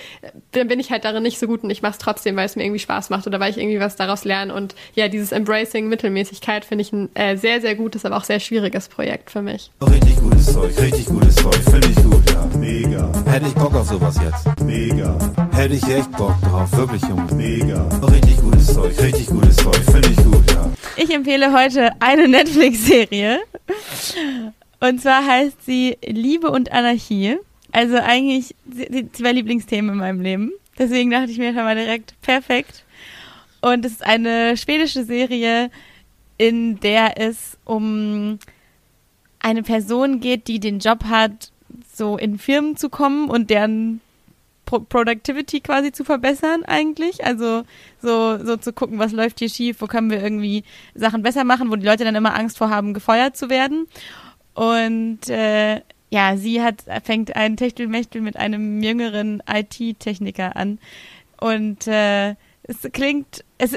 dann 0.52 0.67
bin 0.67 0.80
ich 0.80 0.91
halt 0.91 1.06
darin 1.06 1.23
nicht 1.23 1.39
so 1.39 1.47
gut 1.47 1.63
und 1.63 1.69
ich 1.69 1.82
mache 1.82 1.93
es 1.93 1.97
trotzdem, 1.97 2.36
weil 2.36 2.45
es 2.45 2.56
mir 2.56 2.63
irgendwie 2.63 2.80
Spaß 2.80 3.10
macht 3.10 3.28
oder 3.28 3.39
weil 3.39 3.52
ich 3.52 3.58
irgendwie 3.58 3.80
was 3.80 3.95
daraus 3.95 4.25
lerne. 4.25 4.54
Und 4.54 4.75
ja, 4.95 5.08
dieses 5.08 5.32
Embracing 5.32 5.88
Mittelmäßigkeit 5.88 6.65
finde 6.65 6.84
ich 6.84 6.91
ein 6.91 7.15
äh, 7.15 7.38
sehr, 7.38 7.62
sehr 7.62 7.75
gutes, 7.75 8.06
aber 8.06 8.17
auch 8.17 8.23
sehr 8.23 8.39
schwieriges 8.39 8.88
Projekt 8.88 9.32
für 9.32 9.41
mich. 9.41 9.71
Richtig 9.82 10.15
gutes 10.17 10.54
Zeug, 10.54 10.80
richtig 10.80 11.06
gutes 11.08 11.36
Zeug, 11.36 11.56
finde 11.56 11.88
ich 11.88 11.95
gut, 11.95 12.30
ja. 12.32 12.45
Mega. 12.58 13.12
Hätte 13.25 13.47
ich 13.47 13.54
Bock 13.54 13.73
auf 13.75 13.88
sowas 13.88 14.15
jetzt. 14.23 14.62
Mega. 14.63 15.17
Hätte 15.52 15.75
ich 15.75 15.84
echt 15.84 16.12
Bock 16.13 16.36
drauf, 16.41 16.71
wirklich, 16.73 17.02
Junge. 17.04 17.34
Mega. 17.34 17.88
Richtig 18.12 18.38
gutes 18.38 18.73
Zeug. 18.73 18.79
Zeug, 18.80 19.02
richtig 19.02 19.28
gutes 19.28 19.58
Zeug, 19.58 19.76
finde 19.76 20.08
ich 20.08 20.15
gut, 20.15 20.52
ja. 20.52 20.72
Ich 20.96 21.13
empfehle 21.13 21.52
heute 21.52 21.92
eine 22.00 22.28
Netflix-Serie. 22.30 23.39
Und 24.80 25.02
zwar 25.02 25.26
heißt 25.26 25.65
sie 25.65 25.98
Liebe 26.06 26.50
und 26.50 26.72
Anarchie. 26.72 27.36
Also 27.74 27.98
eigentlich 27.98 28.56
die 28.63 29.12
zwei 29.12 29.34
Lieblingsthemen 29.34 29.92
in 29.92 29.98
meinem 29.98 30.22
Leben. 30.22 30.54
Deswegen 30.78 31.12
dachte 31.12 31.30
ich 31.30 31.38
mir 31.38 31.54
schon 31.54 31.63
mal 31.63 31.76
direkt 31.76 32.13
perfekt. 32.22 32.86
Und 33.60 33.84
es 33.84 33.92
ist 33.92 34.06
eine 34.06 34.56
schwedische 34.56 35.04
Serie, 35.04 35.72
in 36.38 36.80
der 36.80 37.20
es 37.20 37.58
um 37.65 38.39
eine 39.39 39.62
Person 39.63 40.22
geht, 40.22 40.48
die 40.48 40.62
den 40.62 40.80
Job 40.80 41.04
hat, 41.04 41.52
so 41.94 42.18
in 42.18 42.39
Firmen 42.39 42.78
zu 42.78 42.88
kommen 42.88 43.30
und 43.30 43.50
deren 43.50 44.00
Pro 44.70 44.82
Productivity 44.82 45.62
quasi 45.62 45.92
zu 45.92 46.04
verbessern 46.04 46.64
eigentlich. 46.64 47.26
Also 47.26 47.64
so, 48.00 48.38
so 48.38 48.56
zu 48.56 48.72
gucken, 48.72 49.00
was 49.00 49.12
läuft 49.12 49.40
hier 49.40 49.50
schief, 49.50 49.82
wo 49.82 49.88
können 49.88 50.12
wir 50.12 50.22
irgendwie 50.22 50.64
Sachen 50.94 51.24
besser 51.24 51.44
machen, 51.44 51.72
wo 51.72 51.76
die 51.76 51.88
Leute 51.88 52.04
dann 52.04 52.16
immer 52.16 52.36
Angst 52.36 52.60
vor 52.60 52.70
haben, 52.70 52.94
gefeuert 52.94 53.36
zu 53.36 53.50
werden. 53.50 53.88
Und 54.54 55.28
äh, 55.28 55.82
ja, 56.12 56.38
sie 56.38 56.62
hat 56.62 56.84
fängt 57.04 57.36
ein 57.36 57.58
Techtelmechtel 57.58 58.22
mit 58.22 58.38
einem 58.38 58.84
jüngeren 58.84 59.42
IT-Techniker 59.52 60.56
an. 60.56 60.78
Und 61.40 61.88
äh, 61.88 62.36
es 62.64 62.88
klingt, 62.94 63.44
es, 63.58 63.76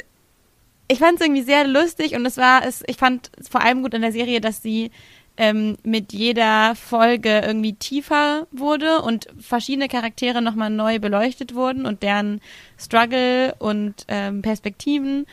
ich 0.88 0.98
fand 0.98 1.20
es 1.20 1.26
irgendwie 1.26 1.42
sehr 1.42 1.66
lustig 1.66 2.14
und 2.14 2.26
es 2.26 2.36
war, 2.36 2.66
es, 2.66 2.82
ich 2.86 2.98
fand 2.98 3.30
vor 3.50 3.62
allem 3.62 3.82
gut 3.82 3.94
an 3.94 4.02
der 4.02 4.12
Serie, 4.12 4.42
dass 4.42 4.62
sie 4.62 4.90
ähm, 5.36 5.78
mit 5.82 6.12
jeder 6.12 6.74
Folge 6.74 7.40
irgendwie 7.40 7.72
tiefer 7.72 8.46
wurde 8.52 9.00
und 9.02 9.28
verschiedene 9.40 9.88
Charaktere 9.88 10.42
nochmal 10.42 10.70
neu 10.70 10.98
beleuchtet 10.98 11.54
wurden 11.54 11.86
und 11.86 12.02
deren 12.02 12.40
Struggle 12.78 13.54
und 13.58 14.04
ähm, 14.08 14.42
Perspektiven. 14.42 15.26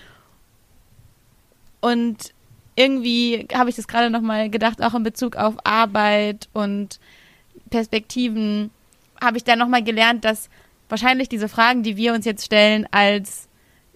Und 1.82 2.34
irgendwie 2.76 3.48
habe 3.54 3.70
ich 3.70 3.76
das 3.76 3.88
gerade 3.88 4.10
nochmal 4.10 4.50
gedacht, 4.50 4.82
auch 4.82 4.94
in 4.94 5.04
Bezug 5.04 5.36
auf 5.36 5.56
Arbeit 5.66 6.48
und 6.54 7.00
Perspektiven, 7.70 8.72
habe 9.22 9.38
ich 9.38 9.44
da 9.44 9.58
nochmal 9.58 9.84
gelernt, 9.84 10.24
dass 10.24 10.50
wahrscheinlich 10.88 11.28
diese 11.28 11.50
Fragen, 11.50 11.84
die 11.84 11.98
wir 11.98 12.14
uns 12.14 12.26
jetzt 12.26 12.46
stellen 12.46 12.88
als 12.92 13.50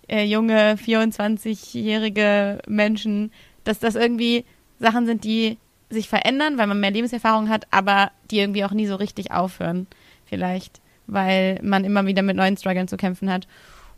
äh, 0.09 0.25
junge 0.25 0.75
24-jährige 0.75 2.59
Menschen, 2.67 3.31
dass 3.63 3.79
das 3.79 3.95
irgendwie 3.95 4.43
Sachen 4.79 5.05
sind, 5.05 5.23
die 5.23 5.57
sich 5.93 6.09
verändern, 6.09 6.57
weil 6.57 6.67
man 6.67 6.79
mehr 6.79 6.91
Lebenserfahrung 6.91 7.49
hat, 7.49 7.67
aber 7.71 8.11
die 8.31 8.39
irgendwie 8.39 8.65
auch 8.65 8.71
nie 8.71 8.87
so 8.87 8.95
richtig 8.95 9.31
aufhören, 9.31 9.87
vielleicht, 10.25 10.81
weil 11.07 11.59
man 11.61 11.85
immer 11.85 12.05
wieder 12.05 12.21
mit 12.21 12.35
neuen 12.35 12.57
Struggeln 12.57 12.87
zu 12.87 12.97
kämpfen 12.97 13.31
hat. 13.31 13.47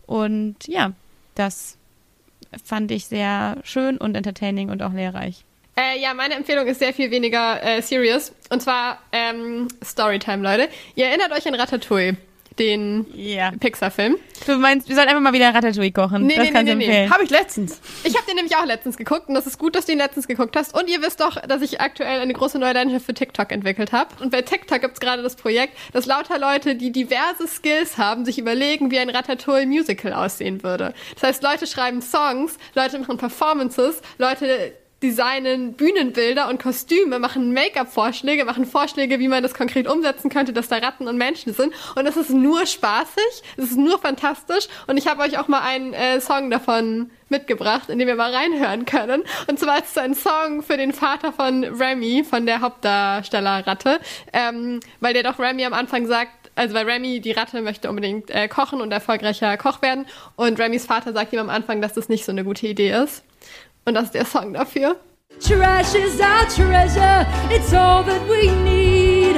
Und 0.06 0.56
ja, 0.68 0.92
das 1.34 1.78
fand 2.64 2.92
ich 2.92 3.06
sehr 3.06 3.58
schön 3.64 3.98
und 3.98 4.16
entertaining 4.16 4.70
und 4.70 4.82
auch 4.82 4.94
lehrreich. 4.94 5.44
Äh, 5.78 6.00
ja, 6.00 6.14
meine 6.14 6.36
Empfehlung 6.36 6.68
ist 6.68 6.80
sehr 6.80 6.94
viel 6.94 7.12
weniger 7.12 7.62
äh, 7.62 7.82
serious. 7.82 8.32
Und 8.50 8.62
zwar 8.62 9.00
ähm, 9.12 9.68
Storytime, 9.84 10.42
Leute. 10.42 10.70
Ihr 10.96 11.08
erinnert 11.08 11.32
euch 11.32 11.48
an 11.48 11.56
Ratatouille 11.56 12.16
den 12.60 13.06
ja. 13.14 13.52
Pixar-Film. 13.52 14.18
Du 14.46 14.58
meinst, 14.58 14.88
wir 14.88 14.96
sollten 14.96 15.10
einfach 15.10 15.22
mal 15.22 15.34
wieder 15.34 15.54
Ratatouille 15.54 15.92
kochen. 15.92 16.26
Nee, 16.26 16.36
das 16.36 16.46
nee, 16.46 16.52
kannst 16.52 16.66
nee, 16.66 16.76
nee, 16.76 16.86
empfehlen. 16.86 17.06
nee. 17.08 17.14
Habe 17.14 17.24
ich 17.24 17.30
letztens. 17.30 17.82
Ich 18.04 18.16
habe 18.16 18.26
den 18.28 18.36
nämlich 18.36 18.56
auch 18.56 18.66
letztens 18.66 18.98
geguckt 18.98 19.28
und 19.28 19.36
das 19.36 19.48
ist 19.48 19.58
gut, 19.58 19.76
dass 19.76 19.86
du 19.86 19.92
ihn 19.92 19.98
letztens 19.98 20.28
geguckt 20.28 20.56
hast. 20.56 20.74
Und 20.78 20.90
ihr 20.90 21.02
wisst 21.02 21.22
doch, 21.22 21.42
dass 21.42 21.62
ich 21.62 21.82
aktuell 21.82 22.20
eine 22.20 22.34
große 22.34 22.60
neue 22.60 22.74
Leidenschaft 22.74 23.06
für 23.06 23.14
TikTok 23.14 23.52
entwickelt 23.52 23.92
habe. 23.92 24.10
Und 24.22 24.32
bei 24.32 24.42
TikTok 24.42 24.82
gibt's 24.82 25.00
gerade 25.00 25.24
das 25.24 25.36
Projekt, 25.36 25.78
dass 25.94 26.06
lauter 26.06 26.40
Leute, 26.40 26.76
die 26.76 26.92
diverse 26.92 27.48
Skills 27.48 27.98
haben, 27.98 28.26
sich 28.26 28.38
überlegen, 28.40 28.92
wie 28.92 29.00
ein 29.00 29.10
Ratatouille-Musical 29.10 30.14
aussehen 30.14 30.64
würde. 30.64 30.94
Das 31.16 31.24
heißt, 31.24 31.44
Leute 31.44 31.68
schreiben 31.68 32.02
Songs, 32.02 32.58
Leute 32.74 33.00
machen 33.00 33.18
Performances, 33.18 34.02
Leute 34.18 34.74
designen 35.04 35.74
Bühnenbilder 35.74 36.50
und 36.50 36.62
Kostüme, 36.62 37.20
machen 37.20 37.54
Make-up-Vorschläge, 37.54 38.46
machen 38.46 38.66
Vorschläge, 38.66 39.20
wie 39.20 39.28
man 39.28 39.44
das 39.44 39.54
konkret 39.54 39.88
umsetzen 39.88 40.30
könnte, 40.30 40.54
dass 40.54 40.68
da 40.68 40.78
Ratten 40.78 41.08
und 41.08 41.18
Menschen 41.18 41.54
sind. 41.54 41.74
Und 41.96 42.06
es 42.08 42.18
ist 42.18 42.30
nur 42.30 42.66
spaßig, 42.66 43.44
es 43.58 43.66
ist 43.66 43.78
nur 43.78 44.00
fantastisch. 44.00 44.68
Und 44.88 44.98
ich 44.98 45.08
habe 45.08 45.22
euch 45.22 45.38
auch 45.38 45.48
mal 45.48 45.62
einen 45.62 45.94
äh, 45.94 46.22
Song 46.22 46.50
davon 46.50 47.12
mitgebracht, 47.30 47.90
in 47.90 48.00
dem 48.00 48.08
wir 48.08 48.16
mal 48.16 48.34
reinhören 48.34 48.86
können. 48.86 49.24
Und 49.48 49.60
zwar 49.60 49.80
ist 49.80 49.92
es 49.92 49.98
ein 49.98 50.14
Song 50.14 50.64
für 50.64 50.78
den 50.78 50.94
Vater 50.94 51.34
von 51.34 51.64
Remy, 51.64 52.24
von 52.24 52.46
der 52.46 52.62
Hauptdarsteller-Ratte, 52.62 54.00
ähm, 54.32 54.80
weil 55.02 55.14
der 55.14 55.24
doch 55.24 55.40
Remy 55.40 55.66
am 55.66 55.74
Anfang 55.74 56.08
sagt, 56.08 56.32
also 56.56 56.74
weil 56.74 56.90
Remy, 56.90 57.20
die 57.20 57.32
Ratte, 57.32 57.62
möchte 57.62 57.90
unbedingt 57.90 58.32
äh, 58.32 58.48
kochen 58.48 58.82
und 58.82 58.92
erfolgreicher 58.92 59.58
Koch 59.58 59.82
werden. 59.82 60.06
Und 60.36 60.60
Remys 60.60 60.86
Vater 60.86 61.14
sagt 61.14 61.34
ihm 61.34 61.40
am 61.40 61.50
Anfang, 61.50 61.82
dass 61.82 61.94
das 61.94 62.10
nicht 62.10 62.26
so 62.26 62.32
eine 62.32 62.44
gute 62.44 62.68
Idee 62.68 62.92
ist. 62.92 63.24
Und 63.88 63.94
das 63.94 64.06
ist 64.06 64.16
der 64.16 64.26
Song 64.26 64.54
dafür. 64.54 64.96
Trash 65.40 65.94
is 65.94 66.20
our 66.20 66.48
treasure, 66.48 67.26
it's 67.52 67.72
all 67.72 68.04
that 68.04 68.22
we 68.28 68.50
need. 68.64 69.36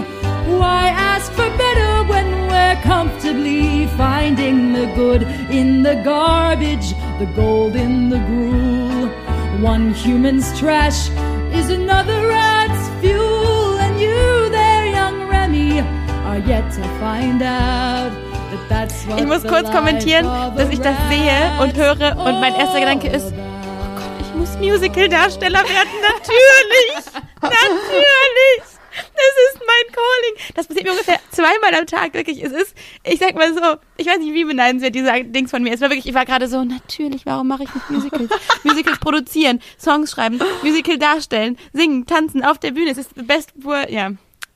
Why 0.47 0.89
ask 0.89 1.33
for 1.33 1.49
better 1.57 2.05
when 2.07 2.47
we're 2.47 2.81
comfortably 2.81 3.87
finding 3.97 4.73
the 4.73 4.85
good 4.95 5.23
in 5.51 5.83
the 5.83 6.01
garbage, 6.03 6.93
the 7.19 7.25
gold 7.35 7.75
in 7.75 8.09
the 8.09 8.19
gruel? 8.19 9.09
One 9.61 9.93
human's 9.93 10.57
trash 10.57 11.09
is 11.51 11.69
another 11.69 12.27
rat's 12.27 12.89
fuel, 13.01 13.79
and 13.79 13.99
you 13.99 14.49
there, 14.49 14.85
young 14.85 15.27
Remy, 15.27 15.81
are 16.25 16.39
yet 16.39 16.71
to 16.71 16.83
find 16.99 17.41
out. 17.41 18.27
that 18.51 18.69
that's 18.69 19.05
what 19.07 19.19
Ich 19.19 19.25
muss 19.25 19.43
kurz 19.43 19.69
kommentieren, 19.71 20.25
dass 20.55 20.69
ich 20.69 20.79
das 20.79 20.95
sehe 21.09 21.61
und 21.61 21.75
höre 21.75 22.17
und 22.17 22.39
mein 22.39 22.55
erster 22.55 22.79
Gedanke 22.79 23.09
ist, 23.09 23.33
muss 24.37 24.55
Musical-Darsteller 24.57 25.63
werden. 25.63 25.89
Natürlich! 26.01 27.05
Natürlich! 27.41 28.77
Das 28.97 29.33
ist 29.51 29.59
mein 29.59 29.93
Calling. 29.93 30.53
Das 30.55 30.67
passiert 30.67 30.85
mir 30.85 30.91
ungefähr 30.91 31.19
zweimal 31.31 31.73
am 31.75 31.85
Tag, 31.85 32.13
wirklich. 32.13 32.43
Es 32.43 32.51
ist, 32.51 32.75
ich 33.03 33.19
sag 33.19 33.35
mal 33.35 33.53
so, 33.53 33.77
ich 33.97 34.07
weiß 34.07 34.19
nicht, 34.19 34.33
wie 34.33 34.45
beneidenswert 34.45 34.95
diese 34.95 35.23
Dings 35.23 35.51
von 35.51 35.61
mir 35.61 35.69
ist. 35.69 35.75
Es 35.75 35.81
war 35.81 35.89
wirklich, 35.89 36.07
ich 36.07 36.13
war 36.13 36.25
gerade 36.25 36.47
so, 36.47 36.63
natürlich, 36.63 37.25
warum 37.25 37.47
mache 37.47 37.63
ich 37.63 37.73
nicht 37.73 37.89
Musicals? 37.89 38.29
Musicals 38.63 38.99
produzieren, 38.99 39.59
Songs 39.79 40.11
schreiben, 40.11 40.39
Musical 40.63 40.97
darstellen, 40.97 41.57
singen, 41.73 42.05
tanzen 42.05 42.43
auf 42.43 42.57
der 42.59 42.71
Bühne. 42.71 42.91
Es 42.91 42.97
ist 42.97 43.11
the 43.15 43.23
best 43.23 43.53
ja, 43.89 44.11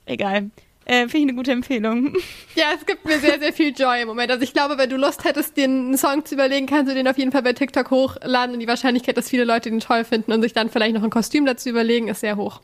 egal. 0.06 0.50
Äh, 0.86 1.08
Finde 1.08 1.18
ich 1.18 1.24
eine 1.24 1.34
gute 1.36 1.52
Empfehlung. 1.52 2.16
Ja, 2.54 2.66
es 2.76 2.86
gibt 2.86 3.06
mir 3.06 3.18
sehr, 3.18 3.40
sehr 3.40 3.54
viel 3.54 3.74
Joy 3.74 4.02
im 4.02 4.10
Moment. 4.10 4.30
Also 4.30 4.44
ich 4.44 4.52
glaube, 4.52 4.78
wenn 4.78 4.90
du 4.90 4.98
Lust 4.98 5.24
hättest, 5.24 5.56
dir 5.56 5.64
einen 5.64 5.98
Song 5.98 6.26
zu 6.26 6.36
überlegen, 6.36 6.66
kannst 6.66 6.92
du 6.92 6.96
den 6.96 7.08
auf 7.08 7.18
jeden 7.18 7.32
Fall 7.32 7.44
bei 7.44 7.54
TikTok 7.54 7.90
hochladen 7.90 8.54
und 8.54 8.60
die 8.60 8.68
Wahrscheinlichkeit, 8.68 9.16
dass 9.16 9.30
viele 9.30 9.46
Leute 9.46 9.70
den 9.70 9.80
toll 9.80 10.04
finden 10.04 10.34
und 10.34 10.42
sich 10.42 10.52
dann 10.52 10.70
vielleicht 10.70 10.94
noch 10.94 11.04
ein 11.04 11.10
Kostüm 11.10 11.46
dazu 11.46 11.70
überlegen, 11.70 12.10
ist 12.10 12.20
sehr 12.20 12.36
hoch. 12.36 12.60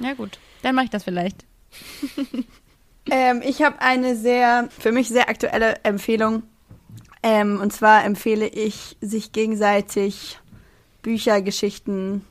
Ja 0.00 0.12
gut, 0.12 0.38
dann 0.60 0.74
mache 0.74 0.84
ich 0.84 0.90
das 0.90 1.04
vielleicht. 1.04 1.44
Ähm, 3.10 3.42
ich 3.44 3.62
habe 3.62 3.80
eine 3.80 4.16
sehr, 4.16 4.68
für 4.78 4.92
mich 4.92 5.08
sehr 5.08 5.28
aktuelle 5.28 5.76
Empfehlung. 5.82 6.42
Ähm, 7.22 7.60
und 7.60 7.72
zwar 7.72 8.04
empfehle 8.04 8.46
ich, 8.46 8.96
sich 9.00 9.32
gegenseitig 9.32 10.38
Bücher, 11.02 11.42
Geschichten, 11.42 12.24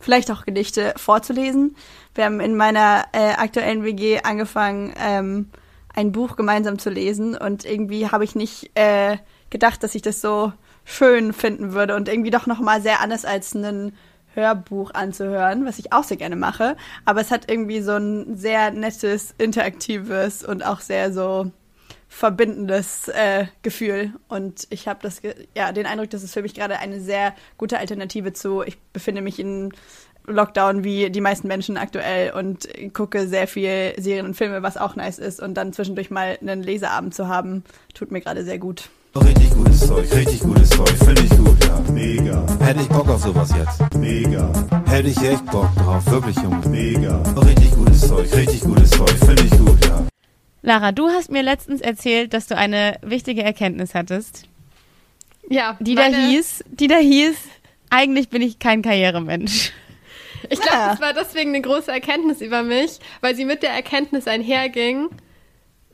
vielleicht 0.00 0.30
auch 0.30 0.44
Gedichte 0.44 0.94
vorzulesen. 0.96 1.76
Wir 2.18 2.24
haben 2.24 2.40
in 2.40 2.56
meiner 2.56 3.04
äh, 3.12 3.34
aktuellen 3.34 3.84
WG 3.84 4.22
angefangen, 4.24 4.92
ähm, 4.98 5.50
ein 5.94 6.10
Buch 6.10 6.34
gemeinsam 6.34 6.80
zu 6.80 6.90
lesen 6.90 7.36
und 7.36 7.64
irgendwie 7.64 8.08
habe 8.08 8.24
ich 8.24 8.34
nicht 8.34 8.72
äh, 8.74 9.18
gedacht, 9.50 9.84
dass 9.84 9.94
ich 9.94 10.02
das 10.02 10.20
so 10.20 10.52
schön 10.84 11.32
finden 11.32 11.74
würde 11.74 11.94
und 11.94 12.08
irgendwie 12.08 12.32
doch 12.32 12.48
noch 12.48 12.58
mal 12.58 12.82
sehr 12.82 13.02
anders 13.02 13.24
als 13.24 13.54
ein 13.54 13.92
Hörbuch 14.34 14.94
anzuhören, 14.94 15.64
was 15.64 15.78
ich 15.78 15.92
auch 15.92 16.02
sehr 16.02 16.16
gerne 16.16 16.34
mache. 16.34 16.76
Aber 17.04 17.20
es 17.20 17.30
hat 17.30 17.48
irgendwie 17.48 17.82
so 17.82 17.92
ein 17.92 18.36
sehr 18.36 18.72
nettes, 18.72 19.32
interaktives 19.38 20.44
und 20.44 20.66
auch 20.66 20.80
sehr 20.80 21.12
so 21.12 21.52
verbindendes 22.08 23.08
äh, 23.08 23.46
Gefühl. 23.62 24.12
Und 24.28 24.66
ich 24.70 24.88
habe 24.88 24.98
das, 25.02 25.20
ja, 25.54 25.72
den 25.72 25.86
Eindruck, 25.86 26.10
dass 26.10 26.22
es 26.22 26.32
für 26.32 26.42
mich 26.42 26.54
gerade 26.54 26.78
eine 26.78 27.00
sehr 27.00 27.34
gute 27.58 27.78
Alternative 27.78 28.32
zu, 28.32 28.62
ich 28.62 28.78
befinde 28.92 29.20
mich 29.20 29.38
in 29.38 29.72
Lockdown 30.28 30.84
wie 30.84 31.10
die 31.10 31.20
meisten 31.20 31.48
Menschen 31.48 31.76
aktuell 31.76 32.32
und 32.32 32.68
gucke 32.92 33.26
sehr 33.26 33.48
viel 33.48 33.94
Serien 33.98 34.26
und 34.26 34.34
Filme, 34.34 34.62
was 34.62 34.76
auch 34.76 34.96
nice 34.96 35.18
ist. 35.18 35.40
Und 35.40 35.54
dann 35.54 35.72
zwischendurch 35.72 36.10
mal 36.10 36.38
einen 36.40 36.62
Leseabend 36.62 37.14
zu 37.14 37.28
haben, 37.28 37.64
tut 37.94 38.12
mir 38.12 38.20
gerade 38.20 38.44
sehr 38.44 38.58
gut. 38.58 38.90
Richtig 39.16 39.50
gutes 39.50 39.80
Zeug, 39.86 40.14
richtig 40.14 40.40
gutes 40.40 40.68
Zeug, 40.70 40.90
finde 40.90 41.22
ich 41.22 41.30
gut, 41.30 41.64
ja. 41.64 41.92
Mega. 41.92 42.46
Hätte 42.60 42.80
ich 42.82 42.88
Bock 42.88 43.08
auf 43.08 43.22
sowas 43.22 43.50
jetzt. 43.56 43.94
Mega. 43.96 44.52
Hätte 44.86 45.08
ich 45.08 45.20
echt 45.22 45.44
Bock 45.46 45.74
drauf, 45.76 46.06
wirklich, 46.06 46.36
Junge. 46.36 46.68
Mega. 46.68 47.22
Richtig 47.40 47.70
gutes 47.72 48.06
Zeug, 48.06 48.32
richtig 48.36 48.60
gutes 48.60 48.90
Zeug, 48.90 49.10
finde 49.10 49.42
ich 49.42 49.50
gut, 49.50 49.84
ja. 49.86 50.06
Lara, 50.62 50.92
du 50.92 51.08
hast 51.08 51.30
mir 51.30 51.42
letztens 51.42 51.80
erzählt, 51.80 52.34
dass 52.34 52.46
du 52.46 52.56
eine 52.56 52.98
wichtige 53.02 53.42
Erkenntnis 53.42 53.94
hattest, 53.94 54.46
Ja, 55.48 55.76
die 55.80 55.94
da 55.94 56.04
hieß, 56.04 56.64
die 56.70 56.86
da 56.88 56.96
hieß, 56.96 57.36
eigentlich 57.90 58.28
bin 58.28 58.42
ich 58.42 58.58
kein 58.58 58.82
Karrieremensch. 58.82 59.72
Ich 60.50 60.60
glaube, 60.60 60.76
Ja. 60.76 60.90
das 60.90 61.00
war 61.00 61.12
deswegen 61.12 61.50
eine 61.50 61.60
große 61.62 61.90
Erkenntnis 61.90 62.40
über 62.40 62.62
mich, 62.62 62.98
weil 63.20 63.34
sie 63.34 63.44
mit 63.44 63.62
der 63.62 63.70
Erkenntnis 63.70 64.26
einherging, 64.26 65.08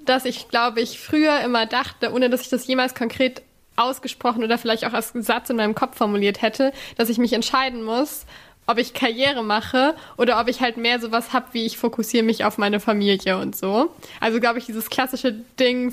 dass 0.04 0.24
ich, 0.24 0.48
glaube 0.48 0.80
ich, 0.80 0.98
früher 1.00 1.40
immer 1.40 1.66
dachte, 1.66 2.12
ohne 2.12 2.28
dass 2.30 2.42
ich 2.42 2.48
das 2.50 2.66
jemals 2.66 2.94
konkret 2.94 3.42
ausgesprochen 3.76 4.44
oder 4.44 4.58
vielleicht 4.58 4.84
auch 4.84 4.92
als 4.92 5.12
Satz 5.14 5.50
in 5.50 5.56
meinem 5.56 5.74
Kopf 5.74 5.96
formuliert 5.96 6.42
hätte, 6.42 6.72
dass 6.96 7.08
ich 7.08 7.18
mich 7.18 7.32
entscheiden 7.32 7.82
muss, 7.82 8.24
ob 8.66 8.78
ich 8.78 8.94
Karriere 8.94 9.42
mache 9.42 9.94
oder 10.16 10.40
ob 10.40 10.48
ich 10.48 10.60
halt 10.60 10.76
mehr 10.76 10.98
sowas 11.00 11.32
hab, 11.32 11.52
wie 11.54 11.66
ich 11.66 11.76
fokussiere 11.76 12.22
mich 12.24 12.44
auf 12.44 12.56
meine 12.56 12.80
Familie 12.80 13.36
und 13.38 13.56
so. 13.56 13.90
Also 14.20 14.40
glaube 14.40 14.58
ich, 14.58 14.64
dieses 14.66 14.88
klassische 14.90 15.32
Ding, 15.58 15.92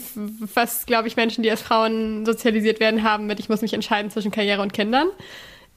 was, 0.53 0.85
glaube 0.85 1.07
ich, 1.07 1.15
Menschen, 1.15 1.41
die 1.43 1.51
als 1.51 1.61
Frauen 1.61 2.25
sozialisiert 2.25 2.79
werden, 2.79 3.03
haben 3.03 3.25
mit, 3.27 3.39
ich 3.39 3.49
muss 3.49 3.61
mich 3.61 3.73
entscheiden 3.73 4.11
zwischen 4.11 4.31
Karriere 4.31 4.61
und 4.61 4.73
Kindern. 4.73 5.07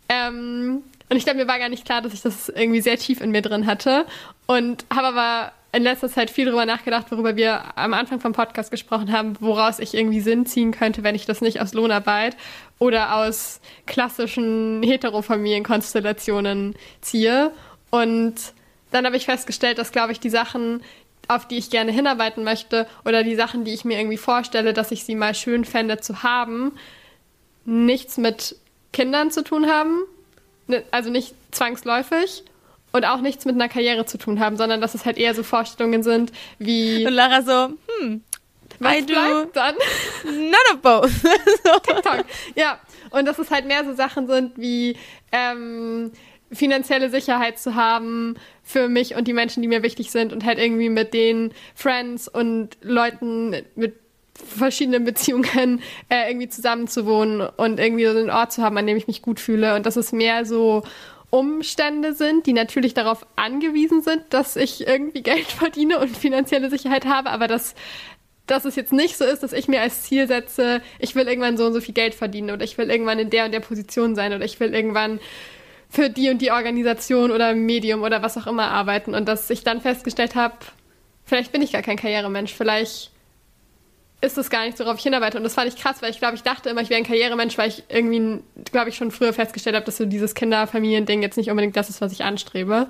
Ähm, 0.08 0.82
und 1.10 1.16
ich 1.16 1.24
glaube, 1.24 1.38
mir 1.38 1.48
war 1.48 1.58
gar 1.58 1.68
nicht 1.68 1.84
klar, 1.84 2.00
dass 2.00 2.14
ich 2.14 2.22
das 2.22 2.48
irgendwie 2.48 2.80
sehr 2.80 2.96
tief 2.96 3.20
in 3.20 3.30
mir 3.30 3.42
drin 3.42 3.66
hatte. 3.66 4.06
Und 4.46 4.84
habe 4.92 5.08
aber 5.08 5.52
in 5.72 5.82
letzter 5.82 6.08
Zeit 6.08 6.30
viel 6.30 6.46
darüber 6.46 6.66
nachgedacht, 6.66 7.10
worüber 7.10 7.36
wir 7.36 7.76
am 7.76 7.94
Anfang 7.94 8.20
vom 8.20 8.32
Podcast 8.32 8.70
gesprochen 8.70 9.12
haben, 9.12 9.34
woraus 9.40 9.80
ich 9.80 9.94
irgendwie 9.94 10.20
Sinn 10.20 10.46
ziehen 10.46 10.70
könnte, 10.70 11.02
wenn 11.02 11.14
ich 11.14 11.26
das 11.26 11.40
nicht 11.40 11.60
aus 11.60 11.74
Lohnarbeit 11.74 12.36
oder 12.78 13.16
aus 13.16 13.60
klassischen 13.86 14.82
Heterofamilienkonstellationen 14.82 16.76
ziehe. 17.00 17.50
Und 17.90 18.34
dann 18.92 19.04
habe 19.04 19.16
ich 19.16 19.24
festgestellt, 19.24 19.78
dass, 19.78 19.92
glaube 19.92 20.12
ich, 20.12 20.20
die 20.20 20.30
Sachen, 20.30 20.82
auf 21.26 21.48
die 21.48 21.58
ich 21.58 21.70
gerne 21.70 21.90
hinarbeiten 21.90 22.44
möchte 22.44 22.86
oder 23.04 23.24
die 23.24 23.34
Sachen, 23.34 23.64
die 23.64 23.74
ich 23.74 23.84
mir 23.84 23.98
irgendwie 23.98 24.16
vorstelle, 24.16 24.72
dass 24.74 24.92
ich 24.92 25.04
sie 25.04 25.16
mal 25.16 25.34
schön 25.34 25.64
fände 25.64 25.98
zu 25.98 26.22
haben, 26.22 26.72
nichts 27.64 28.16
mit 28.16 28.56
Kindern 28.92 29.32
zu 29.32 29.42
tun 29.42 29.66
haben, 29.66 30.02
also 30.90 31.10
nicht 31.10 31.34
zwangsläufig 31.50 32.44
und 32.92 33.04
auch 33.04 33.20
nichts 33.20 33.44
mit 33.44 33.54
einer 33.54 33.68
Karriere 33.68 34.06
zu 34.06 34.18
tun 34.18 34.40
haben, 34.40 34.56
sondern 34.56 34.80
dass 34.80 34.94
es 34.94 35.04
halt 35.04 35.18
eher 35.18 35.34
so 35.34 35.42
Vorstellungen 35.42 36.02
sind 36.02 36.32
wie 36.58 37.06
Und 37.06 37.12
Lara 37.12 37.42
so, 37.42 37.74
hm, 38.00 38.22
was 38.78 38.96
I 38.96 39.06
do 39.06 39.14
dann? 39.52 39.74
none 40.24 40.54
of 40.72 40.80
both. 40.80 41.10
so. 41.64 41.78
TikTok. 41.80 42.24
Ja, 42.54 42.78
und 43.10 43.26
dass 43.26 43.38
es 43.38 43.50
halt 43.50 43.66
mehr 43.66 43.84
so 43.84 43.94
Sachen 43.94 44.26
sind 44.26 44.52
wie 44.56 44.96
ähm, 45.32 46.12
finanzielle 46.52 47.10
Sicherheit 47.10 47.58
zu 47.58 47.74
haben 47.74 48.36
für 48.62 48.88
mich 48.88 49.14
und 49.14 49.26
die 49.26 49.32
Menschen, 49.32 49.62
die 49.62 49.68
mir 49.68 49.82
wichtig 49.82 50.10
sind 50.10 50.32
und 50.32 50.44
halt 50.44 50.58
irgendwie 50.58 50.88
mit 50.88 51.14
den 51.14 51.52
Friends 51.74 52.28
und 52.28 52.76
Leuten 52.82 53.56
mit 53.74 54.03
verschiedenen 54.34 55.04
Beziehungen 55.04 55.80
äh, 56.08 56.28
irgendwie 56.28 56.48
zusammenzuwohnen 56.48 57.48
und 57.56 57.78
irgendwie 57.78 58.04
so 58.04 58.18
einen 58.18 58.30
Ort 58.30 58.52
zu 58.52 58.62
haben, 58.62 58.76
an 58.76 58.86
dem 58.86 58.96
ich 58.96 59.06
mich 59.06 59.22
gut 59.22 59.40
fühle 59.40 59.76
und 59.76 59.86
dass 59.86 59.96
es 59.96 60.12
mehr 60.12 60.44
so 60.44 60.82
Umstände 61.30 62.14
sind, 62.14 62.46
die 62.46 62.52
natürlich 62.52 62.94
darauf 62.94 63.26
angewiesen 63.36 64.02
sind, 64.02 64.22
dass 64.30 64.56
ich 64.56 64.86
irgendwie 64.86 65.22
Geld 65.22 65.46
verdiene 65.48 65.98
und 65.98 66.16
finanzielle 66.16 66.70
Sicherheit 66.70 67.06
habe, 67.06 67.30
aber 67.30 67.48
dass 67.48 67.74
dass 68.46 68.66
es 68.66 68.76
jetzt 68.76 68.92
nicht 68.92 69.16
so 69.16 69.24
ist, 69.24 69.42
dass 69.42 69.54
ich 69.54 69.68
mir 69.68 69.80
als 69.80 70.02
Ziel 70.02 70.26
setze, 70.26 70.82
ich 70.98 71.14
will 71.14 71.26
irgendwann 71.26 71.56
so 71.56 71.64
und 71.64 71.72
so 71.72 71.80
viel 71.80 71.94
Geld 71.94 72.14
verdienen 72.14 72.50
oder 72.50 72.62
ich 72.62 72.76
will 72.76 72.90
irgendwann 72.90 73.18
in 73.18 73.30
der 73.30 73.46
und 73.46 73.52
der 73.52 73.60
Position 73.60 74.14
sein 74.14 74.34
oder 74.34 74.44
ich 74.44 74.60
will 74.60 74.74
irgendwann 74.74 75.18
für 75.88 76.10
die 76.10 76.28
und 76.28 76.42
die 76.42 76.50
Organisation 76.50 77.30
oder 77.30 77.54
Medium 77.54 78.02
oder 78.02 78.22
was 78.22 78.36
auch 78.36 78.46
immer 78.46 78.68
arbeiten 78.68 79.14
und 79.14 79.26
dass 79.26 79.48
ich 79.48 79.64
dann 79.64 79.80
festgestellt 79.80 80.34
habe, 80.34 80.56
vielleicht 81.24 81.52
bin 81.52 81.62
ich 81.62 81.72
gar 81.72 81.82
kein 81.82 81.96
Karrieremensch, 81.96 82.52
vielleicht 82.52 83.13
ist 84.24 84.36
das 84.36 84.50
gar 84.50 84.64
nicht 84.64 84.76
so, 84.76 84.84
worauf 84.84 84.98
ich 84.98 85.02
hinarbeite. 85.02 85.36
Und 85.36 85.44
das 85.44 85.54
fand 85.54 85.68
ich 85.68 85.76
krass, 85.76 86.02
weil 86.02 86.10
ich 86.10 86.18
glaube, 86.18 86.34
ich 86.34 86.42
dachte 86.42 86.70
immer, 86.70 86.80
ich 86.80 86.90
wäre 86.90 86.98
ein 86.98 87.06
Karrieremensch, 87.06 87.56
weil 87.58 87.68
ich 87.68 87.84
irgendwie, 87.88 88.40
glaube 88.70 88.88
ich, 88.88 88.96
schon 88.96 89.10
früher 89.10 89.32
festgestellt 89.32 89.76
habe, 89.76 89.84
dass 89.84 89.96
so 89.96 90.06
dieses 90.06 90.34
Kinderfamilien-Ding 90.34 91.22
jetzt 91.22 91.36
nicht 91.36 91.50
unbedingt 91.50 91.76
das 91.76 91.90
ist, 91.90 92.00
was 92.00 92.12
ich 92.12 92.24
anstrebe. 92.24 92.88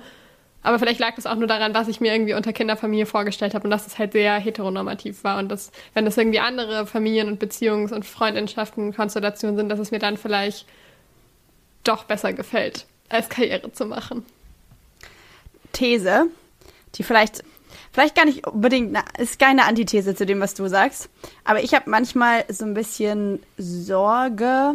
Aber 0.63 0.79
vielleicht 0.79 0.99
lag 0.99 1.13
das 1.15 1.27
auch 1.27 1.35
nur 1.35 1.47
daran, 1.47 1.75
was 1.75 1.87
ich 1.87 2.01
mir 2.01 2.11
irgendwie 2.11 2.33
unter 2.33 2.51
Kinderfamilie 2.51 3.05
vorgestellt 3.05 3.53
habe 3.53 3.65
und 3.65 3.69
dass 3.69 3.85
es 3.85 3.99
halt 3.99 4.13
sehr 4.13 4.33
heteronormativ 4.39 5.23
war 5.23 5.37
und 5.37 5.49
dass, 5.49 5.71
wenn 5.93 6.05
das 6.05 6.17
irgendwie 6.17 6.39
andere 6.39 6.87
Familien- 6.87 7.27
und 7.27 7.43
Beziehungs- 7.43 7.93
und 7.93 8.03
Freundschaften, 8.03 8.95
Konstellationen 8.95 9.57
sind, 9.57 9.69
dass 9.69 9.77
es 9.77 9.91
mir 9.91 9.99
dann 9.99 10.17
vielleicht 10.17 10.65
doch 11.83 12.05
besser 12.05 12.33
gefällt, 12.33 12.87
als 13.09 13.29
Karriere 13.29 13.71
zu 13.71 13.85
machen. 13.85 14.25
These, 15.71 16.27
die 16.95 17.03
vielleicht, 17.03 17.43
vielleicht 17.95 18.15
gar 18.15 18.25
nicht 18.25 18.45
unbedingt, 18.45 18.97
ist 19.17 19.39
keine 19.39 19.63
Antithese 19.63 20.15
zu 20.15 20.25
dem, 20.25 20.41
was 20.41 20.53
du 20.53 20.67
sagst, 20.67 21.09
aber 21.45 21.63
ich 21.63 21.73
habe 21.73 21.89
manchmal 21.89 22.43
so 22.49 22.65
ein 22.65 22.73
bisschen 22.73 23.39
Sorge, 23.57 24.73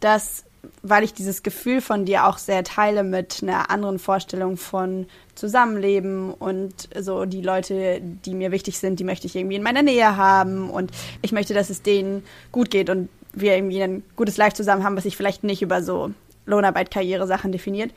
dass, 0.00 0.42
weil 0.82 1.04
ich 1.04 1.14
dieses 1.14 1.44
Gefühl 1.44 1.80
von 1.80 2.06
dir 2.06 2.26
auch 2.26 2.38
sehr 2.38 2.64
teile 2.64 3.04
mit 3.04 3.38
einer 3.42 3.70
anderen 3.70 4.00
Vorstellung 4.00 4.56
von 4.56 5.06
Zusammenleben 5.36 6.34
und 6.34 6.88
so 6.98 7.24
die 7.24 7.40
Leute, 7.40 8.00
die 8.02 8.34
mir 8.34 8.50
wichtig 8.50 8.80
sind, 8.80 8.98
die 8.98 9.04
möchte 9.04 9.28
ich 9.28 9.36
irgendwie 9.36 9.56
in 9.56 9.62
meiner 9.62 9.82
Nähe 9.82 10.16
haben 10.16 10.70
und 10.70 10.90
ich 11.22 11.30
möchte, 11.30 11.54
dass 11.54 11.70
es 11.70 11.82
denen 11.82 12.24
gut 12.50 12.68
geht 12.72 12.90
und 12.90 13.08
wir 13.32 13.54
irgendwie 13.54 13.80
ein 13.80 14.02
gutes 14.16 14.36
Life 14.38 14.56
zusammen 14.56 14.82
haben, 14.82 14.96
was 14.96 15.04
sich 15.04 15.16
vielleicht 15.16 15.44
nicht 15.44 15.62
über 15.62 15.84
so 15.84 16.10
Lohnarbeit, 16.46 16.90
Karriere 16.90 17.28
Sachen 17.28 17.52
definiert. 17.52 17.92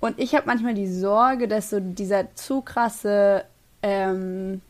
Und 0.00 0.18
ich 0.18 0.34
habe 0.34 0.46
manchmal 0.46 0.74
die 0.74 0.92
Sorge, 0.92 1.46
dass 1.46 1.70
so 1.70 1.78
dieser 1.78 2.34
zu 2.34 2.62
krasse 2.62 3.44
ähm, 3.82 4.60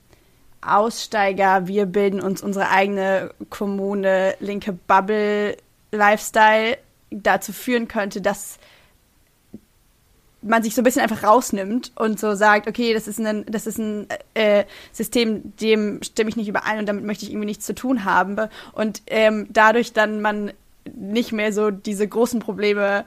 Aussteiger, 0.60 1.66
wir 1.66 1.86
bilden 1.86 2.20
uns 2.20 2.42
unsere 2.42 2.70
eigene 2.70 3.30
Kommune, 3.50 4.34
linke 4.40 4.72
Bubble, 4.72 5.56
Lifestyle 5.90 6.78
dazu 7.10 7.52
führen 7.52 7.88
könnte, 7.88 8.20
dass 8.20 8.58
man 10.42 10.62
sich 10.62 10.74
so 10.74 10.80
ein 10.80 10.84
bisschen 10.84 11.02
einfach 11.02 11.22
rausnimmt 11.22 11.92
und 11.94 12.18
so 12.18 12.34
sagt, 12.34 12.66
okay, 12.66 12.94
das 12.94 13.06
ist 13.06 13.20
ein, 13.20 13.44
das 13.46 13.66
ist 13.66 13.78
ein 13.78 14.06
äh, 14.34 14.64
System, 14.92 15.56
dem 15.56 16.02
stimme 16.02 16.30
ich 16.30 16.36
nicht 16.36 16.48
überein 16.48 16.78
und 16.78 16.86
damit 16.86 17.04
möchte 17.04 17.24
ich 17.24 17.30
irgendwie 17.30 17.46
nichts 17.46 17.66
zu 17.66 17.74
tun 17.74 18.04
haben. 18.04 18.36
Und 18.72 19.02
ähm, 19.06 19.46
dadurch 19.50 19.92
dann 19.92 20.20
man 20.20 20.52
nicht 20.94 21.32
mehr 21.32 21.52
so 21.52 21.70
diese 21.70 22.06
großen 22.06 22.40
Probleme 22.40 23.04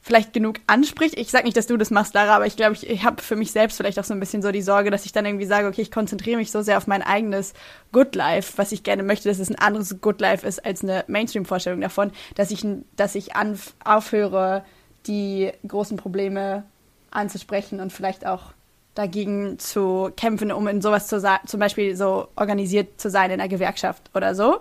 vielleicht 0.00 0.32
genug 0.32 0.60
anspricht. 0.66 1.18
Ich 1.18 1.30
sag 1.30 1.44
nicht, 1.44 1.56
dass 1.56 1.66
du 1.66 1.76
das 1.76 1.90
machst, 1.90 2.14
Lara, 2.14 2.36
aber 2.36 2.46
ich 2.46 2.56
glaube, 2.56 2.74
ich, 2.74 2.88
ich 2.88 3.04
habe 3.04 3.22
für 3.22 3.36
mich 3.36 3.52
selbst 3.52 3.76
vielleicht 3.76 3.98
auch 3.98 4.04
so 4.04 4.14
ein 4.14 4.20
bisschen 4.20 4.42
so 4.42 4.52
die 4.52 4.62
Sorge, 4.62 4.90
dass 4.90 5.04
ich 5.04 5.12
dann 5.12 5.26
irgendwie 5.26 5.44
sage, 5.44 5.66
okay, 5.66 5.82
ich 5.82 5.90
konzentriere 5.90 6.38
mich 6.38 6.50
so 6.50 6.62
sehr 6.62 6.78
auf 6.78 6.86
mein 6.86 7.02
eigenes 7.02 7.52
Good 7.92 8.14
Life, 8.14 8.54
was 8.56 8.72
ich 8.72 8.82
gerne 8.82 9.02
möchte, 9.02 9.28
dass 9.28 9.38
es 9.38 9.50
ein 9.50 9.58
anderes 9.58 10.00
Good 10.00 10.20
Life 10.20 10.46
ist 10.46 10.64
als 10.64 10.82
eine 10.82 11.04
Mainstream-Vorstellung 11.08 11.80
davon, 11.80 12.12
dass 12.36 12.50
ich, 12.50 12.64
dass 12.96 13.14
ich 13.14 13.36
anf 13.36 13.74
aufhöre, 13.84 14.64
die 15.06 15.50
großen 15.66 15.96
Probleme 15.96 16.64
anzusprechen 17.10 17.80
und 17.80 17.92
vielleicht 17.92 18.26
auch 18.26 18.52
dagegen 18.94 19.58
zu 19.58 20.10
kämpfen, 20.16 20.50
um 20.50 20.66
in 20.66 20.82
sowas 20.82 21.06
zu 21.06 21.20
sein, 21.20 21.38
zum 21.46 21.60
Beispiel 21.60 21.96
so 21.96 22.28
organisiert 22.34 23.00
zu 23.00 23.10
sein 23.10 23.30
in 23.30 23.40
einer 23.40 23.48
Gewerkschaft 23.48 24.10
oder 24.14 24.34
so. 24.34 24.60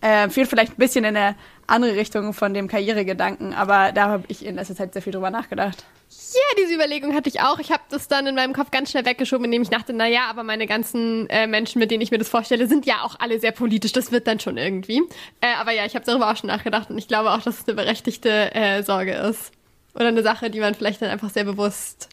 Äh, 0.00 0.28
führt 0.28 0.48
vielleicht 0.48 0.72
ein 0.72 0.78
bisschen 0.78 1.04
in 1.04 1.16
eine 1.16 1.36
andere 1.66 1.96
Richtung 1.96 2.32
von 2.32 2.54
dem 2.54 2.68
Karrieregedanken, 2.68 3.54
aber 3.54 3.92
da 3.92 4.08
habe 4.08 4.24
ich 4.28 4.44
in 4.44 4.56
letzter 4.56 4.74
Zeit 4.74 4.92
sehr 4.92 5.02
viel 5.02 5.12
drüber 5.12 5.30
nachgedacht. 5.30 5.84
Ja, 6.32 6.62
diese 6.62 6.74
Überlegung 6.74 7.14
hatte 7.14 7.28
ich 7.28 7.40
auch. 7.40 7.58
Ich 7.58 7.70
habe 7.70 7.82
das 7.90 8.08
dann 8.08 8.26
in 8.26 8.34
meinem 8.34 8.52
Kopf 8.52 8.70
ganz 8.70 8.90
schnell 8.90 9.04
weggeschoben, 9.04 9.44
indem 9.44 9.62
ich 9.62 9.70
dachte, 9.70 9.92
na 9.92 10.06
ja, 10.06 10.28
aber 10.28 10.42
meine 10.42 10.66
ganzen 10.66 11.28
äh, 11.30 11.46
Menschen, 11.46 11.78
mit 11.78 11.90
denen 11.90 12.02
ich 12.02 12.10
mir 12.10 12.18
das 12.18 12.28
vorstelle, 12.28 12.66
sind 12.66 12.86
ja 12.86 13.02
auch 13.02 13.18
alle 13.20 13.40
sehr 13.40 13.52
politisch. 13.52 13.92
Das 13.92 14.12
wird 14.12 14.26
dann 14.26 14.40
schon 14.40 14.56
irgendwie. 14.56 15.02
Äh, 15.40 15.54
aber 15.58 15.72
ja, 15.72 15.86
ich 15.86 15.94
habe 15.94 16.04
darüber 16.04 16.30
auch 16.30 16.36
schon 16.36 16.48
nachgedacht 16.48 16.90
und 16.90 16.98
ich 16.98 17.08
glaube 17.08 17.30
auch, 17.30 17.42
dass 17.42 17.60
es 17.60 17.68
eine 17.68 17.74
berechtigte 17.74 18.54
äh, 18.54 18.82
Sorge 18.82 19.12
ist. 19.12 19.52
Oder 19.94 20.08
eine 20.08 20.22
Sache, 20.22 20.50
die 20.50 20.60
man 20.60 20.74
vielleicht 20.74 21.02
dann 21.02 21.10
einfach 21.10 21.30
sehr 21.30 21.44
bewusst 21.44 22.08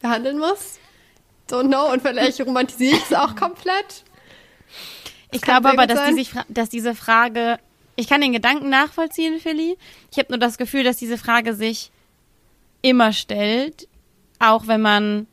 behandeln 0.00 0.38
muss. 0.38 0.78
Don't 1.48 1.68
know. 1.68 1.92
Und 1.92 2.02
vielleicht 2.02 2.40
romantisiere 2.46 2.96
ich 2.96 3.04
es 3.04 3.14
auch 3.14 3.36
komplett. 3.36 4.04
Ich 5.30 5.40
kann 5.40 5.62
glaube 5.62 5.78
aber, 5.78 5.86
dass, 5.86 6.08
die 6.08 6.14
sich, 6.14 6.32
dass 6.48 6.68
diese 6.68 6.94
Frage 6.94 7.58
ich 7.96 8.08
kann 8.08 8.20
den 8.20 8.32
Gedanken 8.32 8.70
nachvollziehen, 8.70 9.38
Philly. 9.38 9.76
Ich 10.10 10.18
habe 10.18 10.28
nur 10.30 10.38
das 10.38 10.58
Gefühl, 10.58 10.84
dass 10.84 10.96
diese 10.96 11.18
Frage 11.18 11.54
sich 11.54 11.90
immer 12.80 13.12
stellt, 13.12 13.88
auch 14.38 14.66
wenn 14.66 14.80
man 14.80 15.26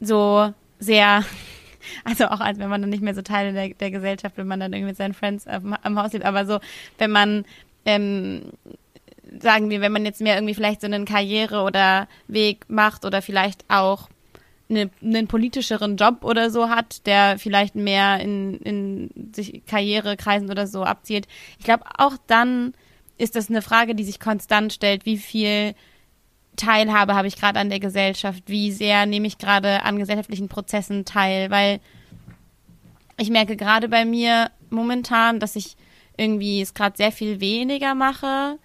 so 0.00 0.52
sehr, 0.78 1.24
also 2.04 2.26
auch 2.26 2.40
als 2.40 2.58
wenn 2.58 2.68
man 2.68 2.80
dann 2.80 2.90
nicht 2.90 3.02
mehr 3.02 3.14
so 3.14 3.22
Teil 3.22 3.52
der, 3.52 3.70
der 3.70 3.90
Gesellschaft, 3.90 4.36
wenn 4.36 4.46
man 4.46 4.60
dann 4.60 4.72
irgendwie 4.72 4.90
mit 4.90 4.96
seinen 4.96 5.14
Friends 5.14 5.46
am, 5.46 5.76
am 5.82 5.98
Haus 6.00 6.12
lebt, 6.12 6.24
aber 6.24 6.46
so, 6.46 6.60
wenn 6.98 7.10
man, 7.10 7.44
ähm, 7.84 8.42
sagen 9.40 9.70
wir, 9.70 9.80
wenn 9.80 9.92
man 9.92 10.04
jetzt 10.04 10.20
mehr 10.20 10.36
irgendwie 10.36 10.54
vielleicht 10.54 10.80
so 10.80 10.86
einen 10.86 11.04
Karriere- 11.04 11.62
oder 11.62 12.08
Weg 12.28 12.64
macht 12.68 13.04
oder 13.04 13.20
vielleicht 13.20 13.64
auch 13.68 14.08
eine, 14.68 14.90
einen 15.02 15.26
politischeren 15.26 15.96
Job 15.96 16.24
oder 16.24 16.50
so 16.50 16.68
hat, 16.68 17.06
der 17.06 17.38
vielleicht 17.38 17.74
mehr 17.74 18.20
in, 18.20 18.58
in 18.60 19.32
sich 19.34 19.64
Karrierekreisen 19.66 20.50
oder 20.50 20.66
so 20.66 20.84
abzielt. 20.84 21.26
Ich 21.58 21.64
glaube, 21.64 21.84
auch 21.98 22.16
dann 22.26 22.74
ist 23.18 23.36
das 23.36 23.50
eine 23.50 23.62
Frage, 23.62 23.94
die 23.94 24.04
sich 24.04 24.20
konstant 24.20 24.72
stellt, 24.72 25.06
wie 25.06 25.18
viel 25.18 25.74
Teilhabe 26.56 27.14
habe 27.14 27.28
ich 27.28 27.36
gerade 27.36 27.60
an 27.60 27.68
der 27.68 27.80
Gesellschaft, 27.80 28.44
wie 28.46 28.72
sehr 28.72 29.06
nehme 29.06 29.26
ich 29.26 29.38
gerade 29.38 29.82
an 29.82 29.98
gesellschaftlichen 29.98 30.48
Prozessen 30.48 31.04
teil, 31.04 31.50
weil 31.50 31.80
ich 33.18 33.30
merke 33.30 33.56
gerade 33.56 33.88
bei 33.88 34.04
mir 34.04 34.50
momentan, 34.70 35.40
dass 35.40 35.56
ich 35.56 35.76
irgendwie 36.16 36.60
es 36.60 36.74
gerade 36.74 36.96
sehr 36.96 37.12
viel 37.12 37.40
weniger 37.40 37.94
mache 37.94 38.58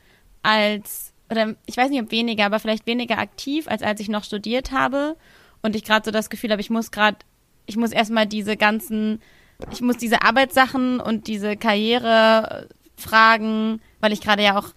als, 0.43 1.13
oder 1.29 1.55
ich 1.65 1.77
weiß 1.77 1.89
nicht, 1.89 2.01
ob 2.01 2.11
weniger, 2.11 2.45
aber 2.45 2.59
vielleicht 2.59 2.85
weniger 2.87 3.17
aktiv, 3.17 3.67
als 3.67 3.81
als 3.81 3.99
ich 3.99 4.09
noch 4.09 4.23
studiert 4.23 4.71
habe 4.71 5.15
und 5.61 5.75
ich 5.75 5.83
gerade 5.83 6.05
so 6.05 6.11
das 6.11 6.29
Gefühl 6.29 6.51
habe, 6.51 6.61
ich 6.61 6.69
muss 6.69 6.91
gerade, 6.91 7.17
ich 7.65 7.75
muss 7.77 7.91
erstmal 7.91 8.27
diese 8.27 8.57
ganzen, 8.57 9.21
ich 9.71 9.81
muss 9.81 9.97
diese 9.97 10.21
Arbeitssachen 10.21 10.99
und 10.99 11.25
diese 11.27 11.57
Karrierefragen, 11.57 13.81
weil 13.99 14.13
ich 14.13 14.21
gerade 14.21 14.43
ja 14.43 14.55
auch 14.57 14.69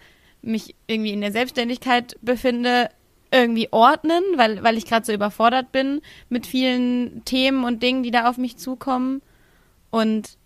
mich 0.42 0.74
irgendwie 0.86 1.12
in 1.12 1.20
der 1.20 1.32
Selbstständigkeit 1.32 2.16
befinde, 2.20 2.90
irgendwie 3.30 3.72
ordnen, 3.72 4.22
weil, 4.36 4.62
weil 4.62 4.76
ich 4.76 4.86
gerade 4.86 5.06
so 5.06 5.12
überfordert 5.12 5.72
bin 5.72 6.02
mit 6.28 6.46
vielen 6.46 7.24
Themen 7.24 7.64
und 7.64 7.82
Dingen, 7.82 8.02
die 8.02 8.10
da 8.10 8.28
auf 8.28 8.36
mich 8.36 8.58
zukommen. 8.58 9.22
Und 9.90 10.36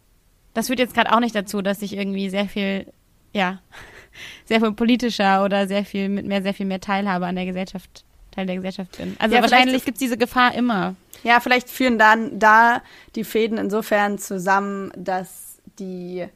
das 0.55 0.69
führt 0.69 0.79
jetzt 0.79 0.95
gerade 0.95 1.13
auch 1.13 1.21
nicht 1.21 1.35
dazu, 1.35 1.63
dass 1.63 1.83
ich 1.83 1.97
irgendwie 1.97 2.31
sehr 2.31 2.49
viel, 2.49 2.93
ja, 3.33 3.61
sehr 4.45 4.61
viel 4.61 4.73
politischer 4.73 5.45
oder 5.45 5.67
sehr 5.67 5.85
viel 5.85 6.09
mit 6.09 6.27
mehr, 6.27 6.43
sehr 6.43 6.55
viel 6.55 6.67
mehr 6.67 6.81
Teilhabe 6.81 7.27
an 7.27 7.35
der 7.35 7.47
Gesellschaft 7.47 8.05
Teil 8.37 8.47
der 8.47 8.57
Gesellschaft 8.57 8.97
bin. 8.99 9.17
Also 9.19 9.35
Ja, 9.35 9.43
wahrscheinlich 9.43 9.85
gibt 9.85 9.97
es 9.97 10.01
diese 10.01 10.17
Gefahr 10.17 10.55
immer. 10.55 10.95
Ja, 11.25 11.41
vielleicht 11.41 11.69
führen 11.69 11.99
dann 11.99 12.39
da 12.39 12.83
die 13.17 13.25
Fäden 13.25 13.59
insofern 13.59 14.19
zusammen, 14.19 14.93
dass 14.97 15.59
die, 15.79 16.27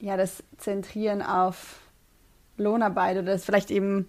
ja, 0.00 0.16
das 0.16 0.42
Zentrieren 0.58 1.22
auf 1.22 1.78
Lohnarbeit 2.56 3.16
oder 3.16 3.32
das 3.32 3.44
vielleicht 3.44 3.70
eben 3.70 4.08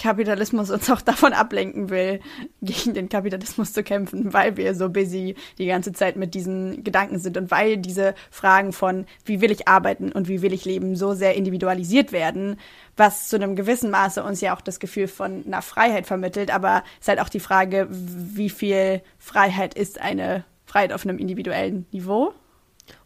Kapitalismus 0.00 0.70
uns 0.70 0.90
auch 0.90 1.00
davon 1.00 1.32
ablenken 1.32 1.90
will, 1.90 2.20
gegen 2.60 2.94
den 2.94 3.08
Kapitalismus 3.08 3.72
zu 3.72 3.82
kämpfen, 3.82 4.32
weil 4.32 4.56
wir 4.56 4.74
so 4.74 4.88
busy 4.88 5.34
die 5.58 5.66
ganze 5.66 5.92
Zeit 5.92 6.16
mit 6.16 6.34
diesen 6.34 6.84
Gedanken 6.84 7.18
sind 7.18 7.36
und 7.36 7.50
weil 7.50 7.76
diese 7.76 8.14
Fragen 8.30 8.72
von, 8.72 9.06
wie 9.24 9.40
will 9.40 9.50
ich 9.50 9.68
arbeiten 9.68 10.12
und 10.12 10.28
wie 10.28 10.42
will 10.42 10.52
ich 10.52 10.64
leben, 10.64 10.96
so 10.96 11.14
sehr 11.14 11.34
individualisiert 11.34 12.12
werden, 12.12 12.58
was 12.96 13.28
zu 13.28 13.36
einem 13.36 13.56
gewissen 13.56 13.90
Maße 13.90 14.22
uns 14.22 14.40
ja 14.40 14.54
auch 14.54 14.60
das 14.60 14.80
Gefühl 14.80 15.08
von 15.08 15.44
einer 15.46 15.62
Freiheit 15.62 16.06
vermittelt, 16.06 16.52
aber 16.52 16.82
es 16.94 17.04
ist 17.04 17.08
halt 17.08 17.20
auch 17.20 17.28
die 17.28 17.40
Frage, 17.40 17.88
wie 17.90 18.50
viel 18.50 19.02
Freiheit 19.18 19.74
ist 19.74 20.00
eine 20.00 20.44
Freiheit 20.66 20.92
auf 20.92 21.04
einem 21.04 21.18
individuellen 21.18 21.86
Niveau? 21.92 22.32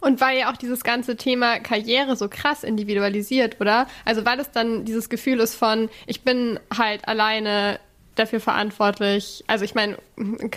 Und 0.01 0.21
weil 0.21 0.39
ja 0.39 0.53
auch 0.53 0.57
dieses 0.57 0.85
ganze 0.85 1.17
Thema 1.17 1.59
Karriere 1.59 2.17
so 2.17 2.29
krass 2.29 2.65
individualisiert, 2.65 3.61
oder? 3.61 3.87
Also 4.05 4.25
weil 4.25 4.39
es 4.41 4.51
dann 4.51 4.85
dieses 4.85 5.09
Gefühl 5.09 5.41
ist 5.41 5.55
von, 5.55 5.89
ich 6.07 6.23
bin 6.23 6.61
halt 6.77 7.09
alleine 7.09 7.81
dafür 8.17 8.41
verantwortlich. 8.41 9.45
Also 9.47 9.65
ich 9.65 9.75
meine, 9.75 9.97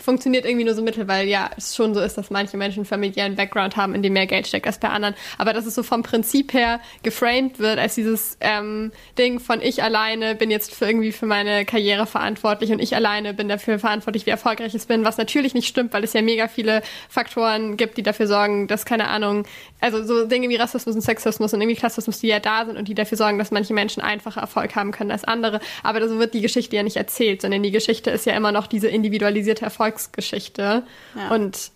funktioniert 0.01 0.45
irgendwie 0.45 0.65
nur 0.65 0.73
so 0.73 0.81
mittel, 0.81 1.07
weil 1.07 1.27
ja 1.27 1.49
es 1.57 1.75
schon 1.75 1.93
so 1.93 1.99
ist, 1.99 2.17
dass 2.17 2.29
manche 2.29 2.57
Menschen 2.57 2.85
familiären 2.85 3.35
Background 3.35 3.75
haben, 3.75 3.93
in 3.93 4.01
dem 4.01 4.13
mehr 4.13 4.25
Geld 4.25 4.47
steckt 4.47 4.65
als 4.65 4.79
bei 4.79 4.89
anderen. 4.89 5.15
Aber 5.37 5.53
dass 5.53 5.65
es 5.65 5.75
so 5.75 5.83
vom 5.83 6.01
Prinzip 6.01 6.53
her 6.53 6.79
geframed 7.03 7.59
wird 7.59 7.77
als 7.77 7.95
dieses 7.95 8.37
ähm, 8.39 8.91
Ding 9.17 9.39
von 9.39 9.61
ich 9.61 9.83
alleine 9.83 10.35
bin 10.35 10.49
jetzt 10.49 10.73
für 10.73 10.85
irgendwie 10.85 11.11
für 11.11 11.25
meine 11.25 11.65
Karriere 11.65 12.05
verantwortlich 12.05 12.71
und 12.71 12.79
ich 12.79 12.95
alleine 12.95 13.33
bin 13.33 13.49
dafür 13.49 13.79
verantwortlich, 13.79 14.25
wie 14.25 14.31
erfolgreich 14.31 14.73
ich 14.73 14.87
bin, 14.87 15.03
was 15.03 15.17
natürlich 15.17 15.53
nicht 15.53 15.67
stimmt, 15.67 15.93
weil 15.93 16.03
es 16.03 16.13
ja 16.13 16.21
mega 16.21 16.47
viele 16.47 16.81
Faktoren 17.09 17.75
gibt, 17.75 17.97
die 17.97 18.03
dafür 18.03 18.27
sorgen, 18.27 18.67
dass 18.67 18.85
keine 18.85 19.09
Ahnung, 19.09 19.45
also 19.81 20.03
so 20.03 20.25
Dinge 20.25 20.49
wie 20.49 20.55
Rassismus 20.55 20.95
und 20.95 21.01
Sexismus 21.01 21.53
und 21.53 21.61
irgendwie 21.61 21.79
Klassismus, 21.79 22.19
die 22.19 22.27
ja 22.27 22.39
da 22.39 22.65
sind 22.65 22.77
und 22.77 22.87
die 22.87 22.95
dafür 22.95 23.17
sorgen, 23.17 23.37
dass 23.37 23.51
manche 23.51 23.73
Menschen 23.73 24.01
einfacher 24.01 24.41
Erfolg 24.41 24.75
haben 24.75 24.91
können 24.91 25.11
als 25.11 25.23
andere. 25.23 25.59
Aber 25.83 26.07
so 26.07 26.19
wird 26.19 26.33
die 26.33 26.41
Geschichte 26.41 26.75
ja 26.75 26.83
nicht 26.83 26.97
erzählt, 26.97 27.41
sondern 27.41 27.63
die 27.63 27.71
Geschichte 27.71 28.11
ist 28.11 28.25
ja 28.25 28.33
immer 28.33 28.51
noch 28.51 28.67
diese 28.67 28.87
individualisierte 28.87 29.65
Erfolgsgeschichte. 29.65 30.83
Ja. 31.15 31.35
Und 31.35 31.71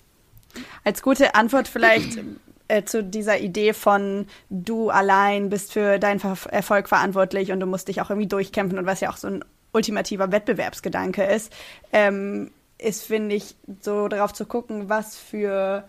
Als 0.84 1.02
gute 1.02 1.36
Antwort 1.36 1.68
vielleicht 1.68 2.20
äh, 2.68 2.84
zu 2.84 3.04
dieser 3.04 3.40
Idee 3.40 3.74
von 3.74 4.28
du 4.50 4.90
allein 4.90 5.50
bist 5.50 5.74
für 5.74 6.00
deinen 6.00 6.22
Erfolg 6.22 6.90
verantwortlich 6.90 7.52
und 7.52 7.60
du 7.60 7.66
musst 7.66 7.88
dich 7.88 8.02
auch 8.02 8.10
irgendwie 8.10 8.28
durchkämpfen 8.28 8.78
und 8.78 8.86
was 8.86 9.02
ja 9.02 9.10
auch 9.10 9.18
so 9.18 9.28
ein 9.28 9.46
ultimativer 9.72 10.32
Wettbewerbsgedanke 10.32 11.24
ist, 11.24 11.52
ähm, 11.92 12.52
ist, 12.78 13.06
finde 13.06 13.36
ich, 13.36 13.56
so 13.82 14.08
darauf 14.08 14.34
zu 14.34 14.46
gucken, 14.46 14.90
was 14.90 15.16
für 15.16 15.88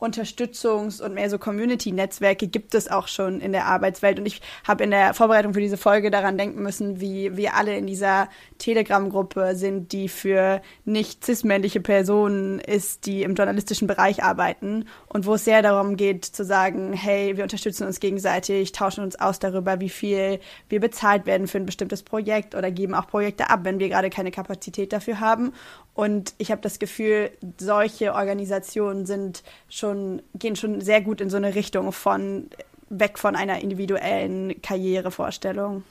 Unterstützungs- 0.00 1.02
und 1.02 1.14
mehr 1.14 1.28
so 1.28 1.38
Community-Netzwerke 1.38 2.46
gibt 2.46 2.74
es 2.74 2.88
auch 2.88 3.08
schon 3.08 3.40
in 3.40 3.50
der 3.50 3.66
Arbeitswelt. 3.66 4.20
Und 4.20 4.26
ich 4.26 4.40
habe 4.62 4.84
in 4.84 4.92
der 4.92 5.12
Vorbereitung 5.12 5.54
für 5.54 5.60
diese 5.60 5.76
Folge 5.76 6.12
daran 6.12 6.38
denken 6.38 6.62
müssen, 6.62 7.00
wie 7.00 7.36
wir 7.36 7.54
alle 7.54 7.76
in 7.76 7.88
dieser 7.88 8.28
Telegram-Gruppe 8.58 9.56
sind, 9.56 9.90
die 9.90 10.08
für 10.08 10.62
nicht 10.84 11.24
cis-männliche 11.24 11.80
Personen 11.80 12.60
ist, 12.60 13.06
die 13.06 13.24
im 13.24 13.34
journalistischen 13.34 13.88
Bereich 13.88 14.22
arbeiten 14.22 14.84
und 15.08 15.26
wo 15.26 15.34
es 15.34 15.44
sehr 15.44 15.62
darum 15.62 15.96
geht 15.96 16.24
zu 16.24 16.44
sagen, 16.44 16.92
hey, 16.92 17.36
wir 17.36 17.42
unterstützen 17.42 17.86
uns 17.86 17.98
gegenseitig, 17.98 18.70
tauschen 18.70 19.02
uns 19.02 19.18
aus 19.18 19.40
darüber, 19.40 19.80
wie 19.80 19.88
viel 19.88 20.38
wir 20.68 20.78
bezahlt 20.78 21.26
werden 21.26 21.48
für 21.48 21.58
ein 21.58 21.66
bestimmtes 21.66 22.04
Projekt 22.04 22.54
oder 22.54 22.70
geben 22.70 22.94
auch 22.94 23.08
Projekte 23.08 23.50
ab, 23.50 23.60
wenn 23.64 23.80
wir 23.80 23.88
gerade 23.88 24.10
keine 24.10 24.30
Kapazität 24.30 24.92
dafür 24.92 25.18
haben. 25.18 25.52
Und 25.94 26.34
ich 26.38 26.52
habe 26.52 26.60
das 26.60 26.78
Gefühl, 26.78 27.32
solche 27.58 28.14
Organisationen 28.14 29.04
sind 29.04 29.42
schon, 29.68 29.87
gehen 30.34 30.56
schon 30.56 30.80
sehr 30.80 31.00
gut 31.00 31.20
in 31.20 31.30
so 31.30 31.36
eine 31.36 31.54
Richtung 31.54 31.92
von 31.92 32.48
weg 32.90 33.18
von 33.18 33.36
einer 33.36 33.60
individuellen 33.60 34.60
Karrierevorstellung. 34.62 35.84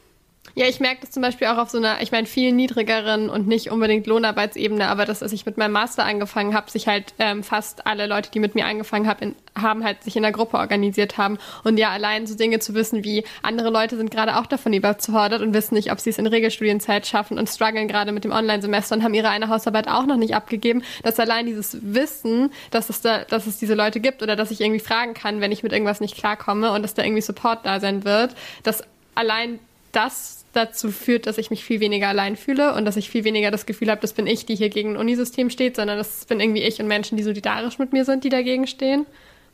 Ja, 0.55 0.65
ich 0.65 0.79
merke 0.79 1.01
das 1.01 1.11
zum 1.11 1.21
Beispiel 1.21 1.47
auch 1.47 1.57
auf 1.57 1.69
so 1.69 1.77
einer, 1.77 2.01
ich 2.01 2.11
meine, 2.11 2.25
viel 2.25 2.51
niedrigeren 2.51 3.29
und 3.29 3.47
nicht 3.47 3.69
unbedingt 3.71 4.07
Lohnarbeitsebene, 4.07 4.87
aber 4.87 5.05
das, 5.05 5.21
als 5.21 5.31
ich 5.31 5.45
mit 5.45 5.57
meinem 5.57 5.73
Master 5.73 6.03
angefangen 6.03 6.55
habe, 6.55 6.71
sich 6.71 6.87
halt 6.87 7.13
ähm, 7.19 7.43
fast 7.43 7.85
alle 7.85 8.07
Leute, 8.07 8.31
die 8.31 8.39
mit 8.39 8.55
mir 8.55 8.65
angefangen 8.65 9.07
hab, 9.07 9.21
in, 9.21 9.35
haben, 9.55 9.83
halt 9.83 10.03
sich 10.03 10.15
in 10.15 10.23
der 10.23 10.31
Gruppe 10.31 10.57
organisiert 10.57 11.17
haben. 11.17 11.37
Und 11.63 11.77
ja, 11.77 11.89
allein 11.89 12.25
so 12.25 12.35
Dinge 12.35 12.59
zu 12.59 12.73
wissen, 12.73 13.03
wie 13.03 13.23
andere 13.43 13.69
Leute 13.69 13.97
sind 13.97 14.09
gerade 14.09 14.37
auch 14.37 14.45
davon 14.47 14.73
überfordert 14.73 15.41
und 15.41 15.53
wissen 15.53 15.75
nicht, 15.75 15.91
ob 15.91 15.99
sie 15.99 16.09
es 16.09 16.17
in 16.17 16.27
Regelstudienzeit 16.27 17.05
schaffen 17.05 17.37
und 17.37 17.47
strugglen 17.49 17.87
gerade 17.87 18.11
mit 18.11 18.23
dem 18.23 18.31
Online-Semester 18.31 18.95
und 18.95 19.03
haben 19.03 19.13
ihre 19.13 19.29
eine 19.29 19.49
Hausarbeit 19.49 19.87
auch 19.87 20.05
noch 20.05 20.17
nicht 20.17 20.35
abgegeben, 20.35 20.83
dass 21.03 21.19
allein 21.19 21.45
dieses 21.45 21.77
Wissen, 21.81 22.51
dass 22.71 22.89
es 22.89 23.01
da, 23.01 23.23
dass 23.25 23.45
es 23.47 23.57
diese 23.57 23.75
Leute 23.75 23.99
gibt 23.99 24.23
oder 24.23 24.35
dass 24.35 24.51
ich 24.51 24.61
irgendwie 24.61 24.79
fragen 24.79 25.13
kann, 25.13 25.41
wenn 25.41 25.51
ich 25.51 25.63
mit 25.63 25.71
irgendwas 25.71 25.99
nicht 25.99 26.15
klarkomme 26.15 26.71
und 26.71 26.81
dass 26.81 26.93
da 26.93 27.03
irgendwie 27.03 27.21
Support 27.21 27.65
da 27.65 27.79
sein 27.79 28.05
wird, 28.05 28.35
dass 28.63 28.83
allein 29.15 29.59
das 29.91 30.36
dazu 30.57 30.91
führt, 30.91 31.27
dass 31.27 31.37
ich 31.37 31.49
mich 31.49 31.63
viel 31.63 31.79
weniger 31.79 32.09
allein 32.09 32.35
fühle 32.35 32.73
und 32.73 32.85
dass 32.85 32.97
ich 32.97 33.09
viel 33.09 33.23
weniger 33.23 33.51
das 33.51 33.65
Gefühl 33.65 33.89
habe, 33.89 34.01
das 34.01 34.13
bin 34.13 34.27
ich, 34.27 34.45
die 34.45 34.55
hier 34.55 34.69
gegen 34.69 34.91
ein 34.91 34.97
Unisystem 34.97 35.49
steht, 35.49 35.75
sondern 35.77 35.97
das 35.97 36.25
bin 36.25 36.39
irgendwie 36.39 36.63
ich 36.63 36.81
und 36.81 36.87
Menschen, 36.87 37.17
die 37.17 37.23
solidarisch 37.23 37.79
mit 37.79 37.93
mir 37.93 38.03
sind, 38.03 38.23
die 38.23 38.29
dagegen 38.29 38.67
stehen. 38.67 39.05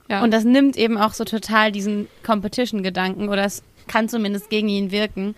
Ja. 0.10 0.24
Und 0.24 0.32
das 0.32 0.44
nimmt 0.44 0.78
eben 0.78 0.98
auch 0.98 1.14
so 1.14 1.24
total 1.24 1.72
diesen 1.72 2.08
Competition-Gedanken 2.26 3.30
oder 3.30 3.46
es 3.46 3.64
kann 3.88 4.10
zumindest 4.10 4.50
gegen 4.50 4.70
ihn 4.70 4.92
wirken. 4.92 5.36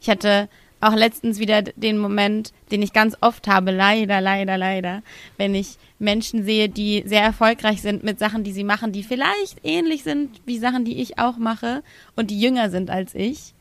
Ich 0.00 0.10
hatte 0.10 0.48
auch 0.80 0.94
letztens 0.94 1.38
wieder 1.38 1.62
den 1.62 1.98
Moment, 1.98 2.52
den 2.70 2.82
ich 2.82 2.92
ganz 2.92 3.16
oft 3.20 3.48
habe, 3.48 3.70
leider, 3.70 4.20
leider, 4.20 4.58
leider, 4.58 5.02
wenn 5.38 5.54
ich 5.54 5.78
Menschen 5.98 6.44
sehe, 6.44 6.68
die 6.68 7.02
sehr 7.06 7.22
erfolgreich 7.22 7.80
sind 7.80 8.04
mit 8.04 8.18
Sachen, 8.18 8.44
die 8.44 8.52
sie 8.52 8.64
machen, 8.64 8.92
die 8.92 9.02
vielleicht 9.02 9.58
ähnlich 9.64 10.02
sind 10.02 10.42
wie 10.44 10.58
Sachen, 10.58 10.84
die 10.84 11.00
ich 11.00 11.18
auch 11.18 11.38
mache 11.38 11.82
und 12.16 12.30
die 12.30 12.40
jünger 12.40 12.68
sind 12.68 12.90
als 12.90 13.14
ich, 13.14 13.54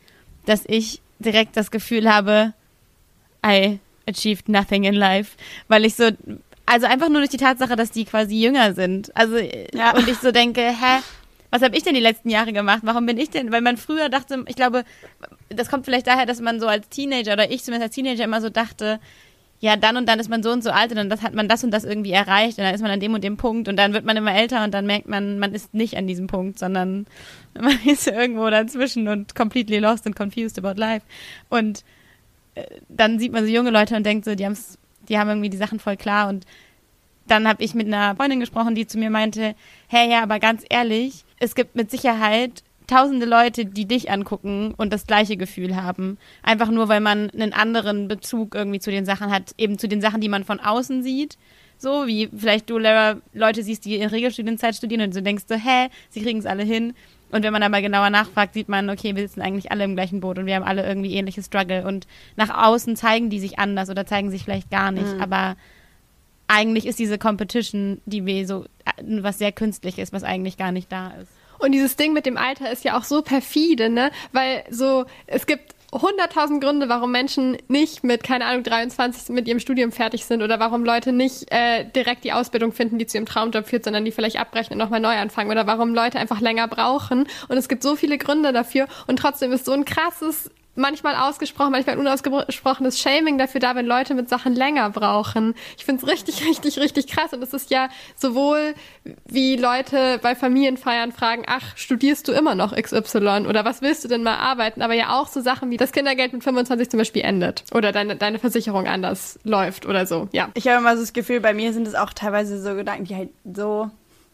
dass 0.46 0.64
ich 0.68 1.02
direkt 1.26 1.58
das 1.58 1.72
Gefühl 1.72 2.12
habe, 2.12 2.54
I 3.46 3.80
achieved 4.08 4.50
nothing 4.50 4.84
in 4.84 4.94
life, 4.94 5.36
weil 5.68 5.86
ich 5.86 5.96
so, 5.96 6.10
also 6.66 6.86
einfach 6.88 7.10
nur 7.10 7.20
durch 7.20 7.30
die 7.30 7.38
Tatsache, 7.38 7.76
dass 7.76 7.92
die 7.92 8.06
quasi 8.06 8.36
jünger 8.42 8.74
sind. 8.74 9.16
Also 9.16 9.38
Ja. 9.74 9.96
und 9.96 10.08
ich 10.08 10.18
so 10.18 10.32
denke, 10.32 10.62
hä, 10.62 11.02
was 11.52 11.62
habe 11.62 11.76
ich 11.78 11.84
denn 11.84 11.94
die 11.94 12.00
letzten 12.02 12.30
Jahre 12.30 12.52
gemacht? 12.52 12.80
Warum 12.84 13.06
bin 13.06 13.18
ich 13.18 13.30
denn? 13.30 13.52
Weil 13.52 13.62
man 13.62 13.78
früher 13.78 14.10
dachte, 14.10 14.44
ich 14.48 14.56
glaube, 14.56 14.84
das 15.50 15.70
kommt 15.70 15.86
vielleicht 15.86 16.08
daher, 16.08 16.26
dass 16.26 16.42
man 16.42 16.60
so 16.60 16.68
als 16.68 16.90
Teenager 16.90 17.34
oder 17.34 17.52
ich 17.52 17.64
zumindest 17.64 17.90
als 17.90 17.96
Teenager 17.96 18.24
immer 18.24 18.42
so 18.42 18.50
dachte, 18.50 19.00
ja, 19.64 19.78
dann 19.78 19.96
und 19.96 20.10
dann 20.10 20.20
ist 20.20 20.30
man 20.30 20.44
so 20.44 20.52
und 20.52 20.62
so 20.62 20.72
alt 20.72 20.92
und 20.92 20.98
dann 20.98 21.22
hat 21.22 21.34
man 21.34 21.48
das 21.48 21.64
und 21.64 21.72
das 21.72 21.86
irgendwie 21.86 22.12
erreicht 22.12 22.58
und 22.58 22.66
dann 22.66 22.76
ist 22.76 22.82
man 22.82 22.92
an 22.92 23.00
dem 23.00 23.14
und 23.14 23.24
dem 23.24 23.38
Punkt 23.38 23.70
und 23.70 23.78
dann 23.78 23.94
wird 23.94 24.04
man 24.04 24.18
immer 24.18 24.36
älter 24.36 24.62
und 24.66 24.74
dann 24.74 24.86
merkt 24.86 25.08
man, 25.08 25.40
man 25.40 25.54
ist 25.54 25.74
nicht 25.74 25.96
an 25.96 26.06
diesem 26.06 26.28
Punkt, 26.28 26.60
sondern 26.60 27.08
man 27.54 27.80
ist 27.86 28.08
irgendwo 28.08 28.50
dazwischen 28.50 29.08
und 29.08 29.36
completely 29.36 29.80
lost 29.80 30.06
and 30.06 30.18
confused 30.18 30.60
about 30.60 30.78
life. 30.78 31.06
Und 31.48 31.86
äh, 32.56 32.66
dann 32.90 33.20
sieht 33.20 33.32
man 33.32 33.46
so 33.46 33.50
junge 33.50 33.70
Leute 33.70 33.96
und 33.96 34.06
denkt 34.06 34.26
so, 34.26 34.36
die 34.36 34.44
haben's, 34.44 34.78
die 35.08 35.18
haben 35.18 35.30
irgendwie 35.30 35.50
die 35.50 35.56
Sachen 35.56 35.80
voll 35.80 35.96
klar 35.96 36.28
und 36.28 36.46
dann 37.28 37.48
habe 37.48 37.64
ich 37.64 37.74
mit 37.74 37.88
einer 37.88 38.18
Freundin 38.18 38.42
gesprochen, 38.42 38.76
die 38.76 38.86
zu 38.86 38.98
mir 38.98 39.10
meinte, 39.10 39.56
hey, 39.88 40.12
ja, 40.12 40.24
aber 40.24 40.40
ganz 40.40 40.66
ehrlich, 40.70 41.24
es 41.40 41.56
gibt 41.56 41.74
mit 41.74 41.90
Sicherheit 41.90 42.64
tausende 42.94 43.26
Leute, 43.26 43.66
die 43.66 43.86
dich 43.86 44.12
angucken 44.12 44.74
und 44.78 44.94
das 44.94 45.08
gleiche 45.08 45.38
Gefühl 45.38 45.76
haben. 45.76 46.18
Einfach 46.44 46.70
nur, 46.70 46.90
weil 46.90 47.00
man 47.00 47.30
einen 47.32 47.54
anderen 47.54 48.08
Bezug 48.08 48.56
irgendwie 48.56 48.80
zu 48.80 48.92
den 48.92 49.06
Sachen 49.06 49.32
hat, 49.32 49.54
eben 49.58 49.80
zu 49.80 49.88
den 49.88 50.02
Sachen, 50.02 50.22
die 50.22 50.30
man 50.30 50.44
von 50.44 50.60
außen 50.60 51.04
sieht. 51.04 51.38
So, 51.78 52.08
wie 52.08 52.30
vielleicht 52.36 52.70
du, 52.70 52.78
Lara, 52.78 53.20
Leute 53.34 53.64
siehst, 53.64 53.86
die 53.86 53.96
in 53.96 54.10
Regelstudienzeit 54.10 54.76
studieren 54.76 55.02
und 55.02 55.16
du 55.16 55.22
denkst 55.22 55.46
so, 55.48 55.56
hä, 55.56 55.90
sie 56.10 56.22
kriegen 56.22 56.40
es 56.40 56.46
alle 56.46 56.64
hin. 56.64 56.94
Und 57.32 57.44
wenn 57.44 57.52
man 57.52 57.64
aber 57.64 57.82
genauer 57.82 58.12
nachfragt, 58.12 58.54
sieht 58.54 58.70
man, 58.70 58.92
okay, 58.92 59.16
wir 59.16 59.28
sitzen 59.28 59.42
eigentlich 59.42 59.72
alle 59.72 59.84
im 59.84 59.96
gleichen 59.96 60.20
Boot 60.20 60.38
und 60.38 60.46
wir 60.46 60.56
haben 60.56 60.64
alle 60.64 60.86
irgendwie 60.86 61.16
ähnliche 61.16 61.42
Struggle. 61.42 61.86
Und 61.86 62.06
nach 62.36 62.52
außen 62.52 62.96
zeigen 62.96 63.32
die 63.32 63.40
sich 63.40 63.58
anders 63.58 63.90
oder 63.90 64.06
zeigen 64.06 64.30
sich 64.30 64.44
vielleicht 64.44 64.70
gar 64.70 64.92
nicht. 64.92 65.16
Mhm. 65.16 65.22
Aber 65.22 65.56
eigentlich 66.48 66.86
ist 66.86 67.00
diese 67.00 67.18
Competition, 67.18 68.02
die 68.06 68.26
wir 68.28 68.46
so, 68.46 68.66
äh, 68.86 69.22
was 69.24 69.40
sehr 69.40 69.52
künstlich 69.52 69.98
ist, 69.98 70.14
was 70.14 70.24
eigentlich 70.24 70.58
gar 70.58 70.72
nicht 70.72 70.92
da 70.92 71.10
ist. 71.10 71.32
Und 71.64 71.72
dieses 71.72 71.96
Ding 71.96 72.12
mit 72.12 72.26
dem 72.26 72.36
Alter 72.36 72.70
ist 72.70 72.84
ja 72.84 72.98
auch 72.98 73.06
so 73.06 73.22
perfide, 73.22 73.90
ne? 73.90 74.12
Weil 74.34 74.66
so, 74.70 75.06
es 75.28 75.46
gibt 75.46 75.74
hunderttausend 75.94 76.62
Gründe, 76.62 76.90
warum 76.90 77.14
Menschen 77.14 77.58
nicht 77.70 78.04
mit, 78.04 78.22
keine 78.22 78.46
Ahnung, 78.48 78.64
23 78.64 79.30
mit 79.30 79.48
ihrem 79.48 79.62
Studium 79.62 79.94
fertig 79.94 80.26
sind 80.26 80.42
oder 80.42 80.60
warum 80.60 80.84
Leute 80.84 81.14
nicht 81.14 81.50
äh, 81.54 81.86
direkt 81.86 82.26
die 82.26 82.34
Ausbildung 82.34 82.74
finden, 82.74 82.98
die 82.98 83.08
zu 83.08 83.18
ihrem 83.18 83.28
Traumjob 83.28 83.66
führt, 83.66 83.86
sondern 83.86 84.04
die 84.04 84.12
vielleicht 84.12 84.38
abbrechen 84.40 84.74
und 84.74 84.80
nochmal 84.80 85.00
neu 85.00 85.16
anfangen 85.16 85.52
oder 85.52 85.66
warum 85.66 85.96
Leute 85.96 86.20
einfach 86.20 86.42
länger 86.42 86.68
brauchen. 86.68 87.28
Und 87.48 87.58
es 87.58 87.70
gibt 87.70 87.82
so 87.82 87.96
viele 87.96 88.18
Gründe 88.18 88.52
dafür 88.52 88.88
und 89.08 89.18
trotzdem 89.18 89.54
ist 89.54 89.64
so 89.64 89.72
ein 89.72 89.86
krasses 89.86 90.52
manchmal 90.76 91.16
ausgesprochen, 91.16 91.72
manchmal 91.72 91.98
unausgesprochenes 91.98 93.00
Shaming 93.00 93.38
dafür 93.38 93.60
da, 93.60 93.76
wenn 93.76 93.86
Leute 93.86 94.16
mit 94.16 94.30
Sachen 94.30 94.54
länger 94.54 94.90
brauchen. 94.90 95.54
Ich 95.78 95.86
finde 95.86 96.04
es 96.06 96.12
richtig, 96.12 96.46
richtig, 96.48 96.80
richtig 96.80 97.08
krass. 97.08 97.34
Und 97.34 97.44
es 97.44 97.54
ist 97.54 97.70
ja 97.70 97.90
sowohl 98.16 98.74
wie 99.26 99.56
Leute 99.56 100.20
bei 100.22 100.36
Familienfeiern 100.36 101.12
fragen, 101.12 101.44
ach, 101.48 101.78
studierst 101.78 102.28
du 102.28 102.32
immer 102.32 102.56
noch 102.56 102.76
XY 102.76 103.46
oder 103.48 103.66
was 103.66 103.82
willst 103.82 104.04
du 104.04 104.08
denn 104.08 104.24
mal 104.24 104.38
arbeiten? 104.38 104.82
Aber 104.82 104.94
ja 104.94 105.20
auch 105.20 105.28
so 105.28 105.42
Sachen 105.42 105.70
wie 105.70 105.78
das 105.78 105.92
Kindergeld 105.92 106.34
mit 106.34 106.44
25 106.44 106.90
zum 106.90 106.98
Beispiel 106.98 107.24
endet 107.24 107.64
oder 107.74 107.92
deine, 107.92 108.16
deine 108.16 108.40
Versicherung 108.40 108.88
anders 108.88 109.40
läuft 109.44 109.86
oder 109.86 110.06
so. 110.06 110.28
Ja. 110.32 110.50
Ich 110.56 110.68
habe 110.68 110.80
immer 110.80 110.96
so 110.96 111.04
das 111.04 111.14
Gefühl, 111.14 111.40
bei 111.40 111.54
mir 111.54 111.74
sind 111.74 111.88
es 111.88 111.96
auch 111.96 112.14
teilweise 112.14 112.62
so 112.62 112.76
Gedanken, 112.76 113.06
die 113.06 113.16
halt 113.16 113.30
so 113.44 113.92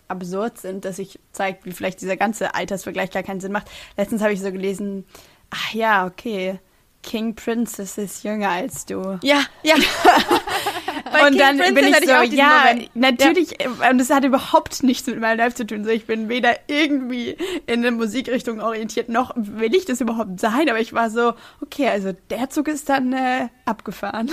absurd 0.09 0.57
sind, 0.57 0.85
dass 0.85 0.99
ich 0.99 1.19
zeigt, 1.31 1.65
wie 1.65 1.71
vielleicht 1.71 2.01
dieser 2.01 2.17
ganze 2.17 2.55
Altersvergleich 2.55 3.11
gar 3.11 3.23
keinen 3.23 3.39
Sinn 3.39 3.51
macht. 3.51 3.69
Letztens 3.95 4.21
habe 4.21 4.33
ich 4.33 4.41
so 4.41 4.51
gelesen, 4.51 5.05
ach 5.49 5.73
ja, 5.73 6.05
okay, 6.05 6.59
King 7.01 7.33
Princess 7.33 7.97
ist 7.97 8.23
jünger 8.23 8.49
als 8.49 8.85
du. 8.85 9.19
Ja, 9.23 9.43
ja. 9.63 9.75
und 11.25 11.39
dann 11.39 11.57
bin 11.57 11.87
ich 11.87 11.95
so, 11.97 12.11
ja, 12.11 12.75
natürlich, 12.93 13.55
ja. 13.59 13.89
und 13.89 13.99
es 13.99 14.09
hat 14.09 14.25
überhaupt 14.25 14.83
nichts 14.83 15.07
mit 15.07 15.19
meinem 15.19 15.37
Life 15.37 15.55
zu 15.55 15.65
tun. 15.65 15.85
So, 15.85 15.89
ich 15.89 16.05
bin 16.05 16.27
weder 16.27 16.57
irgendwie 16.67 17.37
in 17.67 17.79
eine 17.79 17.91
Musikrichtung 17.91 18.59
orientiert, 18.59 19.09
noch 19.09 19.33
will 19.35 19.73
ich 19.73 19.85
das 19.85 20.01
überhaupt 20.01 20.39
sein. 20.39 20.69
Aber 20.69 20.79
ich 20.79 20.93
war 20.93 21.09
so, 21.09 21.33
okay, 21.61 21.87
also 21.87 22.11
der 22.29 22.49
Zug 22.49 22.67
ist 22.67 22.89
dann 22.89 23.13
äh, 23.13 23.47
abgefahren. 23.65 24.29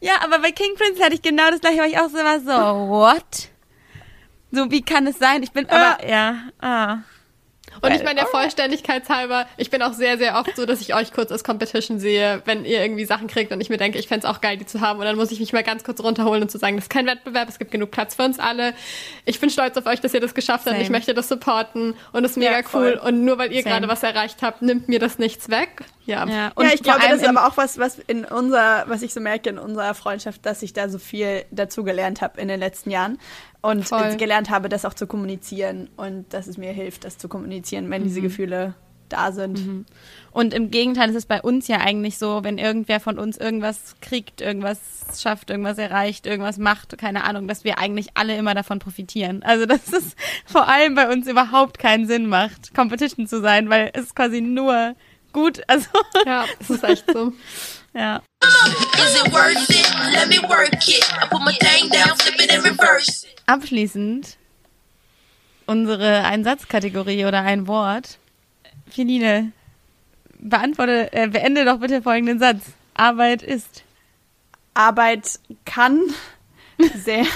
ja, 0.00 0.14
aber 0.22 0.38
bei 0.38 0.52
King 0.52 0.74
Princess 0.76 1.04
hatte 1.04 1.14
ich 1.14 1.22
genau 1.22 1.50
das 1.50 1.60
gleiche, 1.60 1.80
weil 1.80 1.90
ich 1.90 1.98
auch 1.98 2.08
so 2.08 2.16
war, 2.16 2.40
so, 2.40 2.88
what? 2.88 3.50
So, 4.52 4.70
wie 4.70 4.82
kann 4.82 5.06
es 5.06 5.18
sein? 5.18 5.42
Ich 5.42 5.52
bin, 5.52 5.68
aber, 5.68 6.08
ja, 6.08 6.36
ah. 6.60 6.98
Und 7.80 7.92
ich 7.92 8.02
meine, 8.02 8.16
der 8.16 8.26
Vollständigkeit 8.26 9.08
halber, 9.08 9.46
ich 9.56 9.70
bin 9.70 9.82
auch 9.82 9.92
sehr, 9.92 10.18
sehr 10.18 10.38
oft 10.38 10.56
so, 10.56 10.66
dass 10.66 10.80
ich 10.80 10.94
euch 10.94 11.12
kurz 11.12 11.30
als 11.32 11.44
Competition 11.44 11.98
sehe, 11.98 12.42
wenn 12.44 12.64
ihr 12.64 12.82
irgendwie 12.82 13.04
Sachen 13.04 13.26
kriegt 13.26 13.52
und 13.52 13.60
ich 13.60 13.70
mir 13.70 13.76
denke, 13.76 13.98
ich 13.98 14.08
fände 14.08 14.26
es 14.26 14.32
auch 14.32 14.40
geil, 14.40 14.56
die 14.56 14.66
zu 14.66 14.80
haben. 14.80 14.98
Und 14.98 15.04
dann 15.04 15.16
muss 15.16 15.30
ich 15.30 15.40
mich 15.40 15.52
mal 15.52 15.62
ganz 15.62 15.84
kurz 15.84 16.00
runterholen 16.00 16.42
und 16.42 16.50
zu 16.50 16.58
sagen, 16.58 16.76
das 16.76 16.86
ist 16.86 16.90
kein 16.90 17.06
Wettbewerb, 17.06 17.48
es 17.48 17.58
gibt 17.58 17.70
genug 17.70 17.90
Platz 17.90 18.14
für 18.14 18.22
uns 18.22 18.38
alle. 18.38 18.74
Ich 19.24 19.40
bin 19.40 19.50
stolz 19.50 19.76
auf 19.76 19.86
euch, 19.86 20.00
dass 20.00 20.14
ihr 20.14 20.20
das 20.20 20.34
geschafft 20.34 20.66
habt. 20.66 20.80
Ich 20.80 20.90
möchte 20.90 21.14
das 21.14 21.28
supporten 21.28 21.94
und 22.12 22.24
es 22.24 22.32
ist 22.32 22.36
mega 22.36 22.60
ja, 22.60 22.66
cool. 22.72 23.00
Und 23.02 23.24
nur 23.24 23.38
weil 23.38 23.52
ihr 23.52 23.62
gerade 23.62 23.88
was 23.88 24.02
erreicht 24.02 24.42
habt, 24.42 24.62
nimmt 24.62 24.88
mir 24.88 24.98
das 24.98 25.18
nichts 25.18 25.48
weg. 25.48 25.84
Ja, 26.06 26.26
ja, 26.26 26.52
und 26.54 26.66
ja 26.66 26.74
ich 26.74 26.82
glaube, 26.82 27.00
das 27.08 27.22
ist 27.22 27.28
aber 27.28 27.46
auch 27.46 27.56
was, 27.56 27.78
was 27.78 27.98
in 27.98 28.24
unserer, 28.24 28.84
was 28.88 29.02
ich 29.02 29.14
so 29.14 29.20
merke 29.20 29.48
in 29.48 29.58
unserer 29.58 29.94
Freundschaft, 29.94 30.44
dass 30.44 30.62
ich 30.62 30.72
da 30.72 30.88
so 30.88 30.98
viel 30.98 31.44
dazu 31.50 31.82
gelernt 31.82 32.20
habe 32.20 32.40
in 32.40 32.48
den 32.48 32.60
letzten 32.60 32.90
Jahren 32.90 33.18
und 33.64 33.88
Voll. 33.88 34.16
gelernt 34.18 34.50
habe, 34.50 34.68
das 34.68 34.84
auch 34.84 34.92
zu 34.92 35.06
kommunizieren 35.06 35.88
und 35.96 36.26
dass 36.34 36.46
es 36.48 36.58
mir 36.58 36.72
hilft, 36.72 37.04
das 37.04 37.16
zu 37.16 37.28
kommunizieren, 37.28 37.88
wenn 37.88 38.02
mhm. 38.02 38.06
diese 38.08 38.20
Gefühle 38.20 38.74
da 39.08 39.32
sind. 39.32 39.66
Mhm. 39.66 39.86
Und 40.32 40.52
im 40.52 40.70
Gegenteil 40.70 41.08
ist 41.08 41.16
es 41.16 41.24
bei 41.24 41.40
uns 41.40 41.66
ja 41.66 41.78
eigentlich 41.78 42.18
so, 42.18 42.44
wenn 42.44 42.58
irgendwer 42.58 43.00
von 43.00 43.18
uns 43.18 43.38
irgendwas 43.38 43.94
kriegt, 44.02 44.42
irgendwas 44.42 44.78
schafft, 45.18 45.48
irgendwas 45.48 45.78
erreicht, 45.78 46.26
irgendwas 46.26 46.58
macht, 46.58 46.98
keine 46.98 47.24
Ahnung, 47.24 47.48
dass 47.48 47.64
wir 47.64 47.78
eigentlich 47.78 48.08
alle 48.14 48.36
immer 48.36 48.54
davon 48.54 48.80
profitieren. 48.80 49.42
Also 49.42 49.64
dass 49.64 49.90
es 49.92 50.14
vor 50.44 50.68
allem 50.68 50.94
bei 50.94 51.10
uns 51.10 51.26
überhaupt 51.26 51.78
keinen 51.78 52.06
Sinn 52.06 52.26
macht, 52.26 52.74
Competition 52.74 53.26
zu 53.26 53.40
sein, 53.40 53.70
weil 53.70 53.90
es 53.94 54.14
quasi 54.14 54.42
nur 54.42 54.94
gut, 55.32 55.62
also 55.68 55.88
ja, 56.26 56.44
das 56.58 56.68
ist 56.68 56.84
echt 56.84 57.10
so. 57.10 57.32
ja. 57.94 58.22
Abschließend 63.46 64.36
unsere 65.66 66.24
Einsatzkategorie 66.24 67.24
oder 67.24 67.42
ein 67.42 67.66
Wort. 67.66 68.18
Feline, 68.90 69.52
beantworte, 70.38 71.12
äh, 71.12 71.28
beende 71.28 71.64
doch 71.64 71.78
bitte 71.78 72.02
folgenden 72.02 72.38
Satz. 72.38 72.60
Arbeit 72.94 73.42
ist. 73.42 73.82
Arbeit 74.74 75.40
kann 75.64 76.00
sehr 76.94 77.26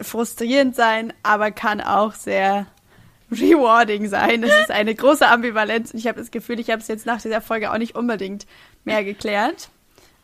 frustrierend 0.00 0.74
sein, 0.76 1.12
aber 1.22 1.50
kann 1.50 1.80
auch 1.80 2.14
sehr 2.14 2.66
rewarding 3.30 4.08
sein. 4.08 4.42
Das 4.42 4.52
ist 4.60 4.70
eine 4.70 4.94
große 4.94 5.26
Ambivalenz 5.26 5.92
und 5.92 5.98
ich 5.98 6.06
habe 6.06 6.18
das 6.18 6.30
Gefühl, 6.30 6.60
ich 6.60 6.70
habe 6.70 6.80
es 6.80 6.88
jetzt 6.88 7.06
nach 7.06 7.20
dieser 7.20 7.40
Folge 7.40 7.72
auch 7.72 7.78
nicht 7.78 7.94
unbedingt 7.94 8.46
mehr 8.84 9.04
geklärt. 9.04 9.68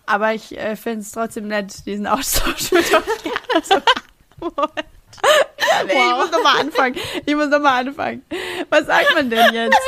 Aber 0.07 0.35
ich 0.35 0.57
äh, 0.59 0.77
finde 0.77 1.01
es 1.01 1.13
trotzdem 1.13 1.49
nett, 1.49 1.87
diesen 1.87 2.07
Austausch 2.07 2.73
mit 2.73 2.85
euch 2.95 3.23
gerne 3.23 3.63
zu 3.63 3.83
ja, 4.41 5.85
nee, 5.87 5.93
wow. 5.95 6.13
Ich 6.13 6.17
muss 6.17 6.31
nochmal 6.31 6.61
anfangen. 6.61 6.97
Ich 7.27 7.35
muss 7.35 7.49
nochmal 7.49 7.87
anfangen. 7.87 8.25
Was 8.71 8.87
sagt 8.87 9.15
man 9.15 9.31
denn 9.31 9.55
jetzt? 9.55 9.79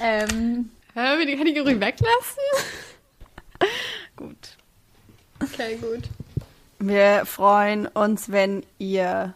ähm. 0.00 0.70
Hör 0.94 1.18
wir 1.18 1.26
die 1.26 1.36
Kategorie 1.36 1.80
weglassen? 1.80 2.42
gut. 4.16 4.56
Okay, 5.42 5.76
gut. 5.76 6.04
Wir 6.78 7.26
freuen 7.26 7.88
uns, 7.88 8.30
wenn 8.30 8.64
ihr 8.78 9.34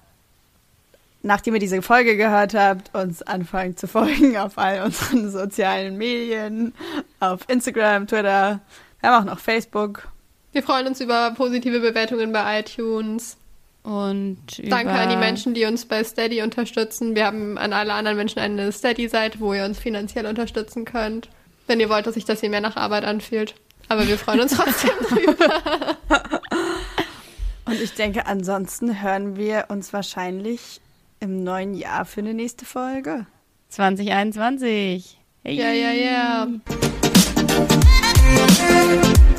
nachdem 1.22 1.54
ihr 1.54 1.60
diese 1.60 1.82
Folge 1.82 2.16
gehört 2.16 2.54
habt, 2.54 2.94
uns 2.94 3.22
anfangen 3.22 3.76
zu 3.76 3.88
folgen 3.88 4.36
auf 4.36 4.58
all 4.58 4.82
unseren 4.82 5.30
sozialen 5.32 5.96
Medien, 5.96 6.74
auf 7.20 7.40
Instagram, 7.48 8.06
Twitter, 8.06 8.60
wir 9.00 9.10
haben 9.10 9.22
auch 9.28 9.32
noch 9.32 9.38
Facebook. 9.38 10.08
Wir 10.52 10.62
freuen 10.62 10.86
uns 10.86 11.00
über 11.00 11.32
positive 11.36 11.80
Bewertungen 11.80 12.32
bei 12.32 12.60
iTunes. 12.60 13.36
Und 13.82 14.38
Danke 14.68 14.92
an 14.92 15.08
die 15.08 15.16
Menschen, 15.16 15.54
die 15.54 15.64
uns 15.64 15.86
bei 15.86 16.02
Steady 16.04 16.42
unterstützen. 16.42 17.14
Wir 17.14 17.26
haben 17.26 17.56
an 17.56 17.72
alle 17.72 17.94
anderen 17.94 18.16
Menschen 18.16 18.38
eine 18.38 18.70
Steady-Seite, 18.72 19.40
wo 19.40 19.54
ihr 19.54 19.64
uns 19.64 19.78
finanziell 19.78 20.26
unterstützen 20.26 20.84
könnt. 20.84 21.28
Wenn 21.66 21.80
ihr 21.80 21.88
wollt, 21.88 22.06
dass 22.06 22.14
sich 22.14 22.24
das 22.24 22.40
hier 22.40 22.50
mehr 22.50 22.60
nach 22.60 22.76
Arbeit 22.76 23.04
anfühlt. 23.04 23.54
Aber 23.88 24.06
wir 24.06 24.18
freuen 24.18 24.40
uns 24.40 24.52
trotzdem 24.54 24.90
drüber. 25.08 25.62
Und 27.64 27.80
ich 27.80 27.94
denke, 27.94 28.26
ansonsten 28.26 29.00
hören 29.02 29.36
wir 29.36 29.66
uns 29.68 29.92
wahrscheinlich 29.92 30.80
im 31.20 31.42
neuen 31.42 31.74
Jahr 31.74 32.04
für 32.04 32.20
eine 32.20 32.34
nächste 32.34 32.64
Folge. 32.64 33.26
2021. 33.68 35.18
Hey. 35.44 35.54
Ja, 35.54 35.72
ja, 35.72 35.92
ja. 35.92 36.46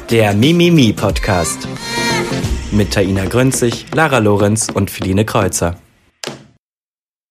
Der 0.10 0.34
Mimimi 0.34 0.94
Podcast 0.94 1.68
mit 2.72 2.94
Taina 2.94 3.26
Grünzig, 3.26 3.86
Lara 3.94 4.20
Lorenz 4.20 4.70
und 4.74 4.92
Feline 4.92 5.26
Kreuzer. 5.26 5.76